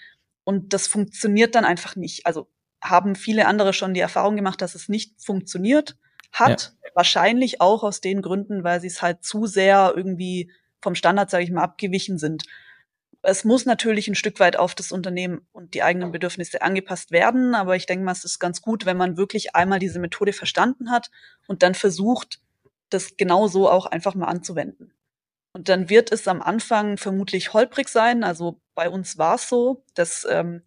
Und 0.43 0.73
das 0.73 0.87
funktioniert 0.87 1.53
dann 1.53 1.65
einfach 1.65 1.95
nicht. 1.95 2.25
Also 2.25 2.49
haben 2.81 3.15
viele 3.15 3.45
andere 3.45 3.73
schon 3.73 3.93
die 3.93 3.99
Erfahrung 3.99 4.35
gemacht, 4.35 4.63
dass 4.63 4.73
es 4.73 4.89
nicht 4.89 5.21
funktioniert 5.21 5.95
hat. 6.39 6.73
Ja. 6.83 6.89
Wahrscheinlich 6.93 7.61
auch 7.61 7.83
aus 7.83 7.99
den 7.99 8.21
Gründen, 8.21 8.63
weil 8.63 8.79
sie 8.79 8.87
es 8.87 9.01
halt 9.01 9.23
zu 9.23 9.45
sehr 9.45 9.93
irgendwie 9.95 10.51
vom 10.81 10.95
Standard, 10.95 11.29
sage 11.29 11.43
ich 11.43 11.51
mal, 11.51 11.63
abgewichen 11.63 12.17
sind. 12.17 12.43
Es 13.21 13.43
muss 13.43 13.65
natürlich 13.65 14.07
ein 14.07 14.15
Stück 14.15 14.39
weit 14.39 14.55
auf 14.55 14.75
das 14.75 14.91
Unternehmen 14.91 15.47
und 15.51 15.73
die 15.73 15.81
eigenen 15.81 16.11
Bedürfnisse 16.11 16.61
angepasst 16.61 17.11
werden, 17.11 17.55
aber 17.55 17.75
ich 17.75 17.87
denke 17.87 18.05
mal, 18.05 18.11
es 18.11 18.23
ist 18.23 18.37
ganz 18.39 18.61
gut, 18.61 18.85
wenn 18.85 18.97
man 18.97 19.17
wirklich 19.17 19.55
einmal 19.55 19.79
diese 19.79 19.99
Methode 19.99 20.31
verstanden 20.31 20.91
hat 20.91 21.09
und 21.47 21.63
dann 21.63 21.73
versucht, 21.73 22.39
das 22.89 23.17
genau 23.17 23.47
so 23.47 23.69
auch 23.69 23.87
einfach 23.87 24.13
mal 24.13 24.27
anzuwenden. 24.27 24.93
Und 25.53 25.69
dann 25.69 25.89
wird 25.89 26.11
es 26.11 26.27
am 26.27 26.41
Anfang 26.41 26.97
vermutlich 26.97 27.53
holprig 27.53 27.87
sein. 27.87 28.23
Also 28.23 28.61
bei 28.75 28.89
uns 28.89 29.17
war 29.17 29.35
es 29.35 29.49
so, 29.49 29.83
dass 29.95 30.27
ähm, 30.29 30.61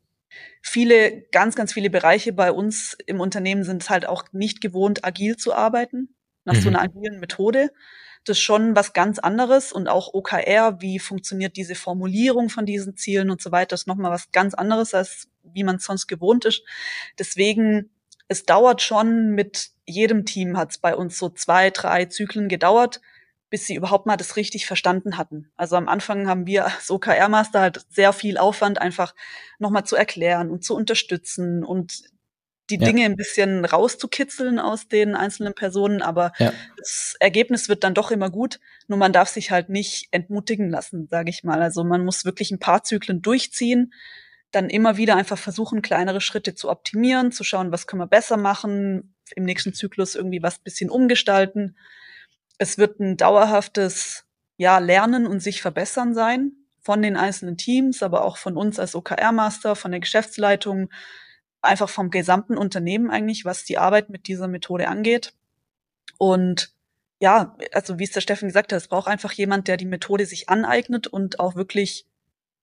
viele, 0.63 1.23
ganz, 1.33 1.55
ganz 1.55 1.73
viele 1.73 1.91
Bereiche 1.91 2.33
bei 2.33 2.53
uns 2.53 2.97
im 3.07 3.21
Unternehmen 3.21 3.65
sind 3.65 3.83
es 3.83 3.91
halt 3.91 4.07
auch 4.07 4.25
nicht 4.33 4.61
gewohnt, 4.61 5.05
agil 5.05 5.37
zu 5.37 5.55
arbeiten, 5.55 6.15
nach 6.45 6.55
mhm. 6.55 6.61
so 6.61 6.69
einer 6.69 6.83
agilen 6.83 7.21
Methode. 7.21 7.71
Das 8.25 8.37
ist 8.37 8.43
schon 8.43 8.77
was 8.77 8.93
ganz 8.93 9.19
anderes 9.19 9.73
und 9.73 9.89
auch 9.89 10.13
OKR, 10.13 10.81
wie 10.81 10.99
funktioniert 10.99 11.57
diese 11.57 11.75
Formulierung 11.75 12.51
von 12.51 12.67
diesen 12.67 12.97
Zielen 12.97 13.31
und 13.31 13.41
so 13.41 13.53
weiter, 13.53 13.75
ist 13.75 13.87
nochmal 13.87 14.11
was 14.11 14.33
ganz 14.33 14.55
anderes, 14.55 14.93
als 14.93 15.29
wie 15.43 15.65
man 15.65 15.79
sonst 15.79 16.09
gewohnt 16.09 16.45
ist. 16.45 16.63
Deswegen, 17.19 17.91
es 18.27 18.45
dauert 18.45 18.83
schon 18.83 19.31
mit 19.31 19.71
jedem 19.87 20.27
Team 20.27 20.59
hat 20.59 20.73
es 20.73 20.79
bei 20.79 20.95
uns 20.95 21.19
so 21.19 21.31
zwei, 21.31 21.71
drei 21.71 22.05
Zyklen 22.05 22.49
gedauert, 22.49 23.01
bis 23.51 23.67
sie 23.67 23.75
überhaupt 23.75 24.07
mal 24.07 24.17
das 24.17 24.37
richtig 24.37 24.67
verstanden 24.67 25.17
hatten. 25.17 25.51
Also 25.57 25.77
am 25.77 25.89
Anfang 25.89 26.29
haben 26.29 26.47
wir 26.47 26.65
als 26.77 26.91
OKR-Master 26.91 27.61
halt 27.61 27.85
sehr 27.89 28.13
viel 28.13 28.39
Aufwand, 28.39 28.81
einfach 28.81 29.15
nochmal 29.59 29.85
zu 29.85 29.97
erklären 29.97 30.51
und 30.51 30.65
zu 30.65 30.75
unterstützen 30.75 31.65
und 31.65 32.03
die 32.71 32.77
ja. 32.77 32.85
Dinge 32.85 33.07
ein 33.07 33.17
bisschen 33.17 33.65
rauszukitzeln 33.65 34.59
aus 34.59 34.89
den 34.89 35.15
einzelnen 35.15 35.55
Personen, 35.55 36.03
aber 36.03 36.33
ja. 36.39 36.53
das 36.77 37.17
Ergebnis 37.19 37.71
wird 37.71 37.83
dann 37.83 37.95
doch 37.95 38.11
immer 38.11 38.29
gut. 38.29 38.61
Nur 38.89 38.99
man 38.99 39.13
darf 39.15 39.31
sich 39.31 39.51
halt 39.51 39.71
nicht 39.71 40.09
entmutigen 40.11 40.69
lassen, 40.69 41.09
sage 41.11 41.31
ich 41.31 41.45
mal. 41.45 41.63
Also 41.63 41.83
man 41.83 42.05
muss 42.05 42.27
wirklich 42.27 42.51
ein 42.51 42.59
paar 42.59 42.85
Zyklen 42.85 43.23
durchziehen, 43.23 43.95
dann 44.51 44.69
immer 44.69 44.99
wieder 44.99 45.17
einfach 45.17 45.39
versuchen, 45.39 45.81
kleinere 45.81 46.21
Schritte 46.21 46.55
zu 46.55 46.69
optimieren, 46.69 47.33
zu 47.33 47.43
schauen, 47.43 47.73
was 47.73 47.87
können 47.87 48.03
wir 48.03 48.07
besser 48.07 48.37
machen, 48.37 49.15
im 49.35 49.45
nächsten 49.45 49.73
Zyklus 49.73 50.15
irgendwie 50.15 50.43
was 50.43 50.59
bisschen 50.59 50.91
umgestalten 50.91 51.75
es 52.59 52.79
wird 52.79 53.01
ein 53.01 53.17
dauerhaftes 53.17 54.25
ja, 54.57 54.79
Lernen 54.79 55.27
und 55.27 55.41
sich 55.41 55.63
verbessern 55.63 56.15
sein 56.15 56.53
von 56.81 57.03
den 57.03 57.17
einzelnen 57.17 57.57
Teams, 57.57 58.03
aber 58.03 58.25
auch 58.25 58.37
von 58.37 58.57
uns 58.57 58.79
als 58.79 58.95
OKR-Master, 58.95 59.77
von 59.77 59.91
der 59.91 60.01
Geschäftsleitung, 60.01 60.91
einfach 61.61 61.89
vom 61.89 62.11
gesamten 62.11 62.57
Unternehmen 62.57 63.11
eigentlich, 63.11 63.45
was 63.45 63.65
die 63.65 63.79
Arbeit 63.79 64.11
mit 64.11 64.27
dieser 64.27 64.49
Methode 64.49 64.89
angeht. 64.89 65.35
Und 66.19 66.73
ja, 67.21 67.57
also 67.73 67.99
wie 67.99 68.05
es 68.05 68.13
der 68.13 68.21
Steffen 68.21 68.49
gesagt 68.49 68.73
hat, 68.73 68.77
es 68.77 68.89
braucht 68.89 69.09
einfach 69.09 69.33
jemand, 69.33 69.69
der 69.69 69.77
die 69.77 69.87
Methode 69.87 70.25
sich 70.27 70.49
aneignet 70.49 71.07
und 71.07 71.41
auch 71.41 71.57
wirklich 71.57 72.07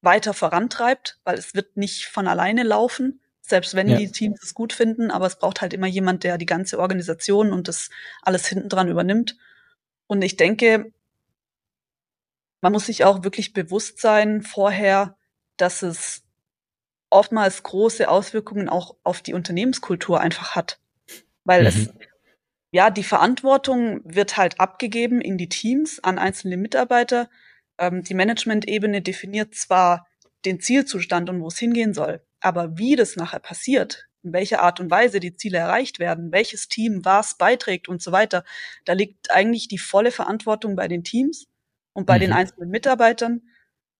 weiter 0.02 0.34
vorantreibt, 0.34 1.20
weil 1.24 1.38
es 1.38 1.54
wird 1.56 1.78
nicht 1.78 2.06
von 2.06 2.28
alleine 2.28 2.64
laufen, 2.64 3.22
selbst 3.42 3.76
wenn 3.76 3.88
ja. 3.88 3.98
die 3.98 4.12
Teams 4.12 4.42
es 4.42 4.54
gut 4.54 4.74
finden, 4.74 5.12
aber 5.12 5.26
es 5.26 5.38
braucht 5.38 5.62
halt 5.62 5.74
immer 5.74 5.88
jemand, 5.88 6.24
der 6.24 6.38
die 6.38 6.46
ganze 6.46 6.80
Organisation 6.80 7.52
und 7.52 7.68
das 7.68 7.90
alles 8.22 8.48
hinten 8.48 8.70
dran 8.70 8.88
übernimmt. 8.88 9.38
Und 10.08 10.22
ich 10.22 10.38
denke, 10.38 10.92
man 12.62 12.72
muss 12.72 12.88
sich 12.88 13.04
auch 13.04 13.24
wirklich 13.24 13.54
bewusst 13.54 14.00
sein 14.00 14.42
vorher, 14.42 15.18
dass 15.58 15.82
es 15.82 16.24
oftmals 17.10 17.64
große 17.64 18.10
Auswirkungen 18.10 18.70
auch 18.70 18.96
auf 19.04 19.22
die 19.22 19.34
Unternehmenskultur 19.34 20.20
einfach 20.20 20.56
hat. 20.56 20.80
Weil 21.44 21.62
mhm. 21.62 21.68
es, 21.68 21.94
ja, 22.72 22.90
die 22.90 23.04
Verantwortung 23.04 24.02
wird 24.04 24.38
halt 24.38 24.60
abgegeben 24.60 25.22
in 25.22 25.38
die 25.38 25.50
Teams 25.50 26.04
an 26.04 26.20
einzelne 26.20 26.58
Mitarbeiter. 26.58 27.30
Ähm, 27.78 28.04
die 28.04 28.14
Management-Ebene 28.14 29.02
definiert 29.02 29.56
zwar 29.56 30.08
den 30.46 30.60
Zielzustand 30.60 31.30
und 31.30 31.42
wo 31.42 31.48
es 31.48 31.58
hingehen 31.58 31.94
soll, 31.94 32.22
aber 32.40 32.78
wie 32.78 32.96
das 32.96 33.16
nachher 33.16 33.40
passiert, 33.40 34.08
in 34.26 34.34
welcher 34.34 34.62
Art 34.62 34.80
und 34.80 34.92
Weise 34.92 35.20
die 35.20 35.36
Ziele 35.36 35.60
erreicht 35.60 36.00
werden, 36.00 36.32
welches 36.32 36.68
Team 36.68 37.06
was 37.06 37.38
beiträgt 37.38 37.88
und 37.88 38.02
so 38.02 38.12
weiter. 38.12 38.44
Da 38.84 38.94
liegt 38.94 39.32
eigentlich 39.32 39.68
die 39.68 39.78
volle 39.78 40.12
Verantwortung 40.12 40.76
bei 40.76 40.88
den 40.88 41.04
Teams 41.04 41.48
und 41.94 42.06
bei 42.06 42.16
mhm. 42.18 42.22
den 42.22 42.34
einzelnen 42.34 42.70
Mitarbeitern. 42.70 43.44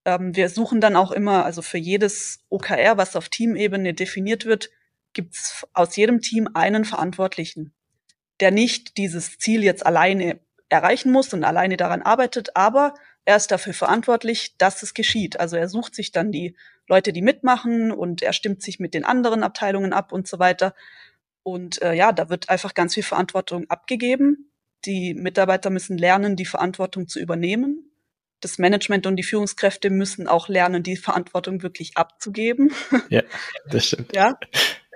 Ähm, 0.04 0.36
wir 0.36 0.50
suchen 0.50 0.82
dann 0.82 0.96
auch 0.96 1.12
immer, 1.12 1.46
also 1.46 1.62
für 1.62 1.78
jedes 1.78 2.44
OKR, 2.50 2.98
was 2.98 3.16
auf 3.16 3.30
Teamebene 3.30 3.94
definiert 3.94 4.46
wird, 4.46 4.70
gibt's 5.14 5.66
aus 5.74 5.96
jedem 5.96 6.22
Team 6.22 6.50
einen 6.54 6.84
Verantwortlichen, 6.84 7.74
der 8.42 8.52
nicht 8.52 8.98
dieses 8.98 9.38
Ziel 9.38 9.64
jetzt 9.64 9.86
alleine 9.86 10.40
erreichen 10.70 11.12
muss 11.12 11.34
und 11.34 11.44
alleine 11.44 11.78
daran 11.78 12.02
arbeitet, 12.02 12.56
aber 12.56 12.96
er 13.24 13.38
ist 13.38 13.52
dafür 13.52 13.74
verantwortlich, 13.74 14.58
dass 14.58 14.84
es 14.84 14.94
geschieht. 14.94 15.40
Also 15.40 15.56
er 15.56 15.70
sucht 15.70 15.96
sich 15.96 16.12
dann 16.12 16.32
die 16.32 16.56
Leute, 16.88 17.14
die 17.14 17.22
mitmachen 17.22 17.92
und 17.92 18.22
er 18.22 18.34
stimmt 18.34 18.62
sich 18.62 18.80
mit 18.80 18.94
den 18.94 19.06
anderen 19.06 19.44
Abteilungen 19.44 19.94
ab 19.94 20.12
und 20.12 20.28
so 20.28 20.40
weiter. 20.40 20.76
Und 21.44 21.82
äh, 21.82 21.94
ja, 21.94 22.12
da 22.12 22.30
wird 22.30 22.50
einfach 22.50 22.74
ganz 22.74 22.94
viel 22.94 23.04
Verantwortung 23.04 23.70
abgegeben. 23.70 24.52
Die 24.86 25.14
Mitarbeiter 25.14 25.70
müssen 25.70 25.98
lernen, 25.98 26.36
die 26.36 26.46
Verantwortung 26.46 27.08
zu 27.08 27.20
übernehmen. 27.20 27.92
Das 28.42 28.58
Management 28.58 29.08
und 29.08 29.16
die 29.16 29.24
Führungskräfte 29.24 29.90
müssen 29.90 30.28
auch 30.28 30.50
lernen, 30.50 30.84
die 30.84 30.98
Verantwortung 30.98 31.64
wirklich 31.64 31.98
abzugeben. 31.98 32.72
Ja, 33.10 33.24
das 33.70 33.88
stimmt. 33.88 34.16
ja. 34.16 34.38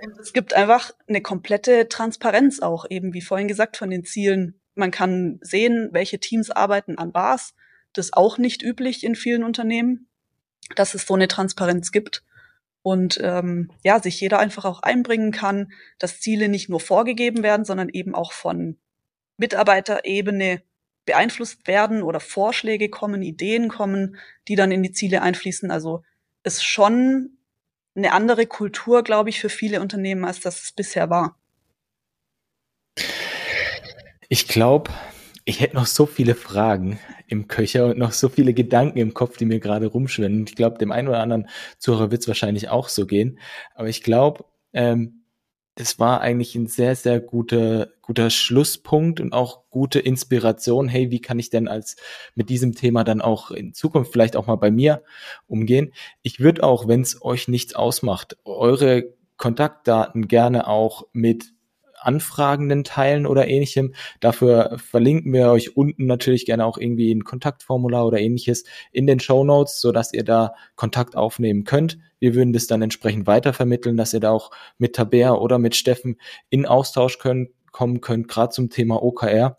Und 0.02 0.18
es 0.18 0.32
gibt 0.32 0.54
einfach 0.54 0.92
eine 1.08 1.20
komplette 1.20 1.88
Transparenz 1.88 2.60
auch, 2.60 2.86
eben 2.88 3.12
wie 3.12 3.20
vorhin 3.20 3.48
gesagt, 3.48 3.76
von 3.76 3.90
den 3.90 4.04
Zielen. 4.04 4.60
Man 4.74 4.90
kann 4.90 5.38
sehen, 5.42 5.90
welche 5.92 6.18
Teams 6.18 6.50
arbeiten 6.50 6.98
an 6.98 7.12
was 7.12 7.54
das 7.92 8.06
ist 8.06 8.16
auch 8.16 8.38
nicht 8.38 8.62
üblich 8.62 9.04
in 9.04 9.14
vielen 9.14 9.44
Unternehmen, 9.44 10.08
dass 10.76 10.94
es 10.94 11.06
so 11.06 11.14
eine 11.14 11.28
Transparenz 11.28 11.92
gibt 11.92 12.24
und 12.82 13.18
ähm, 13.22 13.70
ja, 13.84 14.00
sich 14.00 14.20
jeder 14.20 14.38
einfach 14.38 14.64
auch 14.64 14.82
einbringen 14.82 15.32
kann, 15.32 15.72
dass 15.98 16.20
Ziele 16.20 16.48
nicht 16.48 16.68
nur 16.68 16.80
vorgegeben 16.80 17.42
werden, 17.42 17.64
sondern 17.64 17.88
eben 17.88 18.14
auch 18.14 18.32
von 18.32 18.78
Mitarbeiterebene 19.36 20.62
beeinflusst 21.04 21.66
werden 21.66 22.02
oder 22.02 22.20
Vorschläge 22.20 22.88
kommen, 22.88 23.22
Ideen 23.22 23.68
kommen, 23.68 24.16
die 24.48 24.54
dann 24.54 24.70
in 24.70 24.82
die 24.82 24.92
Ziele 24.92 25.22
einfließen. 25.22 25.70
Also 25.70 26.02
ist 26.42 26.64
schon 26.64 27.38
eine 27.94 28.12
andere 28.12 28.46
Kultur, 28.46 29.02
glaube 29.02 29.30
ich, 29.30 29.40
für 29.40 29.48
viele 29.48 29.80
Unternehmen, 29.80 30.24
als 30.24 30.40
das 30.40 30.62
es 30.62 30.72
bisher 30.72 31.10
war. 31.10 31.36
Ich 34.28 34.46
glaube, 34.46 34.90
ich 35.50 35.60
hätte 35.60 35.76
noch 35.76 35.86
so 35.86 36.06
viele 36.06 36.36
Fragen 36.36 37.00
im 37.26 37.48
Köcher 37.48 37.86
und 37.86 37.98
noch 37.98 38.12
so 38.12 38.28
viele 38.28 38.54
Gedanken 38.54 38.98
im 38.98 39.14
Kopf, 39.14 39.36
die 39.36 39.44
mir 39.44 39.58
gerade 39.58 39.86
rumschwirren. 39.86 40.44
Ich 40.46 40.54
glaube, 40.54 40.78
dem 40.78 40.92
einen 40.92 41.08
oder 41.08 41.20
anderen 41.20 41.48
Zuhörer 41.78 42.12
wird 42.12 42.22
es 42.22 42.28
wahrscheinlich 42.28 42.68
auch 42.68 42.88
so 42.88 43.04
gehen. 43.04 43.38
Aber 43.74 43.88
ich 43.88 44.04
glaube, 44.04 44.44
ähm, 44.72 45.24
das 45.74 45.98
war 45.98 46.20
eigentlich 46.20 46.54
ein 46.54 46.68
sehr, 46.68 46.94
sehr 46.94 47.20
guter, 47.20 47.88
guter 48.00 48.30
Schlusspunkt 48.30 49.20
und 49.20 49.32
auch 49.32 49.68
gute 49.70 49.98
Inspiration. 49.98 50.86
Hey, 50.88 51.10
wie 51.10 51.20
kann 51.20 51.40
ich 51.40 51.50
denn 51.50 51.66
als 51.66 51.96
mit 52.36 52.48
diesem 52.48 52.74
Thema 52.76 53.02
dann 53.02 53.20
auch 53.20 53.50
in 53.50 53.74
Zukunft 53.74 54.12
vielleicht 54.12 54.36
auch 54.36 54.46
mal 54.46 54.56
bei 54.56 54.70
mir 54.70 55.02
umgehen? 55.48 55.92
Ich 56.22 56.38
würde 56.38 56.62
auch, 56.62 56.86
wenn 56.86 57.00
es 57.00 57.22
euch 57.22 57.48
nichts 57.48 57.74
ausmacht, 57.74 58.36
eure 58.44 59.14
Kontaktdaten 59.36 60.28
gerne 60.28 60.68
auch 60.68 61.08
mit 61.12 61.54
Anfragenden 62.00 62.84
teilen 62.84 63.26
oder 63.26 63.48
ähnlichem. 63.48 63.94
Dafür 64.20 64.78
verlinken 64.78 65.32
wir 65.32 65.50
euch 65.50 65.76
unten 65.76 66.06
natürlich 66.06 66.46
gerne 66.46 66.64
auch 66.64 66.78
irgendwie 66.78 67.12
ein 67.14 67.24
Kontaktformular 67.24 68.06
oder 68.06 68.18
ähnliches 68.18 68.64
in 68.92 69.06
den 69.06 69.20
Show 69.20 69.44
Notes, 69.44 69.80
sodass 69.80 70.12
ihr 70.12 70.24
da 70.24 70.54
Kontakt 70.76 71.16
aufnehmen 71.16 71.64
könnt. 71.64 71.98
Wir 72.18 72.34
würden 72.34 72.52
das 72.52 72.66
dann 72.66 72.82
entsprechend 72.82 73.26
weitervermitteln, 73.26 73.96
dass 73.96 74.12
ihr 74.12 74.20
da 74.20 74.30
auch 74.30 74.50
mit 74.78 74.94
Tabea 74.94 75.34
oder 75.34 75.58
mit 75.58 75.76
Steffen 75.76 76.16
in 76.50 76.66
Austausch 76.66 77.18
können, 77.18 77.48
kommen 77.72 78.00
könnt, 78.00 78.28
gerade 78.28 78.52
zum 78.52 78.70
Thema 78.70 79.02
OKR. 79.02 79.58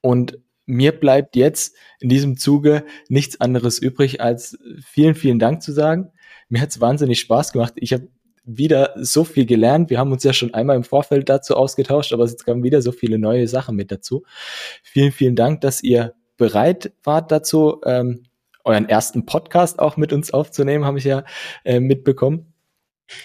Und 0.00 0.38
mir 0.66 0.92
bleibt 0.92 1.34
jetzt 1.34 1.74
in 1.98 2.08
diesem 2.08 2.36
Zuge 2.36 2.84
nichts 3.08 3.40
anderes 3.40 3.78
übrig, 3.78 4.20
als 4.20 4.58
vielen, 4.84 5.14
vielen 5.14 5.38
Dank 5.38 5.62
zu 5.62 5.72
sagen. 5.72 6.12
Mir 6.50 6.60
hat 6.60 6.70
es 6.70 6.80
wahnsinnig 6.80 7.20
Spaß 7.20 7.52
gemacht. 7.52 7.74
Ich 7.76 7.92
habe 7.92 8.08
wieder 8.48 8.94
so 8.96 9.24
viel 9.24 9.44
gelernt. 9.46 9.90
Wir 9.90 9.98
haben 9.98 10.10
uns 10.10 10.24
ja 10.24 10.32
schon 10.32 10.54
einmal 10.54 10.76
im 10.76 10.84
Vorfeld 10.84 11.28
dazu 11.28 11.54
ausgetauscht, 11.54 12.12
aber 12.12 12.24
es 12.24 12.36
kamen 12.44 12.62
wieder 12.62 12.80
so 12.80 12.92
viele 12.92 13.18
neue 13.18 13.46
Sachen 13.46 13.76
mit 13.76 13.92
dazu. 13.92 14.24
Vielen, 14.82 15.12
vielen 15.12 15.36
Dank, 15.36 15.60
dass 15.60 15.82
ihr 15.82 16.14
bereit 16.38 16.92
wart 17.04 17.30
dazu, 17.30 17.80
ähm, 17.84 18.24
euren 18.64 18.88
ersten 18.88 19.26
Podcast 19.26 19.78
auch 19.78 19.96
mit 19.96 20.12
uns 20.12 20.32
aufzunehmen, 20.32 20.84
habe 20.84 20.98
ich 20.98 21.04
ja 21.04 21.24
äh, 21.64 21.80
mitbekommen. 21.80 22.52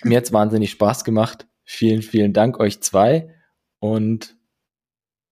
Mir 0.04 0.18
hat's 0.18 0.34
wahnsinnig 0.34 0.72
Spaß 0.72 1.04
gemacht. 1.04 1.48
Vielen, 1.64 2.02
vielen 2.02 2.34
Dank 2.34 2.60
euch 2.60 2.82
zwei. 2.82 3.34
Und 3.80 4.36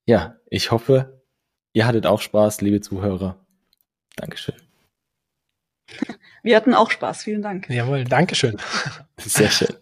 ja, 0.05 0.37
ich 0.49 0.71
hoffe, 0.71 1.21
ihr 1.73 1.85
hattet 1.85 2.05
auch 2.05 2.21
Spaß, 2.21 2.61
liebe 2.61 2.81
Zuhörer. 2.81 3.45
Dankeschön. 4.15 4.55
Wir 6.43 6.55
hatten 6.55 6.73
auch 6.73 6.91
Spaß. 6.91 7.23
Vielen 7.23 7.41
Dank. 7.41 7.69
Jawohl, 7.69 8.03
Dankeschön. 8.03 8.57
Sehr 9.17 9.49
schön. 9.49 9.80